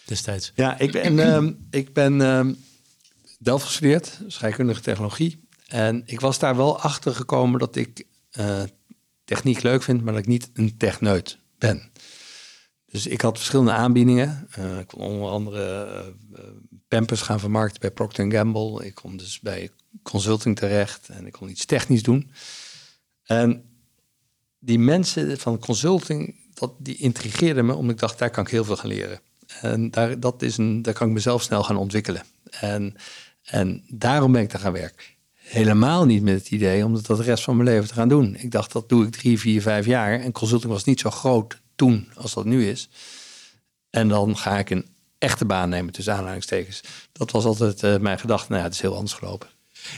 destijds? 0.05 0.53
Ja, 0.55 0.79
ik 0.79 0.93
ben, 0.93 1.19
um, 1.19 1.59
ik 1.71 1.93
ben 1.93 2.21
um, 2.21 2.57
Delft 3.39 3.65
gestudeerd, 3.65 4.21
scheikundige 4.27 4.81
technologie. 4.81 5.41
En 5.67 6.03
ik 6.07 6.21
was 6.21 6.39
daar 6.39 6.57
wel 6.57 6.81
achter 6.81 7.15
gekomen 7.15 7.59
dat 7.59 7.77
ik 7.77 8.05
uh, 8.39 8.63
techniek 9.25 9.63
leuk 9.63 9.83
vind, 9.83 10.03
maar 10.05 10.13
dat 10.13 10.23
ik 10.23 10.29
niet 10.29 10.51
een 10.55 10.77
techneut 10.77 11.39
ben. 11.59 11.91
Dus 12.91 13.07
ik 13.07 13.21
had 13.21 13.37
verschillende 13.37 13.73
aanbiedingen. 13.73 14.49
Uh, 14.59 14.79
ik 14.79 14.87
kon 14.87 15.01
onder 15.01 15.31
andere 15.31 15.87
uh, 16.33 16.39
Pampers 16.89 17.21
gaan 17.21 17.41
vermarkten 17.41 17.81
bij 17.81 17.91
Procter 17.91 18.33
Gamble. 18.33 18.87
Ik 18.87 18.95
kon 18.95 19.17
dus 19.17 19.41
bij 19.41 19.71
consulting 20.03 20.57
terecht 20.57 21.09
en 21.09 21.27
ik 21.27 21.33
kon 21.33 21.49
iets 21.49 21.65
technisch 21.65 22.03
doen. 22.03 22.31
En 23.25 23.65
die 24.59 24.79
mensen 24.79 25.39
van 25.39 25.59
consulting, 25.59 26.35
dat, 26.55 26.73
die 26.79 26.97
intrigeerden 26.97 27.67
me, 27.67 27.75
omdat 27.75 27.95
ik 27.95 28.01
dacht, 28.01 28.19
daar 28.19 28.31
kan 28.31 28.45
ik 28.45 28.51
heel 28.51 28.65
veel 28.65 28.77
gaan 28.77 28.91
leren. 28.91 29.21
En 29.61 29.91
daar, 29.91 30.21
dat 30.21 30.43
is 30.43 30.57
een, 30.57 30.83
daar 30.83 30.95
kan 30.95 31.09
ik 31.09 31.15
mezelf 31.15 31.43
snel 31.43 31.65
gaan 31.65 31.77
ontwikkelen. 31.77 32.23
En, 32.51 32.95
en 33.43 33.85
daarom 33.89 34.33
ben 34.33 34.43
ik 34.43 34.51
daar 34.51 34.61
gaan 34.61 34.73
werken. 34.73 35.07
Helemaal 35.35 36.05
niet 36.05 36.23
met 36.23 36.35
het 36.35 36.51
idee 36.51 36.85
om 36.85 36.93
dat 36.93 37.07
de 37.07 37.23
rest 37.23 37.45
van 37.45 37.57
mijn 37.57 37.69
leven 37.69 37.89
te 37.89 37.95
gaan 37.95 38.09
doen. 38.09 38.37
Ik 38.37 38.51
dacht, 38.51 38.73
dat 38.73 38.89
doe 38.89 39.07
ik 39.07 39.13
drie, 39.13 39.39
vier, 39.39 39.63
vijf 39.63 39.87
jaar. 39.87 40.21
En 40.21 40.33
consulting 40.33 40.73
was 40.73 40.85
niet 40.85 41.01
zo 41.01 41.11
groot 41.11 41.61
toen 41.79 42.09
als 42.15 42.35
dat 42.35 42.45
nu 42.45 42.69
is. 42.69 42.89
En 43.91 44.09
dan 44.09 44.37
ga 44.37 44.59
ik 44.59 44.71
een 44.71 44.87
echte 45.19 45.45
baan 45.45 45.69
nemen 45.69 45.93
tussen 45.93 46.15
aanhalingstekens. 46.15 46.81
Dat 47.13 47.31
was 47.31 47.45
altijd 47.45 47.83
uh, 47.83 47.97
mijn 47.97 48.19
gedachte. 48.19 48.47
Nou 48.49 48.59
ja, 48.59 48.67
het 48.67 48.75
is 48.75 48.81
heel 48.81 48.95
anders 48.95 49.13
gelopen. 49.13 49.49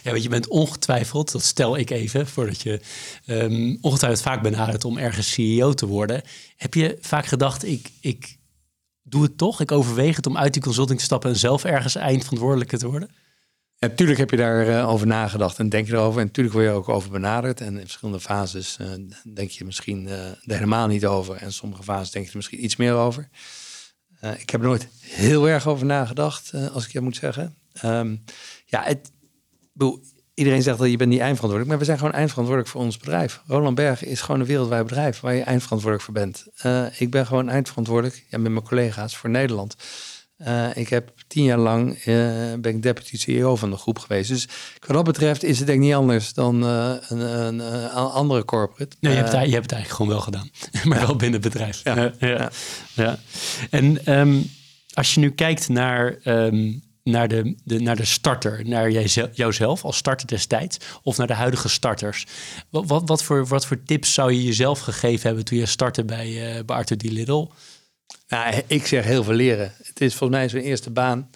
Ja, 0.02 0.10
want 0.10 0.22
je 0.22 0.28
bent 0.28 0.48
ongetwijfeld, 0.48 1.32
dat 1.32 1.42
stel 1.42 1.76
ik 1.76 1.90
even, 1.90 2.26
voordat 2.26 2.60
je 2.60 2.80
um, 3.26 3.78
ongetwijfeld 3.80 4.22
vaak 4.22 4.42
benadert 4.42 4.84
om 4.84 4.98
ergens 4.98 5.32
CEO 5.32 5.74
te 5.74 5.86
worden. 5.86 6.22
Heb 6.56 6.74
je 6.74 6.98
vaak 7.00 7.26
gedacht, 7.26 7.64
ik, 7.64 7.90
ik 8.00 8.36
doe 9.02 9.22
het 9.22 9.38
toch, 9.38 9.60
ik 9.60 9.72
overweeg 9.72 10.16
het 10.16 10.26
om 10.26 10.36
uit 10.36 10.52
die 10.52 10.62
consulting 10.62 10.98
te 10.98 11.04
stappen 11.04 11.30
en 11.30 11.36
zelf 11.36 11.64
ergens 11.64 11.94
eindverantwoordelijke 11.94 12.78
te 12.78 12.88
worden? 12.88 13.10
Natuurlijk 13.88 14.18
heb 14.18 14.30
je 14.30 14.36
daarover 14.36 14.84
over 14.84 15.06
nagedacht 15.06 15.58
en 15.58 15.68
denk 15.68 15.86
je 15.86 15.92
erover. 15.92 16.20
En 16.20 16.26
natuurlijk 16.26 16.54
word 16.54 16.66
je 16.66 16.72
ook 16.72 16.88
over 16.88 17.10
benaderd. 17.10 17.60
En 17.60 17.74
in 17.74 17.80
verschillende 17.80 18.20
fases 18.20 18.76
denk 19.34 19.50
je 19.50 19.64
misschien 19.64 20.08
er 20.08 20.38
helemaal 20.44 20.86
niet 20.86 21.06
over. 21.06 21.36
En 21.36 21.52
sommige 21.52 21.82
fases 21.82 22.10
denk 22.10 22.24
je 22.24 22.30
er 22.30 22.36
misschien 22.36 22.64
iets 22.64 22.76
meer 22.76 22.94
over. 22.94 23.28
ik 24.38 24.50
heb 24.50 24.60
er 24.60 24.66
nooit 24.66 24.88
heel 25.00 25.48
erg 25.48 25.66
over 25.66 25.86
nagedacht, 25.86 26.52
als 26.72 26.84
ik 26.84 26.92
je 26.92 27.00
moet 27.00 27.16
zeggen. 27.16 27.56
Ehm, 27.72 28.16
ja, 28.66 28.82
het, 28.82 29.10
iedereen 30.34 30.62
zegt 30.62 30.78
dat 30.78 30.90
je 30.90 30.96
bent 30.96 31.10
niet 31.10 31.20
eindverantwoordelijk, 31.20 31.68
maar 31.68 31.78
we 31.78 31.84
zijn 31.84 31.98
gewoon 31.98 32.12
eindverantwoordelijk 32.12 32.74
voor 32.74 32.82
ons 32.84 32.96
bedrijf. 32.96 33.42
Roland 33.46 33.74
Berg 33.74 34.04
is 34.04 34.20
gewoon 34.20 34.40
een 34.40 34.46
wereldwijd 34.46 34.86
bedrijf 34.86 35.20
waar 35.20 35.34
je 35.34 35.42
eindverantwoordelijk 35.42 36.02
voor 36.04 36.14
bent. 36.14 36.46
Ik 36.98 37.10
ben 37.10 37.26
gewoon 37.26 37.48
eindverantwoordelijk 37.48 38.26
ja, 38.28 38.38
met 38.38 38.52
mijn 38.52 38.64
collega's 38.64 39.16
voor 39.16 39.30
Nederland. 39.30 39.76
Uh, 40.46 40.76
ik 40.76 40.88
heb 40.88 41.12
tien 41.26 41.44
jaar 41.44 41.58
lang 41.58 41.88
uh, 41.90 42.04
ben 42.58 42.74
ik 42.74 42.82
deputy 42.82 43.16
CEO 43.16 43.56
van 43.56 43.70
de 43.70 43.76
groep 43.76 43.98
geweest. 43.98 44.28
Dus 44.28 44.48
wat 44.86 44.96
dat 44.96 45.04
betreft 45.04 45.42
is 45.42 45.58
het 45.58 45.66
denk 45.66 45.78
ik 45.78 45.84
niet 45.84 45.94
anders 45.94 46.32
dan 46.32 46.62
een, 46.62 47.20
een, 47.20 47.58
een, 47.58 47.90
andere 47.90 48.44
corporate. 48.44 48.96
Nee, 49.00 49.12
je, 49.12 49.18
hebt, 49.18 49.32
je 49.32 49.38
hebt 49.38 49.50
het 49.52 49.72
eigenlijk 49.72 49.90
gewoon 49.90 50.10
wel 50.10 50.20
gedaan, 50.20 50.50
maar 50.88 51.06
wel 51.06 51.16
binnen 51.16 51.42
het 51.42 51.52
bedrijf. 51.52 51.80
Ja, 51.84 52.12
ja. 52.18 52.50
ja. 52.94 53.18
En 53.70 54.18
um, 54.18 54.50
als 54.92 55.14
je 55.14 55.20
nu 55.20 55.30
kijkt 55.30 55.68
naar 55.68 56.18
um, 56.24 56.82
naar 57.04 57.28
de, 57.28 57.56
de, 57.64 57.80
naar 57.80 57.96
de 57.96 58.04
starter, 58.04 58.68
naar 58.68 58.90
jouzelf 59.32 59.84
als 59.84 59.96
starter 59.96 60.26
destijds, 60.26 60.76
of 61.02 61.16
naar 61.16 61.26
de 61.26 61.34
huidige 61.34 61.68
starters. 61.68 62.26
Wat, 62.70 62.86
wat, 62.86 63.08
wat, 63.08 63.22
voor, 63.22 63.46
wat 63.46 63.66
voor 63.66 63.82
tips 63.82 64.14
zou 64.14 64.32
je 64.32 64.44
jezelf 64.44 64.80
gegeven 64.80 65.26
hebben 65.26 65.44
toen 65.44 65.58
je 65.58 65.66
startte 65.66 66.04
bij, 66.04 66.62
bij 66.66 66.76
Arthur 66.76 66.96
D. 66.96 67.02
Little? 67.02 67.48
Nou, 68.28 68.62
ik 68.66 68.86
zeg 68.86 69.04
heel 69.04 69.24
veel 69.24 69.34
leren. 69.34 69.74
Het 69.82 70.00
is 70.00 70.14
volgens 70.14 70.38
mij 70.38 70.48
zo'n 70.48 70.60
eerste 70.60 70.90
baan. 70.90 71.30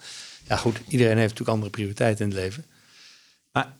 Ja, 0.47 0.55
goed, 0.55 0.79
iedereen 0.87 1.17
heeft 1.17 1.29
natuurlijk 1.29 1.49
andere 1.49 1.71
prioriteiten 1.71 2.25
in 2.25 2.31
het 2.31 2.39
leven. 2.39 2.65
Maar 3.51 3.75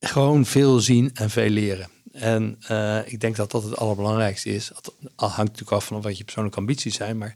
gewoon 0.00 0.46
veel 0.46 0.80
zien 0.80 1.10
en 1.14 1.30
veel 1.30 1.48
leren. 1.48 1.88
En 2.12 2.58
uh, 2.70 2.98
ik 3.04 3.20
denk 3.20 3.36
dat 3.36 3.50
dat 3.50 3.62
het 3.62 3.76
allerbelangrijkste 3.76 4.54
is. 4.54 4.68
Het 4.68 4.92
hangt 5.16 5.36
natuurlijk 5.36 5.72
af 5.72 5.84
van 5.84 6.02
wat 6.02 6.18
je 6.18 6.24
persoonlijke 6.24 6.58
ambities 6.58 6.94
zijn, 6.94 7.18
maar 7.18 7.34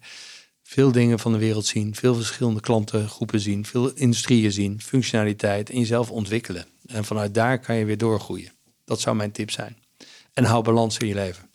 veel 0.62 0.92
dingen 0.92 1.18
van 1.18 1.32
de 1.32 1.38
wereld 1.38 1.66
zien, 1.66 1.94
veel 1.94 2.14
verschillende 2.14 2.60
klantengroepen 2.60 3.40
zien, 3.40 3.66
veel 3.66 3.90
industrieën 3.94 4.52
zien, 4.52 4.80
functionaliteit 4.80 5.70
en 5.70 5.78
jezelf 5.78 6.10
ontwikkelen. 6.10 6.66
En 6.86 7.04
vanuit 7.04 7.34
daar 7.34 7.58
kan 7.58 7.76
je 7.76 7.84
weer 7.84 7.98
doorgroeien. 7.98 8.52
Dat 8.84 9.00
zou 9.00 9.16
mijn 9.16 9.32
tip 9.32 9.50
zijn. 9.50 9.76
En 10.32 10.44
hou 10.44 10.62
balans 10.62 10.98
in 10.98 11.06
je 11.06 11.14
leven. 11.14 11.48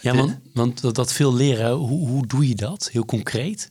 Ja, 0.00 0.14
want, 0.14 0.38
want 0.52 0.94
dat, 0.94 1.12
veel 1.12 1.34
leren, 1.34 1.70
hoe, 1.72 2.08
hoe 2.08 2.26
doe 2.26 2.48
je 2.48 2.54
dat? 2.54 2.88
Heel 2.92 3.04
concreet? 3.04 3.70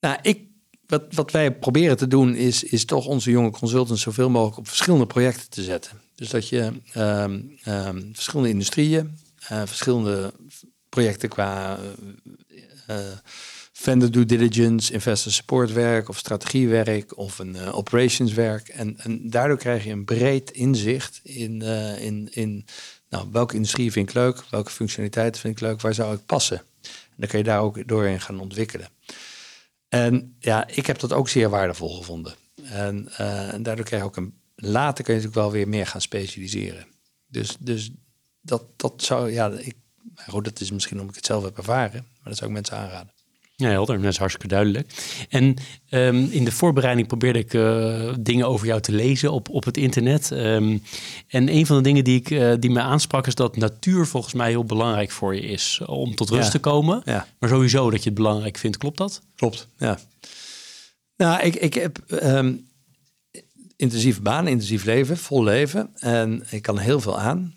Nou, 0.00 0.18
ik, 0.22 0.48
wat, 0.86 1.04
wat 1.10 1.30
wij 1.30 1.58
proberen 1.58 1.96
te 1.96 2.08
doen 2.08 2.34
is, 2.34 2.64
is 2.64 2.84
toch 2.84 3.06
onze 3.06 3.30
jonge 3.30 3.50
consultants 3.50 4.02
zoveel 4.02 4.30
mogelijk 4.30 4.58
op 4.58 4.68
verschillende 4.68 5.06
projecten 5.06 5.50
te 5.50 5.62
zetten. 5.62 6.00
Dus 6.14 6.30
dat 6.30 6.48
je 6.48 6.72
ehm, 6.92 7.40
ehm, 7.62 8.12
verschillende 8.12 8.50
industrieën, 8.50 9.18
uh, 9.52 9.62
verschillende 9.64 10.32
projecten 10.88 11.28
qua 11.28 11.78
uh, 12.90 12.96
vendor 13.72 14.10
due 14.10 14.24
diligence, 14.24 14.92
investor 14.92 15.32
support 15.32 15.72
werk 15.72 16.08
of 16.08 16.18
strategiewerk 16.18 17.16
of 17.16 17.38
een 17.38 17.54
uh, 17.54 17.76
operationswerk. 17.76 18.68
En, 18.68 18.98
en 18.98 19.30
daardoor 19.30 19.58
krijg 19.58 19.84
je 19.84 19.90
een 19.90 20.04
breed 20.04 20.50
inzicht 20.50 21.20
in, 21.22 21.62
in, 22.00 22.28
in 22.30 22.64
nou, 23.08 23.28
welke 23.32 23.54
industrie 23.54 23.92
vind 23.92 24.08
ik 24.08 24.14
leuk, 24.14 24.44
welke 24.50 24.70
functionaliteiten 24.70 25.40
vind 25.40 25.54
ik 25.54 25.60
leuk, 25.60 25.80
waar 25.80 25.94
zou 25.94 26.14
ik 26.14 26.26
passen. 26.26 26.58
En 26.82 27.16
dan 27.16 27.28
kan 27.28 27.38
je 27.38 27.44
daar 27.44 27.60
ook 27.60 27.88
doorheen 27.88 28.20
gaan 28.20 28.40
ontwikkelen. 28.40 28.88
En 29.88 30.36
ja, 30.38 30.66
ik 30.66 30.86
heb 30.86 30.98
dat 30.98 31.12
ook 31.12 31.28
zeer 31.28 31.48
waardevol 31.48 31.96
gevonden. 31.96 32.34
En, 32.62 33.08
en 33.16 33.62
daardoor 33.62 33.84
krijg 33.84 34.02
je 34.02 34.08
ook 34.08 34.16
een. 34.16 34.36
Later 34.54 35.04
kun 35.04 35.14
je 35.14 35.20
natuurlijk 35.20 35.46
wel 35.46 35.58
weer 35.58 35.68
meer 35.68 35.86
gaan 35.86 36.00
specialiseren. 36.00 36.86
Dus, 37.26 37.56
dus 37.60 37.90
dat, 38.40 38.62
dat 38.76 39.02
zou, 39.02 39.32
ja, 39.32 39.50
ik, 39.50 39.76
goed, 40.26 40.44
dat 40.44 40.60
is 40.60 40.70
misschien 40.70 40.96
omdat 40.96 41.10
ik 41.10 41.16
het 41.16 41.26
zelf 41.26 41.44
heb 41.44 41.56
ervaren, 41.56 42.06
maar 42.12 42.28
dat 42.28 42.36
zou 42.36 42.50
ik 42.50 42.56
mensen 42.56 42.76
aanraden. 42.76 43.12
Ja, 43.60 43.68
helder. 43.68 44.00
Dat 44.00 44.12
is 44.12 44.18
hartstikke 44.18 44.48
duidelijk. 44.48 44.92
En 45.28 45.56
um, 45.90 46.28
in 46.30 46.44
de 46.44 46.52
voorbereiding 46.52 47.06
probeerde 47.06 47.38
ik 47.38 47.52
uh, 47.52 48.14
dingen 48.20 48.48
over 48.48 48.66
jou 48.66 48.80
te 48.80 48.92
lezen 48.92 49.32
op, 49.32 49.48
op 49.48 49.64
het 49.64 49.76
internet. 49.76 50.30
Um, 50.30 50.82
en 51.28 51.48
een 51.48 51.66
van 51.66 51.76
de 51.76 51.82
dingen 51.82 52.04
die, 52.04 52.18
ik, 52.18 52.30
uh, 52.30 52.54
die 52.58 52.70
me 52.70 52.80
aansprak 52.80 53.26
is 53.26 53.34
dat 53.34 53.56
natuur 53.56 54.06
volgens 54.06 54.34
mij 54.34 54.48
heel 54.48 54.64
belangrijk 54.64 55.10
voor 55.10 55.34
je 55.34 55.40
is 55.40 55.80
om 55.86 56.14
tot 56.14 56.30
rust 56.30 56.44
ja. 56.44 56.50
te 56.50 56.58
komen. 56.58 57.02
Ja. 57.04 57.26
Maar 57.38 57.48
sowieso 57.48 57.90
dat 57.90 58.02
je 58.02 58.08
het 58.08 58.18
belangrijk 58.18 58.58
vindt. 58.58 58.76
Klopt 58.76 58.98
dat? 58.98 59.22
Klopt, 59.36 59.68
ja. 59.78 59.98
Nou, 61.16 61.42
ik, 61.42 61.56
ik 61.56 61.74
heb 61.74 61.98
um, 62.22 62.66
intensieve 63.76 64.20
baan, 64.20 64.46
intensief 64.46 64.84
leven, 64.84 65.16
vol 65.16 65.44
leven. 65.44 65.90
En 65.94 66.46
ik 66.50 66.62
kan 66.62 66.78
heel 66.78 67.00
veel 67.00 67.18
aan. 67.18 67.54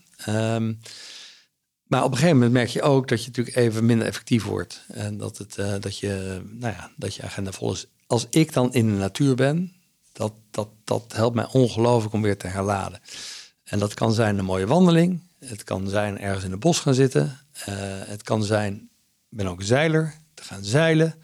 Maar 1.92 2.04
op 2.04 2.12
een 2.12 2.18
gegeven 2.18 2.36
moment 2.36 2.54
merk 2.54 2.70
je 2.70 2.82
ook 2.82 3.08
dat 3.08 3.22
je 3.22 3.28
natuurlijk 3.28 3.56
even 3.56 3.86
minder 3.86 4.08
effectief 4.08 4.44
wordt. 4.44 4.86
En 4.88 5.18
dat, 5.18 5.38
het, 5.38 5.58
uh, 5.58 5.74
dat, 5.80 5.98
je, 5.98 6.42
nou 6.46 6.74
ja, 6.74 6.92
dat 6.96 7.16
je 7.16 7.24
agenda 7.24 7.52
vol 7.52 7.72
is. 7.72 7.86
Als 8.08 8.28
ik 8.30 8.54
dan 8.54 8.74
in 8.74 8.88
de 8.88 8.98
natuur 8.98 9.36
ben, 9.36 9.74
dat, 10.12 10.34
dat, 10.52 10.68
dat 10.84 11.14
helpt 11.14 11.36
mij 11.36 11.48
ongelooflijk 11.52 12.14
om 12.14 12.22
weer 12.22 12.38
te 12.38 12.48
herladen. 12.48 13.00
En 13.64 13.80
dat 13.80 13.94
kan 13.94 14.14
zijn 14.14 14.38
een 14.38 14.46
mooie 14.46 14.68
wandeling. 14.68 15.22
Het 15.40 15.64
kan 15.64 15.90
zijn 15.90 16.20
ergens 16.20 16.44
in 16.44 16.52
het 16.52 16.60
bos 16.60 16.80
gaan 16.80 16.94
zitten. 16.94 17.40
Uh, 17.60 17.66
het 18.06 18.24
kan 18.24 18.44
zijn, 18.44 18.76
ik 19.30 19.38
ben 19.38 19.48
ook 19.48 19.64
zeiler, 19.64 20.16
te 20.34 20.44
gaan 20.44 20.64
zeilen. 20.64 21.16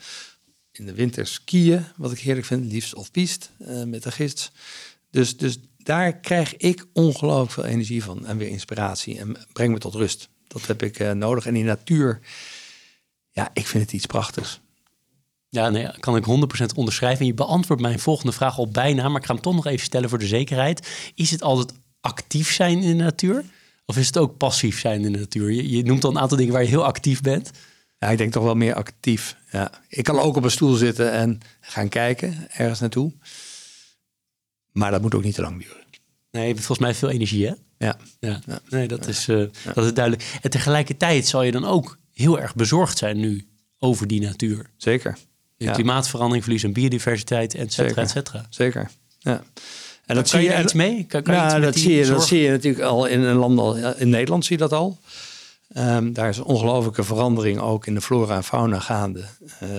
In 0.72 0.86
de 0.86 0.93
winter 0.93 1.28
skiën, 1.28 1.86
wat 1.95 2.11
ik 2.11 2.20
heerlijk 2.20 2.47
vind, 2.47 2.72
liefst 2.72 2.95
of 2.95 3.11
piste 3.11 3.47
uh, 3.59 3.84
met 3.84 4.03
de 4.03 4.11
gids. 4.11 4.51
Dus, 5.11 5.38
dus 5.38 5.59
daar 5.78 6.20
krijg 6.20 6.57
ik 6.57 6.86
ongelooflijk 6.93 7.51
veel 7.51 7.65
energie 7.65 8.03
van 8.03 8.26
en 8.26 8.38
weer 8.38 8.49
inspiratie 8.49 9.20
en 9.20 9.38
breng 9.53 9.74
me 9.74 9.80
tot 9.80 9.93
rust. 9.93 10.30
Dat 10.48 10.68
heb 10.68 10.84
ik 10.84 11.00
uh, 11.00 11.12
nodig. 11.12 11.45
En 11.45 11.54
die 11.54 11.64
natuur, 11.64 12.20
ja, 13.32 13.50
ik 13.54 13.68
vind 13.68 13.84
het 13.84 13.93
iets 13.93 14.06
prachtigs. 14.06 14.60
Ja, 15.50 15.70
nee, 15.70 16.00
kan 16.00 16.16
ik 16.16 16.26
100% 16.64 16.76
onderschrijven. 16.76 17.20
En 17.20 17.26
je 17.26 17.34
beantwoordt 17.34 17.82
mijn 17.82 18.00
volgende 18.00 18.32
vraag 18.32 18.58
al 18.58 18.68
bijna, 18.68 19.08
maar 19.08 19.20
ik 19.20 19.28
ga 19.28 19.34
hem 19.34 19.41
toch 19.41 19.56
nog 19.56 19.66
even 19.66 19.86
stellen 19.86 20.10
voor 20.10 20.20
de 20.20 20.28
zekerheid. 20.28 21.12
Is 21.16 21.32
het 21.32 21.41
altijd 21.41 21.74
actief 22.02 22.54
zijn 22.54 22.82
in 22.82 22.98
de 22.98 23.04
natuur? 23.04 23.43
Of 23.86 23.98
is 23.98 24.08
het 24.08 24.18
ook 24.18 24.38
passief 24.38 24.80
zijn 24.80 25.06
in 25.06 25.12
de 25.12 25.20
natuur? 25.20 25.52
Je, 25.52 25.70
je 25.70 25.84
noemt 25.84 26.04
al 26.04 26.10
een 26.10 26.20
aantal 26.20 26.38
dingen 26.38 26.54
waar 26.54 26.62
je 26.64 26.68
heel 26.68 26.86
actief 26.86 27.22
bent. 27.22 27.52
Ja, 28.00 28.08
ik 28.08 28.18
denk 28.18 28.32
toch 28.32 28.43
wel 28.43 28.56
meer 28.56 28.74
actief. 28.74 29.36
Ja. 29.52 29.72
Ik 29.88 30.04
kan 30.04 30.20
ook 30.20 30.36
op 30.36 30.43
een 30.43 30.52
stoel 30.52 30.74
zitten 30.74 31.12
en 31.12 31.39
gaan 31.60 31.89
kijken 31.89 32.48
ergens 32.52 32.80
naartoe. 32.80 33.14
Maar 34.72 34.91
dat 34.91 35.02
moet 35.02 35.16
ook 35.16 35.24
niet 35.24 35.36
te 35.36 35.41
lang 35.41 35.62
duren. 35.62 35.86
Nee, 36.32 36.56
volgens 36.56 36.80
mij 36.80 36.93
veel 36.93 37.10
energie, 37.10 37.48
hè? 37.48 37.54
Ja. 37.78 37.98
ja. 38.20 38.42
Nee, 38.70 38.88
dat, 38.88 39.08
Is, 39.08 39.28
uh, 39.28 39.48
dat 39.74 39.86
is 39.86 39.94
duidelijk. 39.94 40.38
En 40.42 40.50
tegelijkertijd 40.50 41.28
zal 41.28 41.44
je 41.44 41.52
dan 41.52 41.66
ook 41.66 41.98
heel 42.14 42.40
erg 42.40 42.56
bezorgd 42.56 42.98
zijn 42.98 43.18
nu 43.18 43.48
over 43.80 44.08
die 44.08 44.22
natuur. 44.22 44.70
Zeker. 44.78 45.18
De 45.58 45.72
klimaatverandering, 45.72 46.44
verlies 46.44 46.66
aan 46.66 46.74
biodiversiteit, 46.74 47.56
et 47.56 47.74
cetera, 47.74 48.02
et 48.02 48.10
cetera. 48.10 48.46
Zeker, 48.50 48.90
ja. 49.20 49.44
En 50.06 50.16
dat 50.16 50.30
zie 50.30 50.42
je, 50.42 50.50
je 50.50 50.64
iets 50.64 50.74
mee? 50.74 51.06
Kan, 51.08 51.22
kan 51.22 51.34
nou, 51.34 51.62
dat, 51.62 51.76
zie 51.76 51.96
je, 51.96 52.06
dat 52.06 52.28
zie 52.28 52.40
je 52.40 52.50
natuurlijk 52.50 52.84
al 52.84 53.06
in 53.06 53.22
een 53.22 53.36
land 53.36 53.60
al. 53.60 53.96
In 53.96 54.10
Nederland 54.10 54.46
zie 54.46 54.58
je 54.58 54.62
dat 54.62 54.74
al. 54.74 54.98
Um, 55.78 56.14
daar 56.14 56.30
is 56.30 56.38
een 56.38 56.44
ongelofelijke 56.44 57.04
verandering 57.04 57.60
ook 57.60 57.88
in 57.88 57.94
de 57.94 58.02
flora 58.02 58.36
en 58.36 58.44
fauna 58.44 58.80
gaande. 58.80 59.24
Uh, 59.64 59.70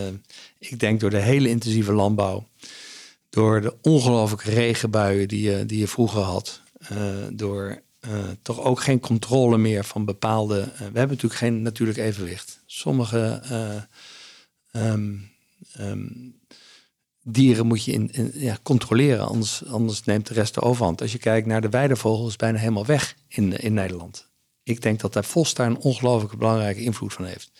ik 0.58 0.80
denk 0.80 1.00
door 1.00 1.10
de 1.10 1.20
hele 1.20 1.48
intensieve 1.48 1.92
landbouw, 1.92 2.48
door 3.30 3.60
de 3.60 3.74
ongelofelijke 3.82 4.50
regenbuien 4.50 5.28
die 5.28 5.50
je, 5.50 5.66
die 5.66 5.78
je 5.78 5.88
vroeger 5.88 6.22
had, 6.22 6.60
uh, 6.92 6.98
door 7.32 7.82
toch 8.42 8.60
ook 8.60 8.80
geen 8.80 9.00
controle 9.00 9.58
meer 9.58 9.84
van 9.84 10.04
bepaalde. 10.04 10.60
Uh, 10.60 10.78
we 10.78 10.82
hebben 10.82 11.08
natuurlijk 11.08 11.34
geen 11.34 11.62
natuurlijk 11.62 11.98
evenwicht. 11.98 12.62
Sommige 12.66 13.42
um, 14.72 15.30
um, 15.80 16.40
dieren 17.22 17.66
moet 17.66 17.84
je 17.84 17.92
in, 17.92 18.10
in, 18.12 18.30
ja, 18.34 18.58
controleren, 18.62 19.26
anders, 19.28 19.64
anders 19.66 20.04
neemt 20.04 20.26
de 20.26 20.34
rest 20.34 20.54
de 20.54 20.60
overhand. 20.60 21.00
Als 21.00 21.12
je 21.12 21.18
kijkt 21.18 21.46
naar 21.46 21.60
de 21.60 21.68
weidevogels, 21.68 22.36
bijna 22.36 22.58
helemaal 22.58 22.86
weg 22.86 23.16
in, 23.28 23.52
in 23.52 23.74
Nederland. 23.74 24.28
Ik 24.62 24.82
denk 24.82 25.00
dat 25.00 25.12
de 25.12 25.22
vos 25.22 25.54
daar 25.54 25.66
een 25.66 25.78
ongelooflijke 25.78 26.36
belangrijke 26.36 26.82
invloed 26.82 27.12
van 27.12 27.24
heeft. 27.24 27.50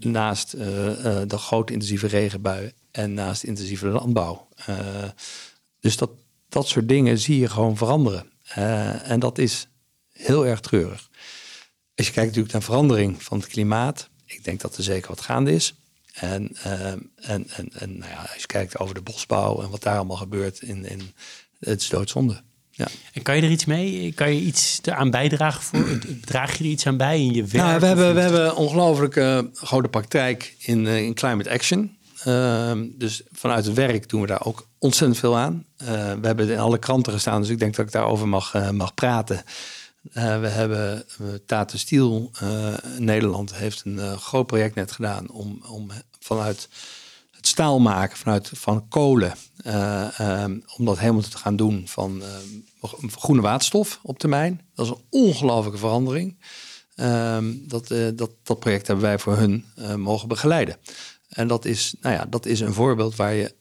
naast 0.00 0.50
de 0.50 1.38
grote 1.38 1.72
intensieve 1.72 2.06
regenbuien 2.06 2.72
en 2.90 3.14
naast 3.14 3.42
intensieve 3.42 3.86
landbouw. 3.86 4.48
dus 5.80 5.96
dat, 5.96 6.10
dat 6.48 6.68
soort 6.68 6.88
dingen 6.88 7.18
zie 7.18 7.38
je 7.38 7.48
gewoon 7.48 7.76
veranderen. 7.76 8.31
Uh, 8.58 9.10
en 9.10 9.20
dat 9.20 9.38
is 9.38 9.68
heel 10.12 10.46
erg 10.46 10.60
treurig. 10.60 11.10
Als 11.94 12.06
je 12.06 12.12
kijkt 12.12 12.28
natuurlijk 12.28 12.52
naar 12.52 12.62
verandering 12.62 13.22
van 13.22 13.38
het 13.38 13.46
klimaat, 13.46 14.08
ik 14.26 14.44
denk 14.44 14.60
dat 14.60 14.76
er 14.76 14.82
zeker 14.82 15.08
wat 15.08 15.20
gaande 15.20 15.52
is. 15.52 15.74
En, 16.12 16.56
uh, 16.66 16.86
en, 16.90 17.02
en, 17.16 17.68
en 17.72 17.98
nou 17.98 18.10
ja, 18.10 18.20
als 18.20 18.40
je 18.40 18.46
kijkt 18.46 18.78
over 18.78 18.94
de 18.94 19.00
bosbouw 19.00 19.62
en 19.62 19.70
wat 19.70 19.82
daar 19.82 19.96
allemaal 19.96 20.16
gebeurt, 20.16 20.62
in, 20.62 20.84
in, 20.84 21.12
het 21.58 21.80
is 21.80 21.88
doodzonde. 21.88 22.42
Ja. 22.70 22.88
En 23.12 23.22
kan 23.22 23.36
je 23.36 23.42
er 23.42 23.50
iets 23.50 23.64
mee? 23.64 24.12
Kan 24.12 24.34
je 24.34 24.40
iets 24.40 24.80
eraan 24.82 25.10
bijdragen? 25.10 25.62
Voor, 25.62 25.98
draag 26.24 26.58
je 26.58 26.64
er 26.64 26.70
iets 26.70 26.86
aan 26.86 26.96
bij 26.96 27.20
in 27.20 27.32
je 27.32 27.44
werk? 27.44 27.64
Nou, 27.64 27.80
we, 27.80 27.86
hebben, 27.86 28.14
we 28.14 28.20
hebben 28.20 28.56
ongelooflijk 28.56 29.16
uh, 29.16 29.38
grote 29.54 29.88
praktijk 29.88 30.54
in, 30.58 30.84
uh, 30.84 31.02
in 31.02 31.14
climate 31.14 31.50
action. 31.50 31.96
Ehm, 32.24 32.86
dus 32.94 33.22
vanuit 33.32 33.64
het 33.64 33.74
werk 33.74 34.08
doen 34.08 34.20
we 34.20 34.26
daar 34.26 34.44
ook 34.44 34.68
ontzettend 34.78 35.20
veel 35.20 35.36
aan. 35.36 35.64
Uh, 35.82 35.88
we 35.88 36.26
hebben 36.26 36.50
in 36.50 36.58
alle 36.58 36.78
kranten 36.78 37.12
gestaan, 37.12 37.40
dus 37.40 37.50
ik 37.50 37.58
denk 37.58 37.76
dat 37.76 37.86
ik 37.86 37.92
daarover 37.92 38.28
mag, 38.28 38.54
uh, 38.54 38.70
mag 38.70 38.94
praten. 38.94 39.42
Uh, 40.12 40.40
we 40.40 40.48
hebben 40.48 41.04
Tata 41.46 41.76
Steel 41.76 42.30
Nederland 42.98 43.54
heeft 43.54 43.82
een 43.84 44.18
groot 44.18 44.46
project 44.46 44.74
net 44.74 44.92
gedaan 44.92 45.30
om, 45.30 45.62
om 45.68 45.90
vanuit 46.20 46.68
het 47.30 47.46
staal 47.46 47.80
maken, 47.80 48.16
vanuit 48.16 48.50
van 48.54 48.88
kolen, 48.88 49.34
um, 50.20 50.64
om 50.76 50.84
dat 50.84 50.98
helemaal 50.98 51.22
te 51.22 51.38
gaan 51.38 51.56
doen 51.56 51.82
van 51.86 52.22
groene 53.16 53.42
waterstof 53.42 54.00
op 54.02 54.18
termijn. 54.18 54.60
Dat 54.74 54.86
is 54.86 54.92
een 54.92 55.04
ongelofelijke 55.10 55.78
verandering. 55.78 56.36
Dat, 57.68 57.88
dat, 58.14 58.30
dat 58.42 58.58
project 58.58 58.86
hebben 58.86 59.04
wij 59.04 59.18
voor 59.18 59.36
hun 59.36 59.64
mogen 59.96 60.28
begeleiden. 60.28 60.76
En 61.32 61.48
dat 61.48 61.64
is, 61.64 61.94
nou 62.00 62.14
ja, 62.14 62.24
dat 62.24 62.46
is 62.46 62.60
een 62.60 62.72
voorbeeld 62.72 63.16
waar 63.16 63.34
je, 63.34 63.54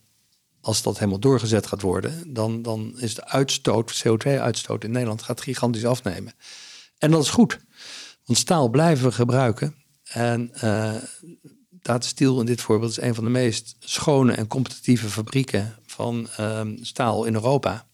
als 0.62 0.82
dat 0.82 0.98
helemaal 0.98 1.20
doorgezet 1.20 1.68
gaat 1.68 1.82
worden, 1.82 2.34
dan, 2.34 2.62
dan 2.62 3.00
is 3.00 3.16
de 3.16 3.28
uitstoot, 3.28 4.04
CO2-uitstoot 4.08 4.84
in 4.84 4.92
Nederland 4.92 5.22
gaat 5.22 5.42
gigantisch 5.42 5.86
afnemen. 5.86 6.34
En 6.98 7.12
dat 7.12 7.24
is 7.24 7.30
goed, 7.30 7.60
want 8.26 8.40
staal 8.40 8.70
blijven 8.70 9.06
we 9.06 9.12
gebruiken. 9.12 9.76
En 10.04 10.52
uh, 10.64 10.96
Steel 12.00 12.40
in 12.40 12.46
dit 12.46 12.62
voorbeeld 12.62 12.92
is 12.92 13.02
een 13.02 13.16
van 13.16 13.24
de 13.24 13.30
meest 13.30 13.76
schone 13.80 14.34
en 14.34 14.48
competitieve 14.48 15.10
fabrieken 15.10 15.76
van 15.86 16.28
um, 16.40 16.78
staal 16.82 17.26
in 17.26 17.34
Europa. 17.34 17.88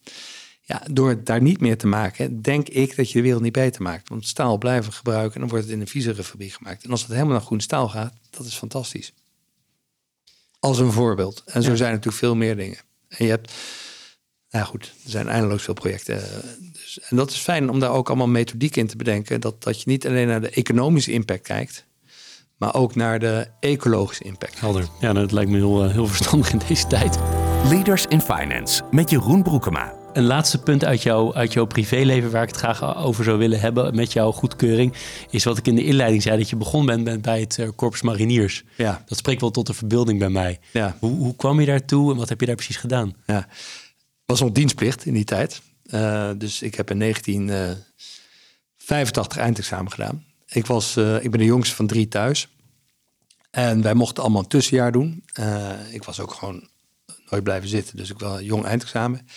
Ja, 0.61 0.83
door 0.91 1.09
het 1.09 1.25
daar 1.25 1.41
niet 1.41 1.59
meer 1.59 1.77
te 1.77 1.87
maken, 1.87 2.41
denk 2.41 2.69
ik 2.69 2.95
dat 2.95 3.11
je 3.11 3.17
de 3.17 3.23
wereld 3.23 3.41
niet 3.41 3.51
beter 3.51 3.81
maakt. 3.81 4.09
Want 4.09 4.27
staal 4.27 4.57
blijven 4.57 4.93
gebruiken 4.93 5.33
en 5.33 5.39
dan 5.39 5.49
wordt 5.49 5.65
het 5.65 5.73
in 5.73 5.81
een 5.81 5.87
viezere 5.87 6.23
fabriek 6.23 6.51
gemaakt. 6.51 6.83
En 6.83 6.91
als 6.91 7.01
het 7.01 7.11
helemaal 7.11 7.31
naar 7.31 7.41
groen 7.41 7.59
staal 7.59 7.89
gaat, 7.89 8.13
dat 8.29 8.45
is 8.45 8.55
fantastisch. 8.55 9.13
Als 10.67 10.79
een 10.79 10.91
voorbeeld. 10.91 11.43
En 11.45 11.63
zo 11.63 11.75
zijn 11.75 11.89
er 11.89 11.95
natuurlijk 11.95 12.23
veel 12.23 12.35
meer 12.35 12.55
dingen. 12.55 12.77
En 13.07 13.25
je 13.25 13.31
hebt, 13.31 13.53
nou 14.49 14.65
goed, 14.65 14.93
er 15.03 15.09
zijn 15.09 15.27
eindeloos 15.27 15.63
veel 15.63 15.73
projecten. 15.73 16.21
Dus, 16.73 16.99
en 17.09 17.15
dat 17.17 17.29
is 17.29 17.37
fijn 17.37 17.69
om 17.69 17.79
daar 17.79 17.91
ook 17.91 18.07
allemaal 18.07 18.27
methodiek 18.27 18.75
in 18.75 18.87
te 18.87 18.95
bedenken. 18.95 19.41
Dat, 19.41 19.63
dat 19.63 19.81
je 19.81 19.89
niet 19.89 20.07
alleen 20.07 20.27
naar 20.27 20.41
de 20.41 20.49
economische 20.49 21.11
impact 21.11 21.41
kijkt, 21.41 21.85
maar 22.57 22.73
ook 22.73 22.95
naar 22.95 23.19
de 23.19 23.47
ecologische 23.59 24.23
impact. 24.23 24.59
Helder. 24.59 24.87
Ja, 24.99 25.13
dat 25.13 25.31
lijkt 25.31 25.51
me 25.51 25.57
heel, 25.57 25.83
eh, 25.83 25.91
heel 25.91 26.07
verstandig 26.07 26.51
in 26.51 26.61
deze 26.67 26.87
tijd. 26.87 27.17
Leaders 27.69 28.05
in 28.05 28.21
Finance 28.21 28.83
met 28.91 29.09
Jeroen 29.09 29.43
Broekema 29.43 29.93
een 30.17 30.25
laatste 30.25 30.57
punt 30.57 30.85
uit, 30.85 31.03
jou, 31.03 31.35
uit 31.35 31.53
jouw 31.53 31.65
privéleven 31.65 32.31
waar 32.31 32.41
ik 32.41 32.47
het 32.47 32.57
graag 32.57 32.97
over 32.97 33.23
zou 33.23 33.37
willen 33.37 33.59
hebben 33.59 33.95
met 33.95 34.13
jouw 34.13 34.31
goedkeuring, 34.31 34.93
is 35.29 35.43
wat 35.43 35.57
ik 35.57 35.67
in 35.67 35.75
de 35.75 35.83
inleiding 35.83 36.23
zei, 36.23 36.37
dat 36.37 36.49
je 36.49 36.55
begonnen 36.55 37.03
bent 37.03 37.21
bij 37.21 37.39
het 37.39 37.57
uh, 37.57 37.67
Corpus 37.75 38.01
Mariniers. 38.01 38.63
Ja. 38.77 39.03
Dat 39.05 39.17
spreekt 39.17 39.41
wel 39.41 39.51
tot 39.51 39.67
de 39.67 39.73
verbeelding 39.73 40.19
bij 40.19 40.29
mij. 40.29 40.59
Ja. 40.73 40.97
Hoe, 40.99 41.15
hoe 41.15 41.35
kwam 41.35 41.59
je 41.59 41.65
daartoe 41.65 42.11
en 42.11 42.17
wat 42.17 42.29
heb 42.29 42.39
je 42.39 42.45
daar 42.45 42.55
precies 42.55 42.77
gedaan? 42.77 43.15
Ja, 43.25 43.47
was 44.25 44.39
nog 44.39 44.51
dienstplicht 44.51 45.05
in 45.05 45.13
die 45.13 45.23
tijd. 45.23 45.61
Uh, 45.85 46.29
dus 46.37 46.61
ik 46.61 46.75
heb 46.75 46.91
in 46.91 46.99
1985 46.99 49.37
eindexamen 49.37 49.91
gedaan. 49.91 50.25
Ik, 50.47 50.65
was, 50.65 50.97
uh, 50.97 51.23
ik 51.23 51.31
ben 51.31 51.39
de 51.39 51.45
jongste 51.45 51.75
van 51.75 51.87
drie 51.87 52.07
thuis. 52.07 52.47
En 53.51 53.81
wij 53.81 53.93
mochten 53.93 54.23
allemaal 54.23 54.41
een 54.41 54.47
tussenjaar 54.47 54.91
doen. 54.91 55.23
ik 55.91 56.03
was 56.03 56.19
ook 56.19 56.33
gewoon 56.33 56.67
nooit 57.29 57.43
blijven 57.43 57.69
zitten, 57.69 57.97
dus 57.97 58.09
ik 58.09 58.19
was 58.19 58.41
jong 58.41 58.65
eindexamen. 58.65 59.27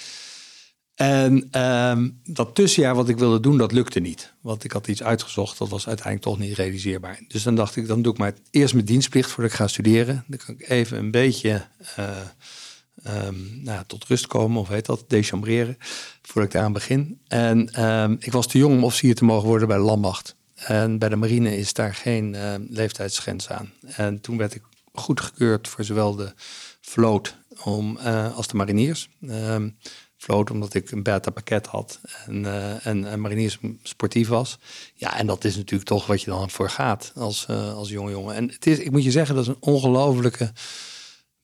En 1.01 1.48
ehm, 1.51 2.09
dat 2.24 2.55
tussenjaar 2.55 2.94
wat 2.94 3.09
ik 3.09 3.18
wilde 3.18 3.40
doen, 3.40 3.59
dat 3.59 3.72
lukte 3.72 4.01
niet. 4.01 4.32
Want 4.40 4.64
ik 4.64 4.72
had 4.72 4.88
iets 4.88 5.03
uitgezocht, 5.03 5.59
dat 5.59 5.68
was 5.68 5.86
uiteindelijk 5.86 6.26
toch 6.26 6.38
niet 6.38 6.57
realiseerbaar. 6.57 7.20
Dus 7.28 7.42
dan 7.42 7.55
dacht 7.55 7.76
ik, 7.76 7.86
dan 7.86 8.03
doe 8.03 8.12
ik 8.12 8.18
maar 8.18 8.34
eerst 8.51 8.74
mijn 8.74 8.86
dienstplicht 8.86 9.30
voordat 9.30 9.53
ik 9.53 9.59
ga 9.59 9.66
studeren. 9.66 10.24
Dan 10.26 10.38
kan 10.38 10.55
ik 10.59 10.68
even 10.68 10.98
een 10.98 11.11
beetje 11.11 11.66
uh, 11.98 13.26
um, 13.26 13.61
nou, 13.62 13.84
tot 13.86 14.05
rust 14.05 14.26
komen, 14.26 14.61
of 14.61 14.68
heet 14.68 14.86
dat, 14.86 15.05
dechambreren, 15.09 15.76
voordat 16.22 16.44
ik 16.44 16.53
daaraan 16.53 16.72
begin. 16.72 17.20
En 17.28 17.84
um, 17.84 18.16
ik 18.20 18.32
was 18.32 18.46
te 18.46 18.59
jong 18.59 18.74
om 18.74 18.84
officier 18.84 19.14
te 19.14 19.24
mogen 19.24 19.48
worden 19.48 19.68
bij 19.68 19.76
de 19.76 19.82
landmacht. 19.82 20.36
En 20.55 20.98
bij 20.98 21.09
de 21.09 21.16
marine 21.16 21.57
is 21.57 21.72
daar 21.72 21.94
geen 21.94 22.36
leeftijdsgrens 22.70 23.48
aan. 23.48 23.72
En 23.86 24.20
toen 24.20 24.36
werd 24.36 24.55
ik 24.55 24.62
goedgekeurd 24.92 25.68
voor 25.68 25.84
zowel 25.84 26.14
de 26.14 26.32
vloot 26.80 27.36
om, 27.64 27.98
uh, 27.98 28.36
als 28.36 28.48
de 28.48 28.57
mariniers 28.57 29.09
vloot 30.20 30.50
omdat 30.50 30.74
ik 30.74 30.90
een 30.90 31.02
beta 31.02 31.30
pakket 31.30 31.66
had 31.66 32.00
en, 32.26 32.42
uh, 32.42 32.86
en, 32.86 33.20
mariniers 33.20 33.58
sportief 33.82 34.28
was. 34.28 34.58
Ja, 34.94 35.18
en 35.18 35.26
dat 35.26 35.44
is 35.44 35.56
natuurlijk 35.56 35.88
toch 35.88 36.06
wat 36.06 36.22
je 36.22 36.30
dan 36.30 36.50
voor 36.50 36.70
gaat 36.70 37.12
als, 37.14 37.46
uh, 37.50 37.74
als 37.74 37.88
jonge 37.88 38.10
jongen. 38.10 38.34
En 38.34 38.48
het 38.48 38.66
is, 38.66 38.78
ik 38.78 38.90
moet 38.90 39.04
je 39.04 39.10
zeggen, 39.10 39.34
dat 39.34 39.44
is 39.44 39.50
een 39.50 39.62
ongelofelijke 39.72 40.52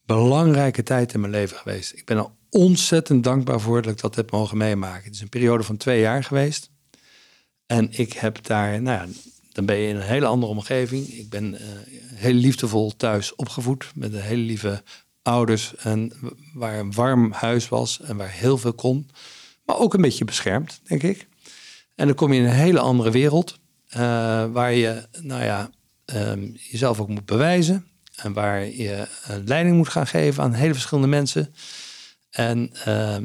belangrijke 0.05 0.83
tijd 0.83 1.14
in 1.14 1.20
mijn 1.20 1.33
leven 1.33 1.57
geweest. 1.57 1.93
Ik 1.93 2.05
ben 2.05 2.16
er 2.16 2.31
ontzettend 2.51 3.24
dankbaar 3.24 3.61
voor 3.61 3.83
dat 3.83 3.93
ik 3.93 4.01
dat 4.01 4.14
heb 4.14 4.31
mogen 4.31 4.57
meemaken. 4.57 5.05
Het 5.05 5.14
is 5.14 5.20
een 5.20 5.29
periode 5.29 5.64
van 5.64 5.77
twee 5.77 6.01
jaar 6.01 6.24
geweest. 6.24 6.70
En 7.66 7.89
ik 7.91 8.12
heb 8.12 8.45
daar, 8.45 8.83
nou 8.83 9.09
ja, 9.09 9.12
dan 9.53 9.66
ben 9.66 9.77
je 9.77 9.89
in 9.89 9.97
een 9.97 10.03
hele 10.03 10.27
andere 10.27 10.53
omgeving. 10.53 11.09
Ik 11.09 11.29
ben 11.29 11.55
uh, 11.55 11.61
heel 12.14 12.33
liefdevol 12.33 12.97
thuis 12.97 13.35
opgevoed 13.35 13.91
met 13.95 14.12
een 14.12 14.20
hele 14.20 14.43
lieve 14.43 14.83
ouders 15.27 15.74
en 15.77 16.12
waar 16.55 16.79
een 16.79 16.93
warm 16.93 17.33
huis 17.33 17.68
was 17.68 18.01
en 18.01 18.16
waar 18.16 18.31
heel 18.31 18.59
veel 18.59 18.72
kon. 18.72 19.11
Maar 19.64 19.79
ook 19.79 19.95
een 19.95 20.01
beetje 20.01 20.24
beschermd, 20.24 20.81
denk 20.83 21.03
ik. 21.03 21.27
En 21.95 22.07
dan 22.07 22.14
kom 22.14 22.33
je 22.33 22.41
in 22.41 22.47
een 22.47 22.53
hele 22.53 22.81
andere 22.81 23.11
wereld. 23.11 23.59
Uh, 23.91 23.99
waar 24.53 24.72
je, 24.72 25.09
nou 25.20 25.45
ja, 25.45 25.70
um, 26.05 26.57
jezelf 26.70 27.01
ook 27.01 27.09
moet 27.09 27.27
bewijzen. 27.27 27.87
En 28.16 28.33
waar 28.33 28.66
je 28.66 29.09
leiding 29.45 29.77
moet 29.77 29.89
gaan 29.89 30.07
geven 30.07 30.43
aan 30.43 30.53
hele 30.53 30.72
verschillende 30.72 31.09
mensen. 31.09 31.55
En 32.31 32.70
uh, 32.79 33.16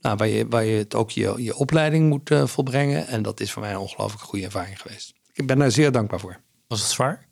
nou, 0.00 0.16
waar, 0.16 0.28
je, 0.28 0.48
waar 0.48 0.64
je 0.64 0.78
het 0.78 0.94
ook 0.94 1.10
je, 1.10 1.34
je 1.36 1.56
opleiding 1.56 2.08
moet 2.08 2.30
uh, 2.30 2.46
volbrengen. 2.46 3.06
En 3.06 3.22
dat 3.22 3.40
is 3.40 3.52
voor 3.52 3.62
mij 3.62 3.70
een 3.70 3.78
ongelooflijk 3.78 4.22
goede 4.22 4.44
ervaring 4.44 4.80
geweest. 4.80 5.14
Ik 5.32 5.46
ben 5.46 5.58
daar 5.58 5.70
zeer 5.70 5.92
dankbaar 5.92 6.20
voor. 6.20 6.40
Was 6.66 6.80
het 6.80 6.90
zwaar? 6.90 7.26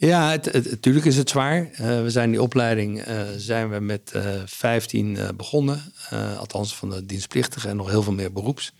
Ja, 0.00 0.36
natuurlijk 0.52 1.06
is 1.06 1.16
het 1.16 1.30
zwaar. 1.30 1.70
Uh, 1.72 1.78
we 1.78 2.10
zijn 2.10 2.30
die 2.30 2.42
opleiding 2.42 3.08
uh, 3.08 3.22
zijn 3.36 3.70
we 3.70 3.80
met 3.80 4.12
uh, 4.16 4.42
15 4.44 5.18
begonnen. 5.36 5.92
althans 6.38 6.76
van 6.76 6.90
de 6.90 7.06
dienstplichtigen 7.06 7.70
en 7.70 7.76
nog 7.76 7.90
heel 7.90 8.02
veel 8.02 8.12
meer 8.12 8.32
beroeps. 8.32 8.72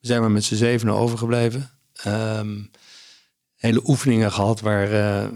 We 0.00 0.06
zijn 0.06 0.20
maar 0.20 0.30
met 0.30 0.44
z'n 0.44 0.54
zevenen 0.54 0.94
overgebleven. 0.94 1.70
Um, 2.06 2.70
hele 3.56 3.88
oefeningen 3.88 4.32
gehad 4.32 4.60
waar, 4.60 4.90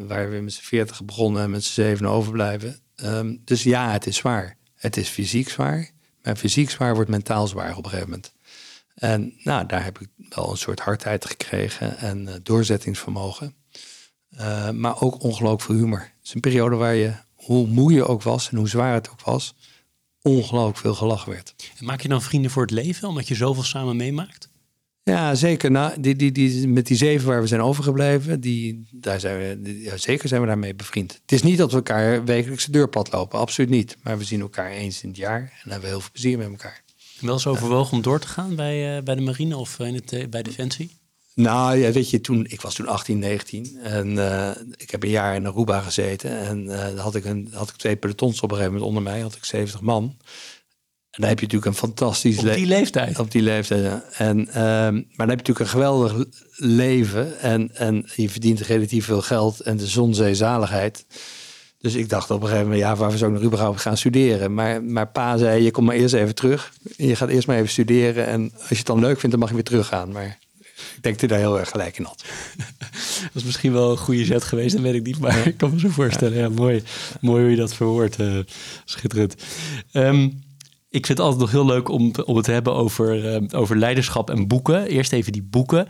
waar 0.06 0.30
we 0.30 0.40
met 0.40 0.52
z'n 0.52 0.62
veertig 0.62 1.04
begonnen 1.04 1.42
en 1.42 1.50
met 1.50 1.64
z'n 1.64 1.72
zevenen 1.72 2.10
overblijven. 2.10 2.80
Um, 3.04 3.42
dus 3.44 3.62
ja, 3.62 3.90
het 3.92 4.06
is 4.06 4.16
zwaar. 4.16 4.56
Het 4.74 4.96
is 4.96 5.08
fysiek 5.08 5.48
zwaar. 5.48 5.90
Maar 6.22 6.36
fysiek 6.36 6.70
zwaar 6.70 6.94
wordt 6.94 7.10
mentaal 7.10 7.46
zwaar 7.46 7.76
op 7.76 7.84
een 7.84 7.90
gegeven 7.90 8.10
moment. 8.10 8.32
En 8.94 9.34
nou, 9.42 9.66
daar 9.66 9.84
heb 9.84 10.00
ik 10.00 10.08
wel 10.28 10.50
een 10.50 10.56
soort 10.56 10.80
hardheid 10.80 11.24
gekregen 11.24 11.98
en 11.98 12.40
doorzettingsvermogen. 12.42 13.54
Uh, 14.38 14.70
maar 14.70 15.00
ook 15.00 15.22
ongelooflijk 15.22 15.62
veel 15.62 15.74
humor. 15.74 16.00
Het 16.00 16.26
is 16.26 16.34
een 16.34 16.40
periode 16.40 16.76
waar 16.76 16.94
je, 16.94 17.12
hoe 17.34 17.66
moe 17.66 17.92
je 17.92 18.06
ook 18.06 18.22
was 18.22 18.50
en 18.50 18.56
hoe 18.56 18.68
zwaar 18.68 18.94
het 18.94 19.10
ook 19.10 19.22
was, 19.22 19.54
ongelooflijk 20.22 20.78
veel 20.78 20.94
gelachen 20.94 21.30
werd. 21.30 21.54
En 21.78 21.84
maak 21.84 22.00
je 22.00 22.08
dan 22.08 22.22
vrienden 22.22 22.50
voor 22.50 22.62
het 22.62 22.70
leven, 22.70 23.08
omdat 23.08 23.28
je 23.28 23.34
zoveel 23.34 23.62
samen 23.62 23.96
meemaakt? 23.96 24.50
Ja, 25.04 25.34
zeker. 25.34 25.70
Nou, 25.70 26.00
die, 26.00 26.16
die, 26.16 26.32
die, 26.32 26.68
met 26.68 26.86
die 26.86 26.96
zeven 26.96 27.28
waar 27.28 27.40
we 27.40 27.46
zijn 27.46 27.60
overgebleven, 27.60 28.40
die, 28.40 28.86
daar 28.90 29.20
zijn 29.20 29.62
we, 29.62 29.80
ja, 29.82 29.96
zeker 29.96 30.28
zijn 30.28 30.40
we 30.40 30.46
daarmee 30.46 30.74
bevriend. 30.74 31.12
Het 31.22 31.32
is 31.32 31.42
niet 31.42 31.58
dat 31.58 31.70
we 31.70 31.76
elkaar 31.76 32.24
wekelijks 32.24 32.64
de 32.64 32.72
deurpad 32.72 33.12
lopen, 33.12 33.38
absoluut 33.38 33.70
niet. 33.70 33.96
Maar 34.02 34.18
we 34.18 34.24
zien 34.24 34.40
elkaar 34.40 34.70
eens 34.70 35.02
in 35.02 35.08
het 35.08 35.18
jaar 35.18 35.40
en 35.40 35.70
hebben 35.70 35.80
we 35.80 35.86
heel 35.86 36.00
veel 36.00 36.10
plezier 36.12 36.38
met 36.38 36.48
elkaar. 36.48 36.82
Wel 37.20 37.32
eens 37.32 37.46
overwogen 37.46 37.92
om 37.92 38.02
door 38.02 38.20
te 38.20 38.28
gaan 38.28 38.54
bij, 38.54 38.96
uh, 38.96 39.02
bij 39.02 39.14
de 39.14 39.20
marine 39.20 39.56
of 39.56 39.78
in 39.78 39.94
het, 39.94 40.12
uh, 40.12 40.28
bij 40.28 40.42
Defensie? 40.42 40.90
Nou, 41.34 41.76
ja, 41.76 41.92
weet 41.92 42.10
je, 42.10 42.20
toen, 42.20 42.46
ik 42.48 42.60
was 42.60 42.74
toen 42.74 42.86
18, 42.86 43.18
19 43.18 43.78
en 43.82 44.12
uh, 44.12 44.50
ik 44.76 44.90
heb 44.90 45.02
een 45.02 45.08
jaar 45.08 45.34
in 45.34 45.46
Aruba 45.46 45.80
gezeten. 45.80 46.38
En 46.38 46.64
uh, 46.64 47.00
had, 47.00 47.14
ik 47.14 47.24
een, 47.24 47.48
had 47.52 47.68
ik 47.68 47.76
twee 47.76 47.96
pelotons 47.96 48.40
op 48.40 48.50
een 48.50 48.56
gegeven 48.56 48.72
moment 48.72 48.88
onder 48.88 49.12
mij, 49.12 49.20
had 49.20 49.34
ik 49.34 49.44
70 49.44 49.80
man. 49.80 50.16
En 51.10 51.20
dan 51.20 51.28
heb 51.28 51.38
je 51.38 51.44
natuurlijk 51.44 51.72
een 51.72 51.88
fantastisch... 51.88 52.38
Op 52.38 52.54
die 52.54 52.66
leeftijd? 52.66 53.18
Op 53.18 53.30
die 53.30 53.42
leeftijd, 53.42 53.82
ja. 53.82 54.04
En, 54.16 54.38
uh, 54.38 54.54
maar 54.54 54.92
dan 54.92 55.28
heb 55.28 55.46
je 55.46 55.52
natuurlijk 55.52 55.58
een 55.58 55.66
geweldig 55.66 56.24
leven 56.56 57.40
en, 57.40 57.76
en 57.76 58.10
je 58.16 58.30
verdient 58.30 58.60
relatief 58.60 59.04
veel 59.04 59.22
geld 59.22 59.60
en 59.60 59.76
de 59.76 59.86
zon, 59.86 60.14
zee, 60.14 60.34
zaligheid. 60.34 61.04
Dus 61.78 61.94
ik 61.94 62.08
dacht 62.08 62.30
op 62.30 62.40
een 62.40 62.48
gegeven 62.48 62.68
moment, 62.68 62.82
ja, 62.82 62.96
waar 62.96 63.18
zou 63.18 63.30
ik 63.30 63.36
nog 63.36 63.46
überhaupt 63.46 63.80
gaan 63.80 63.96
studeren? 63.96 64.54
Maar, 64.54 64.84
maar 64.84 65.08
pa 65.08 65.36
zei, 65.36 65.62
je 65.62 65.70
komt 65.70 65.86
maar 65.86 65.96
eerst 65.96 66.14
even 66.14 66.34
terug. 66.34 66.72
Je 66.96 67.16
gaat 67.16 67.28
eerst 67.28 67.46
maar 67.46 67.56
even 67.56 67.68
studeren 67.68 68.26
en 68.26 68.52
als 68.58 68.68
je 68.68 68.74
het 68.74 68.86
dan 68.86 69.00
leuk 69.00 69.18
vindt, 69.18 69.30
dan 69.30 69.38
mag 69.38 69.48
je 69.48 69.54
weer 69.54 69.64
teruggaan. 69.64 70.12
Maar 70.12 70.38
denk 71.02 71.20
dat 71.20 71.30
hij 71.30 71.38
daar 71.38 71.48
heel 71.48 71.58
erg 71.58 71.70
gelijk 71.70 71.98
in 71.98 72.04
had. 72.04 72.24
dat 73.32 73.34
is 73.34 73.44
misschien 73.44 73.72
wel 73.72 73.90
een 73.90 73.96
goede 73.96 74.24
zet 74.24 74.44
geweest, 74.44 74.74
dat 74.74 74.82
weet 74.82 74.94
ik 74.94 75.06
niet. 75.06 75.18
Maar 75.18 75.46
ik 75.46 75.56
kan 75.56 75.70
me 75.70 75.78
zo 75.78 75.88
voorstellen. 75.88 76.38
Ja, 76.38 76.48
mooi. 76.48 76.82
mooi 77.20 77.42
hoe 77.42 77.50
je 77.50 77.56
dat 77.56 77.74
verwoordt. 77.74 78.18
Uh, 78.20 78.38
schitterend. 78.84 79.34
Um, 79.92 80.42
ik 80.92 81.06
vind 81.06 81.18
het 81.18 81.20
altijd 81.26 81.40
nog 81.40 81.50
heel 81.50 81.66
leuk 81.66 81.88
om, 81.88 82.12
om 82.24 82.36
het 82.36 82.44
te 82.44 82.52
hebben 82.52 82.74
over, 82.74 83.34
uh, 83.34 83.60
over 83.60 83.78
leiderschap 83.78 84.30
en 84.30 84.48
boeken. 84.48 84.86
Eerst 84.86 85.12
even 85.12 85.32
die 85.32 85.42
boeken. 85.42 85.88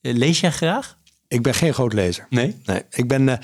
Uh, 0.00 0.14
lees 0.14 0.40
jij 0.40 0.50
graag? 0.50 0.98
Ik 1.28 1.42
ben 1.42 1.54
geen 1.54 1.74
groot 1.74 1.92
lezer. 1.92 2.26
Nee? 2.30 2.56
Nee. 2.64 2.82
Ik 2.90 3.08
ben... 3.08 3.28
ik, 3.28 3.38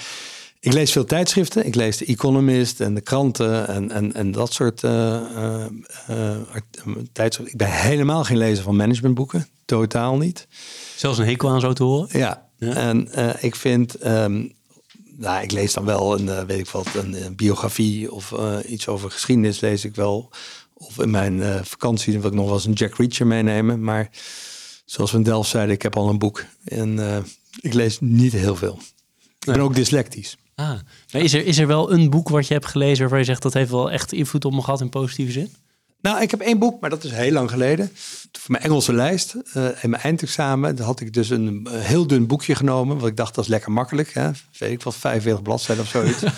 ik 0.61 0.73
lees 0.73 0.93
veel 0.93 1.05
tijdschriften. 1.05 1.67
Ik 1.67 1.75
lees 1.75 1.97
de 1.97 2.05
Economist 2.05 2.81
en 2.81 2.95
de 2.95 3.01
kranten 3.01 3.69
en, 3.69 3.91
en, 3.91 4.15
en 4.15 4.33
dat 4.33 4.53
soort 4.53 4.83
uh, 4.83 5.67
tijdschriften. 7.13 7.53
Ik 7.53 7.57
ben 7.57 7.73
helemaal 7.73 8.25
geen 8.25 8.39
lezer 8.39 8.65
van 8.65 8.77
managementboeken. 8.77 9.47
Totaal 9.65 10.17
niet. 10.17 10.47
Zelfs 10.99 11.19
een 11.19 11.27
hekel 11.27 11.51
aan 11.51 11.61
zo 11.61 11.73
te 11.73 11.83
horen? 11.83 12.19
Ja. 12.19 12.49
En 12.59 13.09
ik 13.41 13.55
vind... 13.55 14.07
Um, 14.07 14.57
nou, 15.17 15.43
ik 15.43 15.53
lees 15.53 15.73
dan 15.73 15.85
wel 15.85 16.19
een, 16.19 16.47
weet 16.47 16.59
ik 16.59 16.69
wat, 16.69 16.95
een, 16.95 17.25
een 17.25 17.37
biografie 17.37 18.13
of 18.13 18.35
iets 18.67 18.89
over 18.89 19.11
geschiedenis 19.11 19.61
lees 19.61 19.85
ik 19.85 19.95
wel. 19.95 20.31
Of 20.75 20.99
in 20.99 21.11
mijn 21.11 21.65
vakantie 21.65 22.21
wil 22.21 22.31
ik 22.31 22.37
nog 22.37 22.45
wel 22.45 22.55
eens 22.55 22.65
een 22.65 22.73
Jack 22.73 22.97
Reacher 22.97 23.27
meenemen. 23.27 23.85
Maar 23.85 24.11
zoals 24.85 25.11
we 25.11 25.17
in 25.17 25.23
Delft 25.23 25.51
zeiden, 25.51 25.75
ik 25.75 25.83
heb 25.83 25.97
al 25.97 26.09
een 26.09 26.19
boek. 26.19 26.45
En 26.65 27.25
ik 27.61 27.75
lees 27.75 28.01
niet 28.01 28.33
heel 28.33 28.57
veel. 28.57 28.79
Ik 29.39 29.47
ben 29.47 29.61
ook 29.61 29.75
dyslectisch. 29.75 30.37
Ah, 30.55 30.79
maar 31.13 31.23
is, 31.23 31.35
er, 31.35 31.47
is 31.47 31.59
er 31.59 31.67
wel 31.67 31.93
een 31.93 32.11
boek 32.11 32.29
wat 32.29 32.47
je 32.47 32.55
hebt 32.55 32.67
gelezen 32.67 32.99
waarvan 32.99 33.19
je 33.19 33.25
zegt 33.25 33.43
dat 33.43 33.55
heeft 33.55 33.71
wel 33.71 33.91
echt 33.91 34.13
invloed 34.13 34.45
op 34.45 34.53
me 34.53 34.63
gehad 34.63 34.81
in 34.81 34.89
positieve 34.89 35.33
zin? 35.33 35.55
Nou, 36.01 36.23
ik 36.23 36.31
heb 36.31 36.41
één 36.41 36.59
boek, 36.59 36.81
maar 36.81 36.91
dat 36.91 37.05
is 37.05 37.11
heel 37.11 37.33
lang 37.33 37.51
geleden. 37.51 37.91
Voor 38.33 38.51
mijn 38.51 38.63
Engelse 38.63 38.93
lijst, 38.93 39.35
uh, 39.35 39.69
in 39.83 39.91
mijn 39.91 40.03
eindexamen, 40.03 40.77
daar 40.77 40.87
had 40.87 41.01
ik 41.01 41.13
dus 41.13 41.31
een 41.31 41.69
heel 41.71 42.07
dun 42.07 42.27
boekje 42.27 42.55
genomen. 42.55 42.97
Want 42.97 43.09
ik 43.09 43.17
dacht, 43.17 43.35
dat 43.35 43.45
is 43.45 43.51
lekker 43.51 43.73
makkelijk. 43.73 44.13
Hè? 44.13 44.31
Ik 44.59 44.83
wat, 44.83 44.97
45 44.97 45.43
bladzijden 45.43 45.85
of 45.85 45.91
zoiets. 45.91 46.23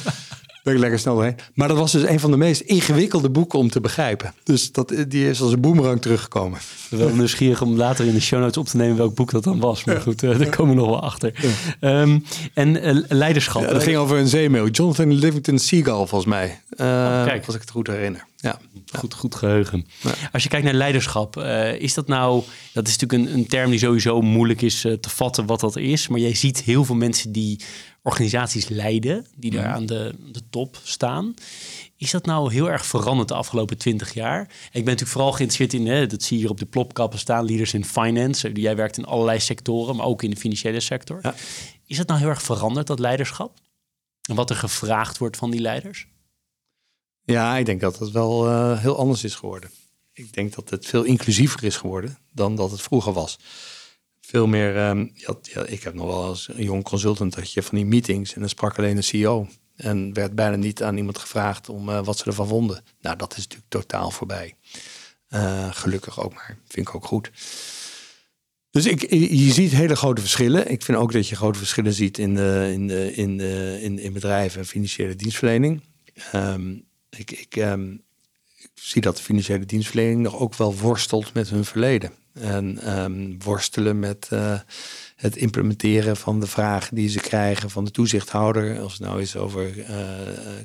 ben 0.62 0.74
ik 0.74 0.80
lekker 0.80 0.98
snel 0.98 1.14
doorheen. 1.14 1.36
Maar 1.54 1.68
dat 1.68 1.76
was 1.76 1.92
dus 1.92 2.02
een 2.02 2.20
van 2.20 2.30
de 2.30 2.36
meest 2.36 2.60
ingewikkelde 2.60 3.30
boeken 3.30 3.58
om 3.58 3.70
te 3.70 3.80
begrijpen. 3.80 4.34
Dus 4.44 4.72
dat, 4.72 4.94
die 5.08 5.28
is 5.28 5.40
als 5.40 5.52
een 5.52 5.60
boemerang 5.60 6.02
teruggekomen. 6.02 6.58
Wel 6.90 7.14
nieuwsgierig 7.14 7.62
om 7.62 7.76
later 7.76 8.06
in 8.06 8.14
de 8.14 8.20
show 8.20 8.40
notes 8.40 8.56
op 8.56 8.66
te 8.66 8.76
nemen 8.76 8.96
welk 8.96 9.14
boek 9.14 9.30
dat 9.30 9.44
dan 9.44 9.60
was. 9.60 9.84
Maar 9.84 10.00
goed, 10.00 10.22
uh, 10.22 10.38
daar 10.38 10.48
komen 10.56 10.74
we 10.74 10.80
nog 10.80 10.90
wel 10.90 11.02
achter. 11.02 11.34
Ehm, 11.80 12.18
en 12.54 12.96
uh, 12.96 13.04
leiderschap. 13.08 13.68
dat 13.68 13.82
ging 13.82 13.96
over 13.96 14.18
een 14.18 14.28
zeemail. 14.28 14.68
Jonathan 14.68 15.12
Livingston 15.12 15.58
Seagull, 15.58 16.06
volgens 16.06 16.24
mij. 16.24 16.60
Uh, 16.70 16.76
kijk. 17.24 17.46
Als 17.46 17.54
ik 17.54 17.60
het 17.60 17.70
goed 17.70 17.86
herinner. 17.86 18.28
Ja. 18.36 18.58
Goed, 18.92 19.14
goed 19.14 19.34
geheugen. 19.34 19.86
Als 20.32 20.42
je 20.42 20.48
kijkt 20.48 20.64
naar 20.64 20.74
leiderschap, 20.74 21.36
is 21.78 21.94
dat 21.94 22.06
nou... 22.06 22.42
Dat 22.72 22.88
is 22.88 22.96
natuurlijk 22.96 23.30
een, 23.30 23.38
een 23.38 23.46
term 23.46 23.70
die 23.70 23.78
sowieso 23.78 24.20
moeilijk 24.20 24.62
is 24.62 24.80
te 24.80 25.08
vatten 25.08 25.46
wat 25.46 25.60
dat 25.60 25.76
is. 25.76 26.08
Maar 26.08 26.20
jij 26.20 26.34
ziet 26.34 26.62
heel 26.62 26.84
veel 26.84 26.94
mensen 26.94 27.32
die 27.32 27.60
organisaties 28.02 28.68
leiden, 28.68 29.26
die 29.36 29.50
daar 29.50 29.66
aan 29.66 29.86
de, 29.86 30.14
de 30.32 30.42
top 30.50 30.78
staan. 30.82 31.34
Is 31.96 32.10
dat 32.10 32.26
nou 32.26 32.52
heel 32.52 32.70
erg 32.70 32.86
veranderd 32.86 33.28
de 33.28 33.34
afgelopen 33.34 33.78
twintig 33.78 34.14
jaar? 34.14 34.40
Ik 34.40 34.48
ben 34.72 34.84
natuurlijk 34.84 35.10
vooral 35.10 35.32
geïnteresseerd 35.32 35.72
in, 35.72 35.86
hè, 35.86 36.06
dat 36.06 36.22
zie 36.22 36.36
je 36.36 36.42
hier 36.42 36.50
op 36.50 36.58
de 36.58 36.66
plopkappen 36.66 37.18
staan, 37.18 37.44
leaders 37.44 37.74
in 37.74 37.84
finance. 37.84 38.52
Jij 38.52 38.76
werkt 38.76 38.98
in 38.98 39.04
allerlei 39.04 39.40
sectoren, 39.40 39.96
maar 39.96 40.06
ook 40.06 40.22
in 40.22 40.30
de 40.30 40.36
financiële 40.36 40.80
sector. 40.80 41.18
Ja. 41.22 41.34
Is 41.86 41.96
dat 41.96 42.06
nou 42.06 42.20
heel 42.20 42.28
erg 42.28 42.42
veranderd, 42.42 42.86
dat 42.86 42.98
leiderschap? 42.98 43.58
En 44.28 44.34
wat 44.34 44.50
er 44.50 44.56
gevraagd 44.56 45.18
wordt 45.18 45.36
van 45.36 45.50
die 45.50 45.60
leiders? 45.60 46.06
Ja, 47.24 47.56
ik 47.56 47.66
denk 47.66 47.80
dat 47.80 47.98
het 47.98 48.10
wel 48.10 48.48
uh, 48.48 48.80
heel 48.80 48.96
anders 48.96 49.24
is 49.24 49.34
geworden. 49.34 49.70
Ik 50.12 50.32
denk 50.32 50.54
dat 50.54 50.70
het 50.70 50.86
veel 50.86 51.02
inclusiever 51.02 51.64
is 51.64 51.76
geworden 51.76 52.18
dan 52.32 52.56
dat 52.56 52.70
het 52.70 52.80
vroeger 52.82 53.12
was 53.12 53.38
veel 54.30 54.46
meer. 54.46 54.88
Um, 54.88 55.10
ja, 55.14 55.64
ik 55.66 55.82
heb 55.82 55.94
nog 55.94 56.06
wel 56.06 56.24
als 56.24 56.48
een 56.52 56.64
jong 56.64 56.84
consultant 56.84 57.34
dat 57.34 57.52
je 57.52 57.62
van 57.62 57.76
die 57.76 57.86
meetings 57.86 58.34
en 58.34 58.40
dan 58.40 58.48
sprak 58.48 58.78
alleen 58.78 58.96
de 58.96 59.02
CEO. 59.02 59.48
En 59.76 60.12
werd 60.12 60.34
bijna 60.34 60.56
niet 60.56 60.82
aan 60.82 60.96
iemand 60.96 61.18
gevraagd 61.18 61.68
om 61.68 61.88
uh, 61.88 62.04
wat 62.04 62.18
ze 62.18 62.24
ervan 62.24 62.48
vonden. 62.48 62.84
Nou, 63.00 63.16
dat 63.16 63.32
is 63.36 63.42
natuurlijk 63.42 63.70
totaal 63.70 64.10
voorbij. 64.10 64.54
Uh, 65.30 65.72
gelukkig 65.72 66.20
ook 66.20 66.34
maar. 66.34 66.58
Vind 66.68 66.88
ik 66.88 66.94
ook 66.94 67.04
goed. 67.04 67.30
Dus 68.70 68.86
ik, 68.86 69.10
je 69.10 69.52
ziet 69.52 69.70
hele 69.70 69.96
grote 69.96 70.20
verschillen. 70.20 70.70
Ik 70.70 70.82
vind 70.82 70.98
ook 70.98 71.12
dat 71.12 71.28
je 71.28 71.36
grote 71.36 71.58
verschillen 71.58 71.92
ziet 71.92 72.18
in, 72.18 72.34
de, 72.34 72.70
in, 72.72 72.86
de, 72.86 73.14
in, 73.14 73.36
de, 73.36 73.78
in, 73.80 73.98
in 73.98 74.12
bedrijven 74.12 74.60
en 74.60 74.66
financiële 74.66 75.16
dienstverlening. 75.16 75.82
Um, 76.34 76.84
ik, 77.16 77.30
ik, 77.30 77.56
um, 77.56 78.02
ik 78.56 78.70
zie 78.74 79.02
dat 79.02 79.16
de 79.16 79.22
financiële 79.22 79.66
dienstverlening 79.66 80.20
nog 80.20 80.38
ook 80.38 80.54
wel 80.54 80.76
worstelt 80.76 81.34
met 81.34 81.48
hun 81.48 81.64
verleden. 81.64 82.12
En 82.32 82.98
um, 82.98 83.42
worstelen 83.42 83.98
met 83.98 84.28
uh, 84.32 84.60
het 85.16 85.36
implementeren 85.36 86.16
van 86.16 86.40
de 86.40 86.46
vragen 86.46 86.94
die 86.94 87.08
ze 87.08 87.20
krijgen 87.20 87.70
van 87.70 87.84
de 87.84 87.90
toezichthouder. 87.90 88.80
Als 88.80 88.92
het 88.92 89.02
nou 89.02 89.20
is 89.20 89.36
over 89.36 89.76
uh, 89.78 89.86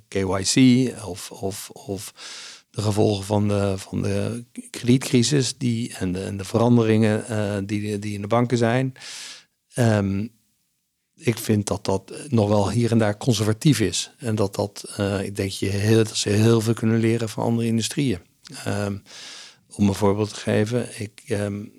KYC 0.08 0.94
of, 1.06 1.32
of, 1.32 1.70
of 1.70 2.14
de 2.70 2.82
gevolgen 2.82 3.26
van 3.26 3.48
de, 3.48 3.74
van 3.78 4.02
de 4.02 4.44
kredietcrisis 4.70 5.58
die, 5.58 5.94
en, 5.98 6.12
de, 6.12 6.24
en 6.24 6.38
de 6.38 6.46
veranderingen 6.46 7.66
die, 7.66 8.00
die 8.00 8.14
in 8.14 8.22
de 8.22 8.28
banken 8.28 8.58
zijn. 8.58 8.94
Um, 9.76 10.34
ik 11.16 11.38
vind 11.38 11.68
dat 11.68 11.86
dat 11.86 12.12
nog 12.28 12.50
wel 12.50 12.72
hier 12.72 12.92
en 12.92 12.98
daar 12.98 13.18
conservatief 13.18 13.80
is. 13.80 14.12
En 14.18 14.36
dat 14.36 14.56
dat, 14.56 14.96
ik 15.22 15.36
denk 15.36 15.52
je 15.52 15.70
heel, 15.70 16.04
dat 16.04 16.18
ze 16.18 16.30
heel 16.30 16.62
veel 16.62 16.74
kunnen 16.74 17.00
leren 17.00 17.30
van 17.30 17.44
andere 17.44 17.68
industrieën. 17.68 18.20
Um, 18.68 19.04
om 19.76 19.88
een 19.88 19.94
voorbeeld 19.94 20.34
te 20.34 20.40
geven, 20.40 21.02
ik, 21.02 21.22
um, 21.30 21.72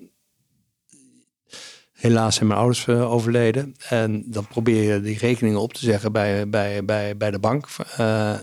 helaas 1.91 2.35
zijn 2.35 2.47
mijn 2.47 2.59
ouders 2.59 2.85
uh, 2.85 3.11
overleden. 3.11 3.75
En 3.89 4.23
dan 4.25 4.47
probeer 4.47 4.93
je 4.93 5.01
die 5.01 5.17
rekeningen 5.17 5.59
op 5.59 5.73
te 5.73 5.79
zeggen 5.79 6.11
bij, 6.11 6.49
bij, 6.49 6.85
bij, 6.85 7.17
bij 7.17 7.31
de 7.31 7.39
bank. 7.39 7.67
Uh, 7.79 7.97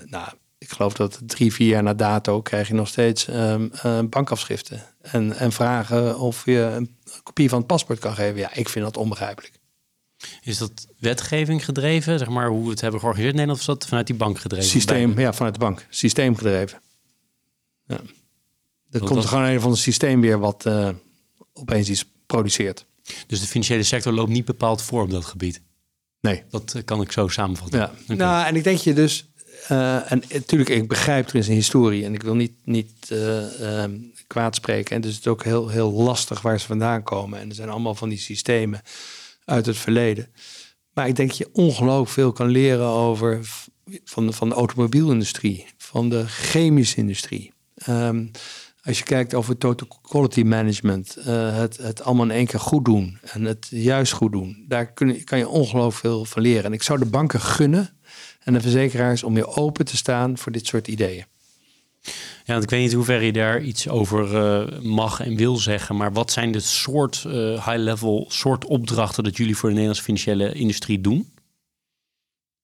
nou, 0.04 0.28
ik 0.58 0.70
geloof 0.70 0.94
dat 0.94 1.20
drie, 1.26 1.52
vier 1.52 1.68
jaar 1.68 1.82
na 1.82 1.94
dato 1.94 2.42
krijg 2.42 2.68
je 2.68 2.74
nog 2.74 2.88
steeds 2.88 3.28
um, 3.28 3.70
uh, 3.86 4.00
bankafschriften. 4.00 4.82
En, 5.00 5.36
en 5.36 5.52
vragen 5.52 6.18
of 6.18 6.44
je 6.44 6.58
een 6.58 6.96
kopie 7.22 7.48
van 7.48 7.58
het 7.58 7.66
paspoort 7.66 7.98
kan 7.98 8.14
geven. 8.14 8.36
Ja, 8.36 8.54
ik 8.54 8.68
vind 8.68 8.84
dat 8.84 8.96
onbegrijpelijk. 8.96 9.62
Is 10.40 10.58
dat 10.58 10.86
wetgeving 10.98 11.64
gedreven, 11.64 12.18
zeg 12.18 12.28
maar, 12.28 12.48
hoe 12.48 12.64
we 12.64 12.70
het 12.70 12.80
hebben 12.80 13.00
georganiseerd 13.00 13.38
in 13.38 13.46
Nederland, 13.46 13.68
of 13.68 13.74
is 13.74 13.80
dat 13.80 13.88
vanuit 13.88 14.06
die 14.06 14.16
bank 14.16 14.38
gedreven? 14.38 14.68
Systeem, 14.68 15.18
ja, 15.18 15.32
vanuit 15.32 15.54
de 15.54 15.60
bank. 15.60 15.86
Systeem 15.88 16.36
gedreven. 16.36 16.80
Ja. 17.86 18.00
Er 18.94 19.08
komt 19.08 19.22
er 19.22 19.28
gewoon 19.28 19.44
een 19.44 19.60
van 19.60 19.70
het 19.70 19.80
systeem 19.80 20.20
weer 20.20 20.38
wat 20.38 20.64
uh, 20.66 20.88
opeens 21.52 21.88
iets 21.88 22.04
produceert. 22.26 22.86
Dus 23.26 23.40
de 23.40 23.46
financiële 23.46 23.82
sector 23.82 24.12
loopt 24.12 24.30
niet 24.30 24.44
bepaald 24.44 24.82
voor 24.82 25.02
op 25.02 25.10
dat 25.10 25.24
gebied? 25.24 25.60
Nee. 26.20 26.42
Dat 26.50 26.82
kan 26.84 27.00
ik 27.00 27.12
zo 27.12 27.28
samenvatten. 27.28 27.78
Ja. 27.78 28.14
Nou, 28.14 28.46
en 28.46 28.56
ik 28.56 28.64
denk 28.64 28.78
je 28.78 28.92
dus... 28.92 29.28
Uh, 29.70 30.12
en 30.12 30.22
natuurlijk, 30.32 30.70
ik 30.70 30.88
begrijp, 30.88 31.28
er 31.28 31.34
is 31.34 31.48
een 31.48 31.54
historie 31.54 32.04
en 32.04 32.14
ik 32.14 32.22
wil 32.22 32.34
niet, 32.34 32.52
niet 32.64 33.08
uh, 33.12 33.82
um, 33.82 34.12
kwaad 34.26 34.54
spreken. 34.54 34.96
En 34.96 35.00
dus 35.00 35.14
het 35.14 35.20
is 35.20 35.30
ook 35.30 35.44
heel, 35.44 35.68
heel 35.68 35.92
lastig 35.92 36.40
waar 36.40 36.60
ze 36.60 36.66
vandaan 36.66 37.02
komen. 37.02 37.38
En 37.38 37.48
er 37.48 37.54
zijn 37.54 37.68
allemaal 37.68 37.94
van 37.94 38.08
die 38.08 38.18
systemen 38.18 38.82
uit 39.44 39.66
het 39.66 39.76
verleden. 39.76 40.28
Maar 40.92 41.08
ik 41.08 41.16
denk 41.16 41.28
dat 41.28 41.38
je 41.38 41.48
ongelooflijk 41.52 42.10
veel 42.10 42.32
kan 42.32 42.48
leren 42.48 42.86
over 42.86 43.40
van 44.04 44.26
de, 44.26 44.32
van 44.32 44.48
de 44.48 44.54
automobielindustrie, 44.54 45.66
van 45.76 46.08
de 46.08 46.26
chemische 46.26 46.96
industrie. 46.96 47.52
Um, 47.88 48.30
als 48.84 48.98
je 48.98 49.04
kijkt 49.04 49.34
over 49.34 49.58
total 49.58 49.88
quality 50.02 50.42
management, 50.42 51.16
uh, 51.18 51.56
het, 51.56 51.76
het 51.76 52.02
allemaal 52.02 52.24
in 52.24 52.30
één 52.30 52.46
keer 52.46 52.60
goed 52.60 52.84
doen 52.84 53.18
en 53.22 53.44
het 53.44 53.66
juist 53.70 54.12
goed 54.12 54.32
doen, 54.32 54.64
daar 54.68 54.92
kun, 54.92 55.24
kan 55.24 55.38
je 55.38 55.48
ongelooflijk 55.48 55.96
veel 55.96 56.24
van 56.24 56.42
leren. 56.42 56.64
En 56.64 56.72
ik 56.72 56.82
zou 56.82 56.98
de 56.98 57.06
banken 57.06 57.40
gunnen 57.40 57.96
en 58.42 58.52
de 58.52 58.60
verzekeraars 58.60 59.22
om 59.22 59.34
weer 59.34 59.56
open 59.56 59.84
te 59.84 59.96
staan 59.96 60.38
voor 60.38 60.52
dit 60.52 60.66
soort 60.66 60.88
ideeën. 60.88 61.24
Ja, 62.44 62.52
want 62.52 62.62
ik 62.62 62.70
weet 62.70 62.80
niet 62.80 62.92
hoe 62.92 63.04
ver 63.04 63.22
je 63.22 63.32
daar 63.32 63.62
iets 63.62 63.88
over 63.88 64.34
uh, 64.34 64.80
mag 64.80 65.20
en 65.20 65.36
wil 65.36 65.56
zeggen, 65.56 65.96
maar 65.96 66.12
wat 66.12 66.32
zijn 66.32 66.52
de 66.52 66.60
soort 66.60 67.24
uh, 67.26 67.32
high-level 67.66 68.26
soort 68.28 68.64
opdrachten 68.64 69.24
dat 69.24 69.36
jullie 69.36 69.56
voor 69.56 69.68
de 69.68 69.74
Nederlandse 69.74 70.04
financiële 70.04 70.52
industrie 70.52 71.00
doen? 71.00 71.32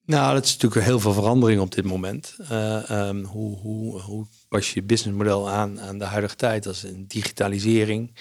Nou, 0.04 0.34
dat 0.34 0.44
is 0.44 0.52
natuurlijk 0.52 0.86
heel 0.86 1.00
veel 1.00 1.12
verandering 1.12 1.60
op 1.60 1.74
dit 1.74 1.84
moment. 1.84 2.36
Uh, 2.52 3.08
um, 3.08 3.24
hoe, 3.24 3.58
hoe, 3.58 4.00
hoe 4.00 4.26
pas 4.50 4.72
je 4.72 4.82
businessmodel 4.82 5.50
aan 5.50 5.80
aan 5.80 5.98
de 5.98 6.04
huidige 6.04 6.36
tijd? 6.36 6.62
Dat 6.62 6.74
is 6.74 6.82
een 6.82 7.04
digitalisering. 7.08 8.14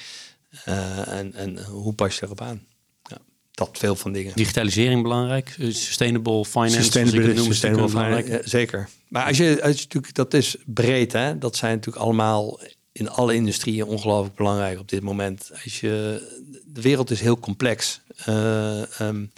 Uh, 0.68 1.08
en, 1.08 1.34
en 1.34 1.64
hoe 1.64 1.94
pas 1.94 2.16
je 2.16 2.26
erop 2.26 2.42
aan? 2.42 2.66
Ja, 3.04 3.18
dat 3.52 3.70
veel 3.78 3.96
van 3.96 4.12
dingen. 4.12 4.36
Digitalisering 4.36 5.02
belangrijk, 5.02 5.56
sustainable 5.60 6.46
finance. 6.46 6.82
Sustainable, 6.82 7.34
noem, 7.34 7.46
sustainable 7.46 7.90
finance, 7.90 8.32
ja, 8.32 8.40
zeker. 8.44 8.90
Maar 9.08 9.26
als 9.26 9.38
je, 9.38 9.60
als 9.64 9.76
je 9.76 9.84
natuurlijk, 9.84 10.14
dat 10.14 10.34
is 10.34 10.58
breed, 10.66 11.12
hè? 11.12 11.38
Dat 11.38 11.56
zijn 11.56 11.76
natuurlijk 11.76 12.06
allemaal 12.06 12.60
in 12.92 13.10
alle 13.10 13.34
industrieën 13.34 13.86
ongelooflijk 13.86 14.36
belangrijk 14.36 14.80
op 14.80 14.90
dit 14.90 15.02
moment. 15.02 15.52
Als 15.64 15.80
je, 15.80 16.22
de 16.66 16.82
wereld 16.82 17.12
is 17.12 17.22
heel 17.22 17.40
complex. 17.40 18.02
Uh, 18.28 18.82
um, 19.02 19.32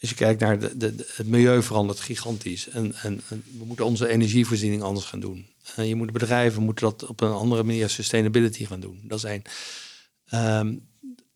als 0.00 0.10
je 0.10 0.14
kijkt 0.14 0.40
naar 0.40 0.58
de, 0.58 0.76
de, 0.76 1.06
het 1.14 1.26
milieu 1.26 1.62
verandert 1.62 2.00
gigantisch. 2.00 2.68
En, 2.68 2.94
en, 2.94 3.20
en, 3.28 3.44
we 3.58 3.64
moeten 3.64 3.84
onze 3.84 4.08
energievoorziening 4.08 4.82
anders 4.82 5.06
gaan 5.06 5.20
doen. 5.20 5.46
En 5.76 5.88
je 5.88 5.94
moet 5.94 6.12
bedrijven 6.12 6.62
moeten 6.62 6.84
dat 6.84 7.06
op 7.06 7.20
een 7.20 7.32
andere 7.32 7.62
manier 7.62 7.88
sustainability 7.88 8.64
gaan 8.64 8.80
doen. 8.80 9.00
Dat 9.02 9.18
is 9.18 9.24
één. 9.24 9.42
Um, 10.60 10.86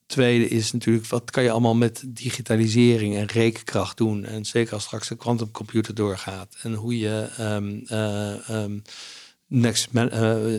tweede 0.06 0.48
is 0.48 0.72
natuurlijk, 0.72 1.06
wat 1.06 1.30
kan 1.30 1.42
je 1.42 1.50
allemaal 1.50 1.74
met 1.74 2.02
digitalisering 2.06 3.16
en 3.16 3.26
rekenkracht 3.26 3.96
doen? 3.96 4.24
En 4.24 4.44
zeker 4.44 4.72
als 4.72 4.84
straks 4.84 5.08
de 5.08 5.16
quantumcomputer 5.16 5.94
doorgaat. 5.94 6.56
En 6.62 6.74
hoe 6.74 6.98
je 6.98 7.28
um, 7.40 7.82
uh, 7.92 8.62
um, 8.62 8.82
next, 9.46 9.92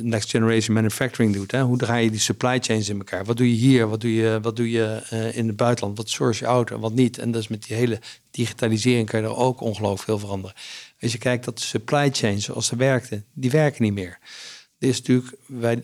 next 0.02 0.30
generation 0.30 0.76
manufacturing 0.76 1.34
doet. 1.34 1.52
Hè? 1.52 1.62
Hoe 1.62 1.78
draai 1.78 2.04
je 2.04 2.12
die 2.12 2.20
supply 2.20 2.60
chains 2.60 2.90
in 2.90 2.98
elkaar? 2.98 3.26
Wat 3.26 3.38
doe 3.38 3.50
je 3.50 3.56
hier? 3.56 3.88
Wat 3.88 4.02
doe 4.02 4.14
je, 4.14 4.40
wat 4.42 4.56
doe 4.56 4.70
je 4.72 5.02
in 5.34 5.48
het 5.48 5.56
buitenland? 5.56 5.98
Wat 5.98 6.10
source 6.10 6.44
je 6.44 6.50
auto 6.50 6.76
en 6.76 6.82
wat 6.82 6.94
niet? 6.94 7.18
En 7.18 7.32
dus 7.32 7.48
met 7.48 7.64
die 7.64 7.76
hele 7.76 8.00
digitalisering 8.32 9.10
kan 9.10 9.22
je 9.22 9.26
er 9.26 9.36
ook 9.36 9.62
ongelooflijk 9.62 10.04
veel 10.04 10.20
veranderen. 10.20 10.56
Als 11.00 11.12
je 11.12 11.18
kijkt 11.18 11.46
dat 11.46 11.58
de 11.58 11.64
supply 11.64 12.10
chains 12.12 12.46
zoals 12.46 12.66
ze 12.66 12.76
werkten, 12.76 13.26
die 13.34 13.52
werken 13.52 13.84
niet 13.84 13.94
meer. 13.94 14.20
Dit 14.78 14.90
is 14.90 14.98
natuurlijk, 14.98 15.36
wij, 15.48 15.76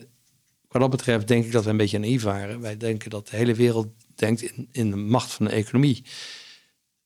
wat 0.68 0.80
dat 0.80 0.90
betreft 0.90 1.28
denk 1.28 1.44
ik 1.44 1.52
dat 1.52 1.64
we 1.64 1.70
een 1.70 1.76
beetje 1.76 1.98
naïef 1.98 2.22
waren. 2.22 2.60
Wij 2.60 2.76
denken 2.76 3.10
dat 3.10 3.28
de 3.28 3.36
hele 3.36 3.54
wereld 3.54 3.86
denkt 4.14 4.42
in, 4.42 4.68
in 4.72 4.90
de 4.90 4.96
macht 4.96 5.32
van 5.32 5.46
de 5.46 5.52
economie. 5.52 6.02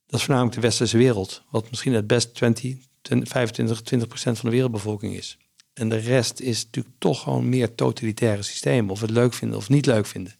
Dat 0.06 0.18
is 0.18 0.24
voornamelijk 0.24 0.54
de 0.54 0.66
westerse 0.66 0.96
wereld, 0.96 1.42
wat 1.50 1.70
misschien 1.70 1.92
het 1.92 2.06
best 2.06 2.34
20, 2.34 2.76
25, 3.02 3.80
20 3.82 4.08
procent 4.08 4.38
van 4.38 4.48
de 4.48 4.54
wereldbevolking 4.54 5.16
is. 5.16 5.38
En 5.72 5.88
de 5.88 5.96
rest 5.96 6.40
is 6.40 6.64
natuurlijk 6.64 6.94
toch 6.98 7.22
gewoon 7.22 7.48
meer 7.48 7.74
totalitaire 7.74 8.42
systemen. 8.42 8.90
Of 8.90 9.00
het 9.00 9.10
leuk 9.10 9.34
vinden 9.34 9.58
of 9.58 9.68
niet 9.68 9.86
leuk 9.86 10.06
vinden. 10.06 10.34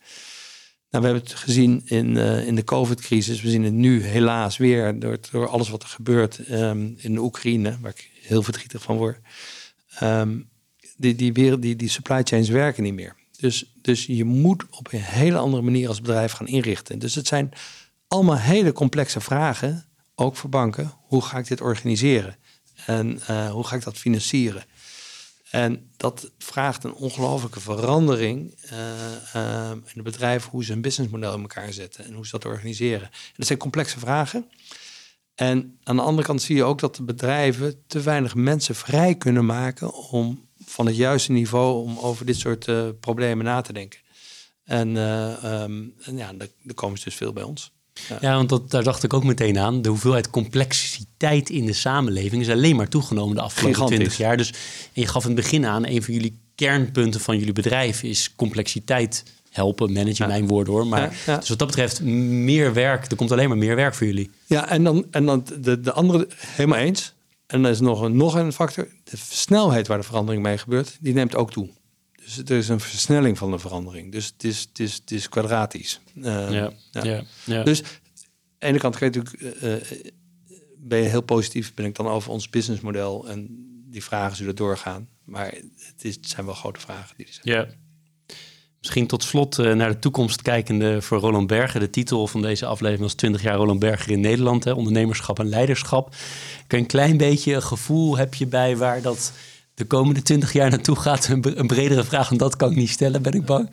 Nou, 0.91 1.05
we 1.05 1.11
hebben 1.11 1.28
het 1.30 1.41
gezien 1.41 1.82
in, 1.84 2.16
uh, 2.16 2.47
in 2.47 2.55
de 2.55 2.64
COVID-crisis. 2.64 3.41
We 3.41 3.51
zien 3.51 3.64
het 3.64 3.72
nu 3.72 4.03
helaas 4.03 4.57
weer 4.57 4.99
door, 4.99 5.18
door 5.30 5.49
alles 5.49 5.68
wat 5.68 5.82
er 5.82 5.88
gebeurt 5.88 6.51
um, 6.51 6.95
in 6.99 7.14
de 7.14 7.20
Oekraïne, 7.20 7.78
waar 7.80 7.91
ik 7.91 8.11
heel 8.22 8.43
verdrietig 8.43 8.82
van 8.82 8.97
word. 8.97 9.18
Um, 10.03 10.49
die, 10.97 11.14
die, 11.14 11.32
wereld, 11.32 11.62
die, 11.62 11.76
die 11.76 11.88
supply 11.88 12.20
chains 12.22 12.49
werken 12.49 12.82
niet 12.82 12.95
meer. 12.95 13.16
Dus, 13.36 13.72
dus 13.74 14.07
je 14.07 14.24
moet 14.24 14.64
op 14.70 14.93
een 14.93 15.01
hele 15.01 15.38
andere 15.38 15.62
manier 15.62 15.88
als 15.88 16.01
bedrijf 16.01 16.32
gaan 16.32 16.47
inrichten. 16.47 16.99
Dus 16.99 17.14
het 17.14 17.26
zijn 17.26 17.53
allemaal 18.09 18.38
hele 18.38 18.72
complexe 18.72 19.20
vragen, 19.20 19.84
ook 20.14 20.36
voor 20.36 20.51
banken. 20.51 20.93
Hoe 21.01 21.22
ga 21.22 21.38
ik 21.38 21.47
dit 21.47 21.61
organiseren? 21.61 22.36
En 22.86 23.20
uh, 23.30 23.51
hoe 23.51 23.64
ga 23.64 23.76
ik 23.76 23.84
dat 23.84 23.97
financieren? 23.97 24.64
En 25.51 25.91
dat 25.97 26.31
vraagt 26.39 26.85
een 26.85 26.95
ongelofelijke 26.95 27.61
verandering 27.61 28.55
uh, 28.65 28.79
uh, 29.37 29.71
in 29.71 29.83
het 29.95 30.03
bedrijf, 30.03 30.47
hoe 30.47 30.65
ze 30.65 30.73
een 30.73 30.81
businessmodel 30.81 31.35
in 31.35 31.41
elkaar 31.41 31.73
zetten 31.73 32.05
en 32.05 32.15
hoe 32.15 32.25
ze 32.25 32.31
dat 32.31 32.45
organiseren. 32.45 33.03
En 33.03 33.35
dat 33.37 33.47
zijn 33.47 33.59
complexe 33.59 33.99
vragen. 33.99 34.51
En 35.35 35.79
aan 35.83 35.97
de 35.97 36.03
andere 36.03 36.27
kant 36.27 36.43
zie 36.43 36.57
je 36.57 36.65
ook 36.65 36.79
dat 36.79 36.97
de 36.97 37.03
bedrijven 37.03 37.83
te 37.87 38.01
weinig 38.01 38.35
mensen 38.35 38.75
vrij 38.75 39.15
kunnen 39.15 39.47
maken 39.47 39.95
om 39.95 40.49
van 40.65 40.87
het 40.87 40.97
juiste 40.97 41.33
niveau 41.33 41.83
om 41.83 41.99
over 41.99 42.27
dit 42.27 42.37
soort 42.37 42.67
uh, 42.67 42.89
problemen 43.01 43.45
na 43.45 43.61
te 43.61 43.73
denken. 43.73 44.01
En, 44.65 44.97
um, 44.97 45.95
ja, 46.17 46.33
daar, 46.33 46.49
komen 46.75 46.99
ze 46.99 47.05
dus 47.05 47.15
veel 47.15 47.33
bij 47.33 47.43
ons. 47.43 47.73
Ja, 48.09 48.18
ja 48.20 48.34
want 48.34 48.49
dat, 48.49 48.70
daar 48.70 48.82
dacht 48.82 49.03
ik 49.03 49.14
ook 49.14 49.24
meteen 49.24 49.59
aan. 49.59 49.82
De 49.82 49.88
hoeveelheid 49.88 50.30
complexiteit 50.30 51.51
in 51.51 51.66
de 51.66 51.72
samenleving 51.72 52.43
is 52.43 52.49
alleen 52.49 52.76
maar 52.76 52.88
toegenomen 52.88 53.36
de 53.36 53.43
afgelopen 53.43 53.86
twintig 53.86 54.16
jaar. 54.16 54.36
Dus 54.36 54.51
en 54.93 55.01
je 55.01 55.07
gaf 55.07 55.22
in 55.22 55.30
het 55.30 55.41
begin 55.41 55.66
aan, 55.66 55.86
een 55.86 56.03
van 56.03 56.14
jullie 56.14 56.38
kernpunten 56.55 57.20
van 57.20 57.38
jullie 57.38 57.53
bedrijf 57.53 58.03
is 58.03 58.34
complexiteit 58.36 59.24
helpen, 59.51 59.93
managen 59.93 60.28
mijn 60.28 60.47
woorden 60.47 60.74
hoor. 60.74 60.86
Maar 60.86 61.16
ja, 61.26 61.36
dus 61.36 61.49
wat 61.49 61.59
dat 61.59 61.68
betreft, 61.68 62.03
meer 62.03 62.72
werk, 62.72 63.11
er 63.11 63.16
komt 63.16 63.32
alleen 63.32 63.49
maar 63.49 63.59
meer 63.59 63.76
werk 63.76 63.95
voor 63.95 64.07
jullie. 64.07 64.30
Ja, 64.47 64.68
en 64.68 64.84
dan, 64.84 65.07
en 65.11 65.26
dan 65.26 65.45
de, 65.61 65.80
de 65.80 65.93
andere, 65.93 66.28
helemaal 66.47 66.78
eens. 66.78 67.14
En 67.47 67.64
er 67.64 67.70
is 67.70 67.80
nog 67.80 68.01
een, 68.01 68.16
nog 68.16 68.34
een 68.34 68.53
factor, 68.53 68.88
de 69.05 69.16
snelheid 69.30 69.86
waar 69.86 69.99
de 69.99 70.05
verandering 70.05 70.43
mee 70.43 70.59
gebeurt, 70.59 70.97
die 71.01 71.14
neemt 71.14 71.36
ook 71.36 71.53
toe. 71.53 71.68
Dus 72.25 72.39
er 72.39 72.51
is 72.51 72.68
een 72.68 72.81
versnelling 72.81 73.39
van 73.39 73.51
de 73.51 73.59
verandering. 73.59 74.12
Dus 74.12 74.27
het 74.27 74.45
is, 74.45 74.61
het 74.61 74.79
is, 74.79 74.95
het 74.95 75.11
is 75.11 75.29
kwadratisch. 75.29 76.01
Uh, 76.14 76.53
ja, 76.53 76.73
ja. 76.91 77.23
Ja, 77.45 77.62
Dus 77.62 77.83
aan 77.83 77.89
de 78.59 78.66
ene 78.66 78.79
kant 78.79 78.97
kan 78.97 79.11
je 79.11 79.18
natuurlijk, 79.18 79.62
uh, 79.62 79.99
ben 80.77 80.99
je 80.99 81.09
heel 81.09 81.21
positief, 81.21 81.75
ben 81.75 81.87
ik 81.87 81.95
dan 81.95 82.09
over 82.09 82.31
ons 82.31 82.49
businessmodel 82.51 83.29
en 83.29 83.49
die 83.91 84.05
vragen 84.05 84.37
zullen 84.37 84.57
doorgaan. 84.57 85.09
Maar 85.25 85.47
het, 85.77 86.05
is, 86.05 86.14
het 86.14 86.29
zijn 86.29 86.47
wel 86.47 86.55
grote 86.55 86.81
vragen 86.81 87.16
die 87.16 87.27
er 87.27 87.33
zijn. 87.33 87.57
Ja. 87.57 87.66
Misschien 88.81 89.07
tot 89.07 89.23
slot 89.23 89.59
uh, 89.59 89.75
naar 89.75 89.91
de 89.91 89.99
toekomst 89.99 90.43
kijkende 90.43 91.03
voor 91.03 91.18
Roland 91.18 91.47
Berger. 91.47 91.81
De 91.81 91.91
titel 91.91 92.27
van 92.27 92.43
deze 92.43 92.66
aflevering 92.66 93.03
was 93.03 93.14
20 93.14 93.43
jaar 93.43 93.57
Roland 93.57 93.79
Berger 93.79 94.11
in 94.11 94.21
Nederland. 94.21 94.64
Hè, 94.64 94.73
ondernemerschap 94.73 95.39
en 95.39 95.49
leiderschap. 95.49 96.14
Je 96.68 96.77
een 96.77 96.87
klein 96.87 97.16
beetje 97.16 97.61
gevoel 97.61 98.16
heb 98.16 98.35
je 98.35 98.47
bij 98.47 98.77
waar 98.77 99.03
dat 99.03 99.33
de 99.81 99.87
komende 99.87 100.22
20 100.22 100.53
jaar 100.53 100.70
naartoe 100.70 100.97
gaat? 100.97 101.28
Een, 101.28 101.66
bredere 101.66 102.05
vraag 102.05 102.28
dan 102.28 102.39
dat 102.39 102.57
kan 102.57 102.70
ik 102.70 102.76
niet 102.76 102.91
stellen, 102.91 103.22
ben 103.22 103.33
ik 103.33 103.45
bang. 103.45 103.70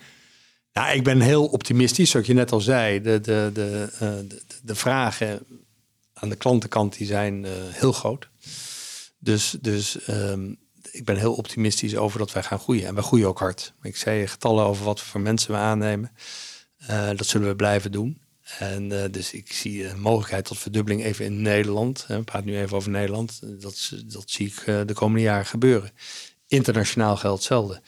Ik 0.92 1.04
ben 1.04 1.20
heel 1.20 1.46
optimistisch, 1.46 2.10
zoals 2.10 2.26
je 2.26 2.34
net 2.34 2.52
al 2.52 2.60
zei. 2.60 3.00
De, 3.02 3.20
de, 3.20 3.50
de, 3.54 3.88
uh, 3.92 4.00
de, 4.28 4.42
de, 4.62 4.74
vragen 4.74 5.46
aan 6.12 6.28
de 6.28 6.36
klantenkant 6.36 6.96
die 6.96 7.06
zijn 7.06 7.44
uh, 7.44 7.50
heel 7.68 7.92
groot. 7.92 8.28
Dus, 9.18 9.56
dus 9.60 10.08
um, 10.08 10.58
ik 10.90 11.04
ben 11.04 11.16
heel 11.16 11.34
optimistisch 11.34 11.96
over 11.96 12.18
dat 12.18 12.32
wij 12.32 12.42
gaan 12.42 12.58
groeien. 12.58 12.86
En 12.86 12.94
wij 12.94 13.02
groeien 13.02 13.28
ook 13.28 13.38
hard. 13.38 13.72
Ik 13.82 13.96
zei 13.96 14.26
getallen 14.26 14.64
over 14.64 14.84
wat 14.84 15.00
voor 15.00 15.20
mensen 15.20 15.50
we 15.50 15.56
aannemen. 15.56 16.12
Uh, 16.90 17.08
dat 17.16 17.26
zullen 17.26 17.48
we 17.48 17.56
blijven 17.56 17.92
doen. 17.92 18.18
En 18.58 18.90
uh, 18.90 19.04
dus 19.10 19.32
ik 19.32 19.52
zie 19.52 19.88
een 19.88 20.00
mogelijkheid 20.00 20.44
tot 20.44 20.58
verdubbeling 20.58 21.04
even 21.04 21.24
in 21.24 21.42
Nederland. 21.42 22.04
We 22.06 22.22
praten 22.22 22.48
nu 22.48 22.58
even 22.58 22.76
over 22.76 22.90
Nederland. 22.90 23.40
Dat, 23.62 23.92
dat 24.06 24.30
zie 24.30 24.46
ik 24.46 24.66
uh, 24.66 24.80
de 24.86 24.94
komende 24.94 25.22
jaren 25.22 25.46
gebeuren. 25.46 25.90
Internationaal 26.46 27.16
geldt 27.16 27.38
hetzelfde. 27.38 27.82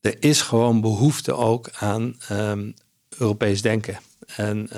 Er 0.00 0.16
is 0.20 0.40
gewoon 0.42 0.80
behoefte 0.80 1.34
ook 1.34 1.70
aan 1.70 2.16
um, 2.30 2.74
Europees 3.18 3.62
denken. 3.62 3.98
En, 4.36 4.70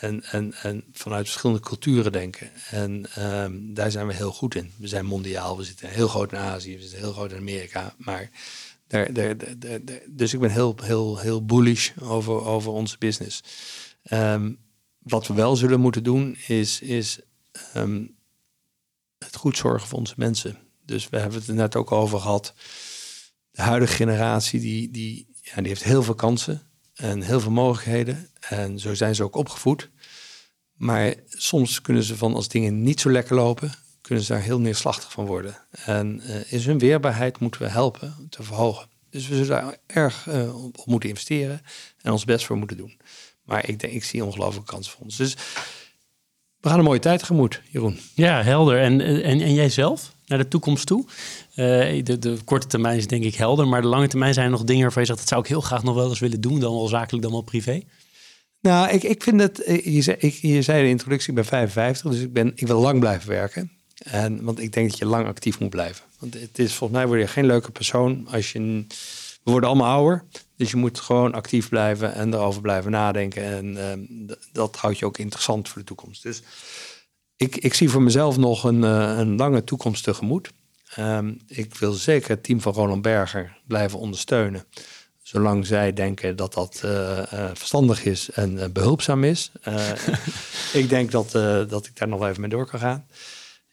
en, 0.00 0.22
en, 0.22 0.54
en 0.62 0.84
vanuit 0.92 1.26
verschillende 1.26 1.62
culturen 1.62 2.12
denken. 2.12 2.50
En 2.70 3.06
um, 3.18 3.74
daar 3.74 3.90
zijn 3.90 4.06
we 4.06 4.14
heel 4.14 4.32
goed 4.32 4.54
in. 4.54 4.72
We 4.76 4.88
zijn 4.88 5.06
mondiaal, 5.06 5.56
we 5.56 5.64
zitten 5.64 5.88
heel 5.88 6.08
groot 6.08 6.32
in 6.32 6.38
Azië, 6.38 6.74
we 6.76 6.82
zitten 6.82 6.98
heel 6.98 7.12
groot 7.12 7.32
in 7.32 7.38
Amerika. 7.38 7.94
Maar 7.96 8.30
daar, 8.88 9.12
daar, 9.12 9.36
dus 10.06 10.34
ik 10.34 10.40
ben 10.40 10.50
heel, 10.50 10.76
heel, 10.82 11.18
heel 11.18 11.44
bullish 11.44 11.90
over, 12.00 12.44
over 12.44 12.72
onze 12.72 12.98
business. 12.98 13.42
Um, 14.12 14.58
wat 14.98 15.26
we 15.26 15.34
wel 15.34 15.56
zullen 15.56 15.80
moeten 15.80 16.02
doen, 16.02 16.36
is, 16.46 16.80
is 16.80 17.20
um, 17.76 18.16
het 19.18 19.36
goed 19.36 19.56
zorgen 19.56 19.88
voor 19.88 19.98
onze 19.98 20.14
mensen. 20.16 20.58
Dus 20.84 21.08
we 21.08 21.18
hebben 21.18 21.38
het 21.38 21.48
er 21.48 21.54
net 21.54 21.76
ook 21.76 21.92
over 21.92 22.20
gehad. 22.20 22.54
De 23.50 23.62
huidige 23.62 23.94
generatie, 23.94 24.60
die, 24.60 24.90
die, 24.90 25.28
ja, 25.42 25.54
die 25.56 25.68
heeft 25.68 25.84
heel 25.84 26.02
veel 26.02 26.14
kansen 26.14 26.62
en 26.94 27.22
heel 27.22 27.40
veel 27.40 27.50
mogelijkheden. 27.50 28.30
En 28.40 28.78
zo 28.78 28.94
zijn 28.94 29.14
ze 29.14 29.22
ook 29.22 29.36
opgevoed. 29.36 29.90
Maar 30.72 31.14
soms 31.28 31.80
kunnen 31.80 32.02
ze 32.02 32.16
van 32.16 32.34
als 32.34 32.48
dingen 32.48 32.82
niet 32.82 33.00
zo 33.00 33.10
lekker 33.10 33.36
lopen, 33.36 33.72
kunnen 34.08 34.24
ze 34.24 34.32
daar 34.32 34.42
heel 34.42 34.60
neerslachtig 34.60 35.12
van 35.12 35.26
worden. 35.26 35.58
En 35.84 36.22
uh, 36.24 36.52
in 36.52 36.60
hun 36.60 36.78
weerbaarheid 36.78 37.38
moeten 37.38 37.62
we 37.62 37.68
helpen 37.68 38.26
te 38.30 38.42
verhogen. 38.42 38.88
Dus 39.10 39.28
we 39.28 39.34
zullen 39.34 39.48
daar 39.48 39.76
erg 39.86 40.26
uh, 40.26 40.64
op 40.64 40.82
moeten 40.86 41.08
investeren 41.08 41.62
en 42.02 42.12
ons 42.12 42.24
best 42.24 42.46
voor 42.46 42.56
moeten 42.56 42.76
doen. 42.76 43.00
Maar 43.42 43.68
ik 43.68 43.80
denk, 43.80 43.92
ik 43.92 44.04
zie 44.04 44.24
ongelooflijke 44.24 44.70
kansen 44.70 44.92
voor 44.92 45.04
ons. 45.04 45.16
Dus 45.16 45.34
we 46.60 46.68
gaan 46.68 46.78
een 46.78 46.84
mooie 46.84 46.98
tijd 46.98 47.18
tegemoet, 47.18 47.62
Jeroen. 47.70 47.98
Ja, 48.14 48.42
helder. 48.42 48.80
En, 48.80 49.00
en, 49.00 49.40
en 49.40 49.54
jij 49.54 49.68
zelf? 49.68 50.14
Naar 50.26 50.38
de 50.38 50.48
toekomst 50.48 50.86
toe? 50.86 51.04
Uh, 51.54 52.04
de, 52.04 52.18
de, 52.18 52.38
korte 52.44 52.66
termijn 52.66 52.98
is 52.98 53.06
denk 53.06 53.24
ik 53.24 53.34
helder, 53.34 53.68
maar 53.68 53.82
de 53.82 53.88
lange 53.88 54.08
termijn 54.08 54.34
zijn 54.34 54.46
er 54.46 54.52
nog 54.52 54.64
dingen 54.64 54.82
waarvan 54.82 55.02
je 55.02 55.08
zegt, 55.08 55.20
dat 55.20 55.28
zou 55.28 55.40
ik 55.40 55.48
heel 55.48 55.60
graag 55.60 55.82
nog 55.82 55.94
wel 55.94 56.08
eens 56.08 56.18
willen 56.18 56.40
doen, 56.40 56.60
dan 56.60 56.74
wel 56.74 56.88
zakelijk, 56.88 57.22
dan 57.22 57.32
wel 57.32 57.42
privé? 57.42 57.82
Nou, 58.60 58.88
ik, 58.90 59.02
ik 59.02 59.22
vind 59.22 59.40
het, 59.40 59.62
je 59.84 60.02
zei, 60.02 60.16
ik, 60.20 60.34
je 60.34 60.62
zei 60.62 60.82
de 60.82 60.88
introductie, 60.88 61.28
ik 61.28 61.34
ben 61.34 61.44
55, 61.44 62.10
dus 62.10 62.20
ik, 62.20 62.32
ben, 62.32 62.52
ik 62.54 62.66
wil 62.66 62.80
lang 62.80 63.00
blijven 63.00 63.28
werken. 63.28 63.77
En, 63.98 64.44
want 64.44 64.60
ik 64.60 64.72
denk 64.72 64.90
dat 64.90 64.98
je 64.98 65.06
lang 65.06 65.26
actief 65.26 65.58
moet 65.58 65.70
blijven. 65.70 66.04
Want 66.18 66.34
het 66.34 66.58
is 66.58 66.74
volgens 66.74 66.98
mij 66.98 67.08
word 67.08 67.20
je 67.20 67.26
geen 67.26 67.46
leuke 67.46 67.70
persoon 67.70 68.28
als 68.30 68.52
je. 68.52 68.84
We 69.42 69.54
worden 69.54 69.68
allemaal 69.68 69.96
ouder. 69.96 70.24
Dus 70.56 70.70
je 70.70 70.76
moet 70.76 71.00
gewoon 71.00 71.34
actief 71.34 71.68
blijven 71.68 72.14
en 72.14 72.34
erover 72.34 72.60
blijven 72.60 72.90
nadenken. 72.90 73.42
En 73.42 73.66
uh, 73.76 74.36
dat 74.52 74.76
houdt 74.76 74.98
je 74.98 75.06
ook 75.06 75.18
interessant 75.18 75.68
voor 75.68 75.80
de 75.80 75.86
toekomst. 75.86 76.22
Dus 76.22 76.42
ik, 77.36 77.56
ik 77.56 77.74
zie 77.74 77.88
voor 77.88 78.02
mezelf 78.02 78.36
nog 78.36 78.64
een, 78.64 78.82
uh, 78.82 79.18
een 79.18 79.36
lange 79.36 79.64
toekomst 79.64 80.04
tegemoet. 80.04 80.50
Um, 80.98 81.40
ik 81.46 81.74
wil 81.74 81.92
zeker 81.92 82.30
het 82.30 82.42
team 82.42 82.60
van 82.60 82.72
Roland 82.72 83.02
Berger 83.02 83.56
blijven 83.66 83.98
ondersteunen. 83.98 84.64
Zolang 85.22 85.66
zij 85.66 85.92
denken 85.92 86.36
dat 86.36 86.54
dat 86.54 86.82
uh, 86.84 87.20
verstandig 87.54 88.04
is 88.04 88.30
en 88.30 88.72
behulpzaam 88.72 89.24
is. 89.24 89.52
ik 90.72 90.88
denk 90.88 91.10
dat, 91.10 91.30
dat 91.68 91.86
ik 91.86 91.96
daar 91.96 92.08
nog 92.08 92.26
even 92.26 92.40
mee 92.40 92.50
door 92.50 92.66
kan 92.66 92.80
gaan. 92.80 93.06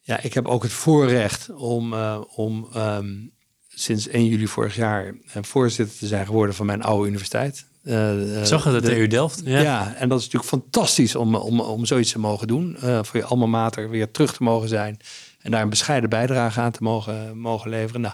Ja, 0.07 0.19
ik 0.21 0.33
heb 0.33 0.47
ook 0.47 0.63
het 0.63 0.71
voorrecht 0.71 1.49
om, 1.49 1.93
uh, 1.93 2.21
om 2.35 2.69
um, 2.75 3.31
sinds 3.67 4.07
1 4.07 4.25
juli 4.25 4.47
vorig 4.47 4.75
jaar 4.75 5.05
uh, 5.05 5.13
voorzitter 5.41 5.97
te 5.97 6.07
zijn 6.07 6.25
geworden 6.25 6.55
van 6.55 6.65
mijn 6.65 6.81
oude 6.81 7.07
universiteit. 7.07 7.65
Uh, 7.83 8.43
Zag 8.43 8.63
je 8.63 8.71
dat 8.71 8.83
de 8.83 8.89
TU 8.89 9.07
Delft? 9.07 9.41
Ja. 9.43 9.59
ja. 9.59 9.95
en 9.95 10.09
dat 10.09 10.19
is 10.19 10.25
natuurlijk 10.25 10.51
fantastisch 10.51 11.15
om, 11.15 11.35
om, 11.35 11.59
om 11.59 11.85
zoiets 11.85 12.11
te 12.11 12.19
mogen 12.19 12.47
doen. 12.47 12.77
voor 12.79 13.19
je 13.19 13.23
alma 13.23 13.45
mater 13.45 13.89
weer 13.89 14.11
terug 14.11 14.33
te 14.33 14.43
mogen 14.43 14.69
zijn. 14.69 14.99
En 15.41 15.51
daar 15.51 15.61
een 15.61 15.69
bescheiden 15.69 16.09
bijdrage 16.09 16.59
aan 16.59 16.71
te 16.71 16.83
mogen, 16.83 17.37
mogen 17.37 17.69
leveren. 17.69 18.01
Nou, 18.01 18.13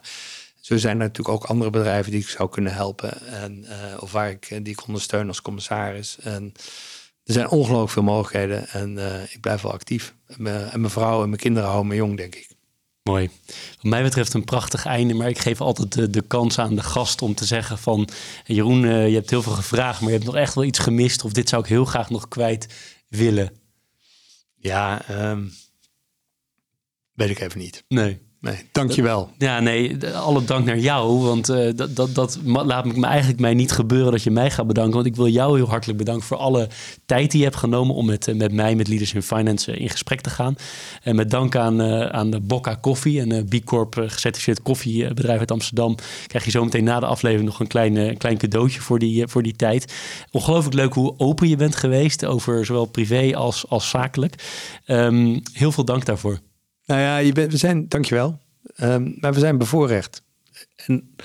zo 0.62 0.78
zijn 0.78 1.00
er 1.00 1.06
natuurlijk 1.08 1.36
ook 1.36 1.44
andere 1.44 1.70
bedrijven 1.70 2.12
die 2.12 2.22
ik 2.22 2.28
zou 2.28 2.50
kunnen 2.50 2.74
helpen. 2.74 3.28
En, 3.28 3.66
of 4.00 4.12
waar 4.12 4.30
ik, 4.30 4.48
die 4.48 4.74
ik 4.74 4.88
ondersteun 4.88 5.28
als 5.28 5.42
commissaris. 5.42 6.18
En 6.20 6.54
er 7.32 7.38
zijn 7.38 7.50
ongelooflijk 7.50 7.92
veel 7.92 8.04
mogelijkheden 8.04 8.70
en 8.70 8.98
uh, 8.98 9.24
ik 9.24 9.42
blijf 9.42 9.62
wel 9.62 9.72
actief. 9.72 10.16
En 10.28 10.42
mijn 10.82 10.90
vrouw 10.90 11.24
en 11.24 11.30
mijn 11.30 11.42
kinderen 11.42 11.70
houden 11.70 11.90
me 11.90 11.96
jong, 11.96 12.18
denk 12.18 12.36
ik. 12.36 12.50
Mooi. 13.04 13.30
Wat 13.76 13.84
mij 13.84 14.04
betreft 14.04 14.34
een 14.34 14.44
prachtig 14.44 14.86
einde, 14.86 15.14
maar 15.14 15.30
ik 15.30 15.40
geef 15.40 15.62
altijd 15.62 15.94
de, 15.94 16.10
de 16.10 16.22
kans 16.22 16.60
aan 16.60 16.76
de 16.76 16.84
gast 16.84 17.22
om 17.22 17.36
te 17.36 17.46
zeggen 17.46 17.78
van... 17.78 18.10
Jeroen, 18.46 18.84
uh, 18.84 19.08
je 19.08 19.14
hebt 19.14 19.30
heel 19.30 19.42
veel 19.42 19.52
gevraagd, 19.52 20.00
maar 20.00 20.10
je 20.10 20.16
hebt 20.16 20.28
nog 20.28 20.36
echt 20.36 20.54
wel 20.54 20.64
iets 20.64 20.80
gemist... 20.80 21.24
of 21.24 21.32
dit 21.32 21.50
zou 21.50 21.62
ik 21.62 21.70
heel 21.70 21.86
graag 21.86 22.10
nog 22.10 22.28
kwijt 22.28 22.68
willen. 23.08 23.52
Ja, 24.56 25.10
um, 25.30 25.54
weet 27.14 27.30
ik 27.30 27.40
even 27.40 27.60
niet. 27.60 27.84
Nee. 27.88 28.22
Nee, 28.42 28.56
dankjewel. 28.72 29.30
Ja, 29.38 29.60
nee, 29.60 29.98
alle 30.14 30.44
dank 30.44 30.66
naar 30.66 30.80
jou. 30.80 31.20
Want 31.20 31.50
uh, 31.50 31.70
dat, 31.76 31.96
dat, 31.96 32.16
dat 32.16 32.40
laat 32.44 32.86
me 32.86 33.06
eigenlijk 33.06 33.40
mij 33.40 33.54
niet 33.54 33.72
gebeuren 33.72 34.12
dat 34.12 34.24
je 34.24 34.32
mij 34.32 34.52
gaat 34.52 34.68
bedanken. 34.68 34.94
Want 34.94 35.06
ik 35.06 35.16
wil 35.16 35.28
jou 35.28 35.58
heel 35.58 35.70
hartelijk 35.70 35.98
bedanken 35.98 36.26
voor 36.28 36.38
alle 36.38 36.70
tijd 37.06 37.32
die 37.32 37.40
je 37.40 37.46
hebt 37.46 37.58
genomen 37.58 37.96
om 37.96 38.06
met, 38.06 38.38
met 38.38 38.54
mij, 38.54 38.76
met 38.76 38.88
Leaders 38.88 39.14
in 39.14 39.22
Finance, 39.22 39.78
in 39.78 39.90
gesprek 39.90 40.22
te 40.22 40.30
gaan. 40.30 40.56
En 41.04 41.16
met 41.16 41.30
dank 41.30 41.56
aan, 41.56 41.82
uh, 41.82 42.06
aan 42.06 42.30
de 42.30 42.40
Bocca 42.40 42.76
Koffie, 42.76 43.20
een 43.20 43.46
B 43.46 43.66
Corp 43.66 43.94
gecertificeerd 44.08 44.62
koffiebedrijf 44.62 45.40
uit 45.40 45.52
Amsterdam, 45.52 45.96
krijg 46.28 46.46
je 46.46 46.52
zo 46.52 46.64
meteen 46.64 46.84
na 46.84 47.00
de 47.00 47.06
aflevering 47.06 47.50
nog 47.50 47.60
een 47.60 47.68
klein, 47.68 48.18
klein 48.18 48.38
cadeautje 48.38 48.82
voor 48.82 49.00
die, 49.00 49.28
voor 49.28 49.44
die 49.44 49.56
tijd. 49.56 49.94
Ongelooflijk 50.32 50.76
leuk 50.76 50.94
hoe 50.94 51.14
open 51.18 51.48
je 51.50 51.56
bent 51.56 51.76
geweest 51.76 52.26
over 52.26 52.66
zowel 52.66 52.86
privé 52.86 53.36
als, 53.36 53.66
als 53.70 53.90
zakelijk. 53.90 54.36
Um, 54.88 55.42
heel 55.54 55.72
veel 55.72 55.86
dank 55.86 56.06
daarvoor. 56.06 56.40
Nou 56.92 57.04
ja, 57.04 57.18
je 57.18 57.32
bent, 57.32 57.52
we 57.52 57.58
zijn, 57.58 57.88
dankjewel. 57.88 58.40
Um, 58.82 59.16
maar 59.20 59.34
we 59.34 59.40
zijn 59.40 59.58
bevoorrecht. 59.58 60.24
En 60.76 61.16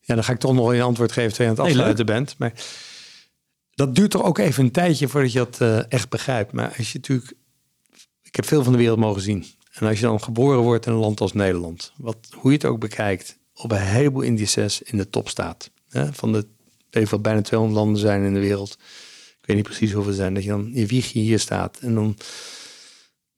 ja, 0.00 0.14
dan 0.14 0.24
ga 0.24 0.32
ik 0.32 0.38
toch 0.38 0.54
nog 0.54 0.72
een 0.72 0.80
antwoord 0.80 1.12
geven 1.12 1.32
terwijl 1.32 1.50
je 1.50 1.60
aan 1.60 1.64
het 1.64 1.74
afsluiten 1.74 2.06
bent. 2.06 2.38
Maar 2.38 2.52
dat 3.74 3.94
duurt 3.94 4.10
toch 4.10 4.22
ook 4.22 4.38
even 4.38 4.64
een 4.64 4.70
tijdje 4.70 5.08
voordat 5.08 5.32
je 5.32 5.38
dat 5.38 5.60
uh, 5.60 5.92
echt 5.92 6.08
begrijpt. 6.08 6.52
Maar 6.52 6.74
als 6.76 6.92
je 6.92 6.98
natuurlijk, 6.98 7.32
ik 8.22 8.36
heb 8.36 8.46
veel 8.46 8.62
van 8.62 8.72
de 8.72 8.78
wereld 8.78 8.98
mogen 8.98 9.22
zien. 9.22 9.44
En 9.72 9.86
als 9.86 9.98
je 9.98 10.06
dan 10.06 10.22
geboren 10.22 10.60
wordt 10.60 10.86
in 10.86 10.92
een 10.92 10.98
land 10.98 11.20
als 11.20 11.32
Nederland, 11.32 11.92
wat, 11.96 12.16
hoe 12.34 12.50
je 12.50 12.56
het 12.56 12.66
ook 12.66 12.80
bekijkt, 12.80 13.38
op 13.54 13.70
een 13.70 13.78
heleboel 13.78 14.22
indices 14.22 14.82
in 14.82 14.98
de 14.98 15.10
top 15.10 15.28
staat. 15.28 15.70
Hè? 15.88 16.12
Van 16.12 16.32
de, 16.32 16.46
even 16.90 17.22
bijna 17.22 17.40
200 17.40 17.80
landen 17.80 18.00
zijn 18.00 18.24
in 18.24 18.34
de 18.34 18.40
wereld. 18.40 18.72
Ik 19.40 19.46
weet 19.46 19.56
niet 19.56 19.64
precies 19.64 19.92
hoeveel 19.92 20.12
zijn. 20.12 20.34
Dat 20.34 20.42
je 20.42 20.48
dan 20.48 20.70
je 20.74 20.86
wiegje 20.86 21.20
hier 21.20 21.38
staat 21.38 21.78
en 21.78 21.94
dan 21.94 22.16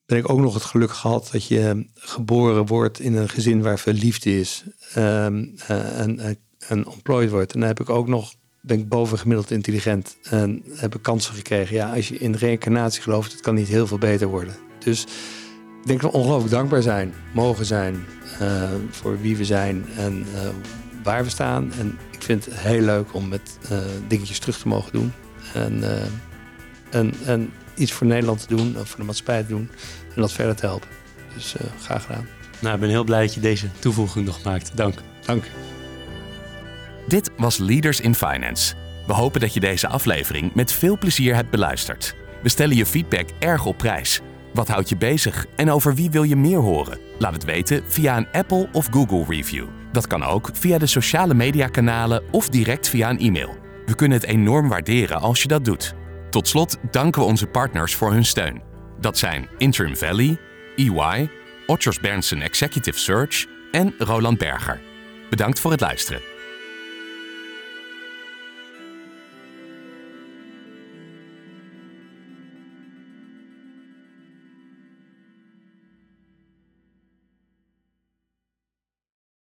ben 0.07 0.19
ik 0.19 0.29
ook 0.29 0.41
nog 0.41 0.55
het 0.55 0.65
geluk 0.65 0.91
gehad 0.91 1.29
dat 1.33 1.47
je 1.47 1.87
geboren 1.95 2.67
wordt 2.67 3.01
in 3.01 3.17
een 3.17 3.29
gezin 3.29 3.63
waar 3.63 3.79
veel 3.79 3.93
liefde 3.93 4.41
is 4.41 4.65
um, 4.97 5.55
uh, 5.71 6.01
en, 6.01 6.19
uh, 6.19 6.27
en 6.69 6.85
employed 6.85 7.31
wordt. 7.31 7.53
En 7.53 7.61
dan 7.61 7.69
heb 7.69 7.81
ik 7.81 7.91
ook 7.91 8.09
nog, 8.09 8.35
ben 8.61 8.79
ik 8.79 8.89
bovengemiddeld 8.89 9.51
intelligent 9.51 10.17
en 10.23 10.63
heb 10.69 10.95
ik 10.95 11.03
kansen 11.03 11.35
gekregen. 11.35 11.77
Ja, 11.77 11.95
als 11.95 12.09
je 12.09 12.19
in 12.19 12.35
reïncarnatie 12.35 13.03
gelooft, 13.03 13.33
het 13.33 13.41
kan 13.41 13.55
niet 13.55 13.69
heel 13.69 13.87
veel 13.87 13.99
beter 13.99 14.29
worden. 14.29 14.57
Dus 14.79 15.03
ik 15.81 15.87
denk 15.87 16.01
we 16.01 16.13
ongelooflijk 16.13 16.53
dankbaar 16.53 16.83
zijn, 16.83 17.15
mogen 17.35 17.65
zijn 17.65 18.05
uh, 18.43 18.71
voor 18.91 19.21
wie 19.21 19.37
we 19.37 19.45
zijn 19.45 19.85
en 19.97 20.27
waar 21.03 21.25
we 21.25 21.31
staan. 21.31 21.73
En 21.79 21.99
ik 22.11 22.23
vind 22.23 22.45
het 22.45 22.55
heel 22.55 22.81
leuk 22.81 23.15
om 23.15 23.29
met 23.29 23.59
dingetjes 24.09 24.39
terug 24.39 24.59
te 24.59 24.69
mogen 24.69 24.93
doen. 24.93 25.13
En, 25.55 25.85
en, 26.91 27.15
en 27.25 27.53
iets 27.77 27.93
voor 27.93 28.07
Nederland 28.07 28.49
te 28.49 28.57
doen, 28.57 28.77
of 28.79 28.89
voor 28.89 28.99
de 28.99 29.05
maatschappij 29.05 29.43
te 29.43 29.49
doen 29.49 29.70
en 30.14 30.20
dat 30.20 30.33
verder 30.33 30.57
te 30.57 30.66
helpen. 30.66 30.89
Dus 31.35 31.55
uh, 31.55 31.66
graag 31.81 32.05
gedaan. 32.05 32.27
Nou, 32.61 32.75
ik 32.75 32.81
ben 32.81 32.89
heel 32.89 33.05
blij 33.05 33.20
dat 33.20 33.35
je 33.35 33.41
deze 33.41 33.66
toevoeging 33.79 34.27
nog 34.27 34.43
maakt. 34.43 34.77
Dank. 34.77 34.95
Dank. 35.25 35.45
Dit 37.09 37.31
was 37.37 37.57
Leaders 37.57 38.01
in 38.01 38.14
Finance. 38.14 38.75
We 39.07 39.12
hopen 39.12 39.41
dat 39.41 39.55
je 39.55 39.61
deze 39.61 39.89
aflevering 39.89 40.55
met 40.55 40.72
veel 40.72 40.99
plezier 40.99 41.35
hebt 41.35 41.51
beluisterd. 41.51 42.14
We 42.43 42.49
stellen 42.49 42.77
je 42.77 42.87
feedback 42.87 43.29
erg 43.39 43.64
op 43.64 43.79
prijs. 43.79 44.20
Wat 44.53 44.68
houdt 44.68 44.89
je 44.89 44.97
bezig 44.97 45.47
en 45.57 45.70
over 45.70 45.95
wie 45.95 46.11
wil 46.11 46.22
je 46.22 46.37
meer 46.37 46.59
horen? 46.59 46.99
Laat 47.18 47.33
het 47.33 47.45
weten 47.45 47.83
via 47.87 48.16
een 48.16 48.29
Apple 48.33 48.68
of 48.72 48.89
Google 48.91 49.25
review. 49.29 49.66
Dat 49.93 50.07
kan 50.07 50.22
ook 50.22 50.51
via 50.53 50.79
de 50.79 50.87
sociale 50.87 51.35
mediakanalen 51.35 52.22
of 52.31 52.49
direct 52.49 52.89
via 52.89 53.11
een 53.11 53.18
e-mail. 53.18 53.57
We 53.87 53.95
kunnen 53.95 54.18
het 54.18 54.27
enorm 54.27 54.68
waarderen 54.68 55.20
als 55.20 55.43
je 55.43 55.49
dat 55.49 55.64
doet. 55.64 55.95
Tot 56.35 56.49
slot 56.49 56.76
danken 56.91 57.20
we 57.20 57.26
onze 57.26 57.47
partners 57.47 57.95
voor 57.95 58.12
hun 58.12 58.24
steun. 58.24 58.62
Dat 59.01 59.18
zijn 59.18 59.49
Interim 59.59 59.97
Valley, 59.97 60.39
EY, 60.76 61.30
Otters 61.66 62.01
Berndsen 62.01 62.43
Executive 62.43 62.99
Search 62.99 63.47
en 63.70 63.95
Roland 63.99 64.39
Berger. 64.39 64.80
Bedankt 65.30 65.61
voor 65.61 65.70
het 65.70 65.80
luisteren. 65.80 66.34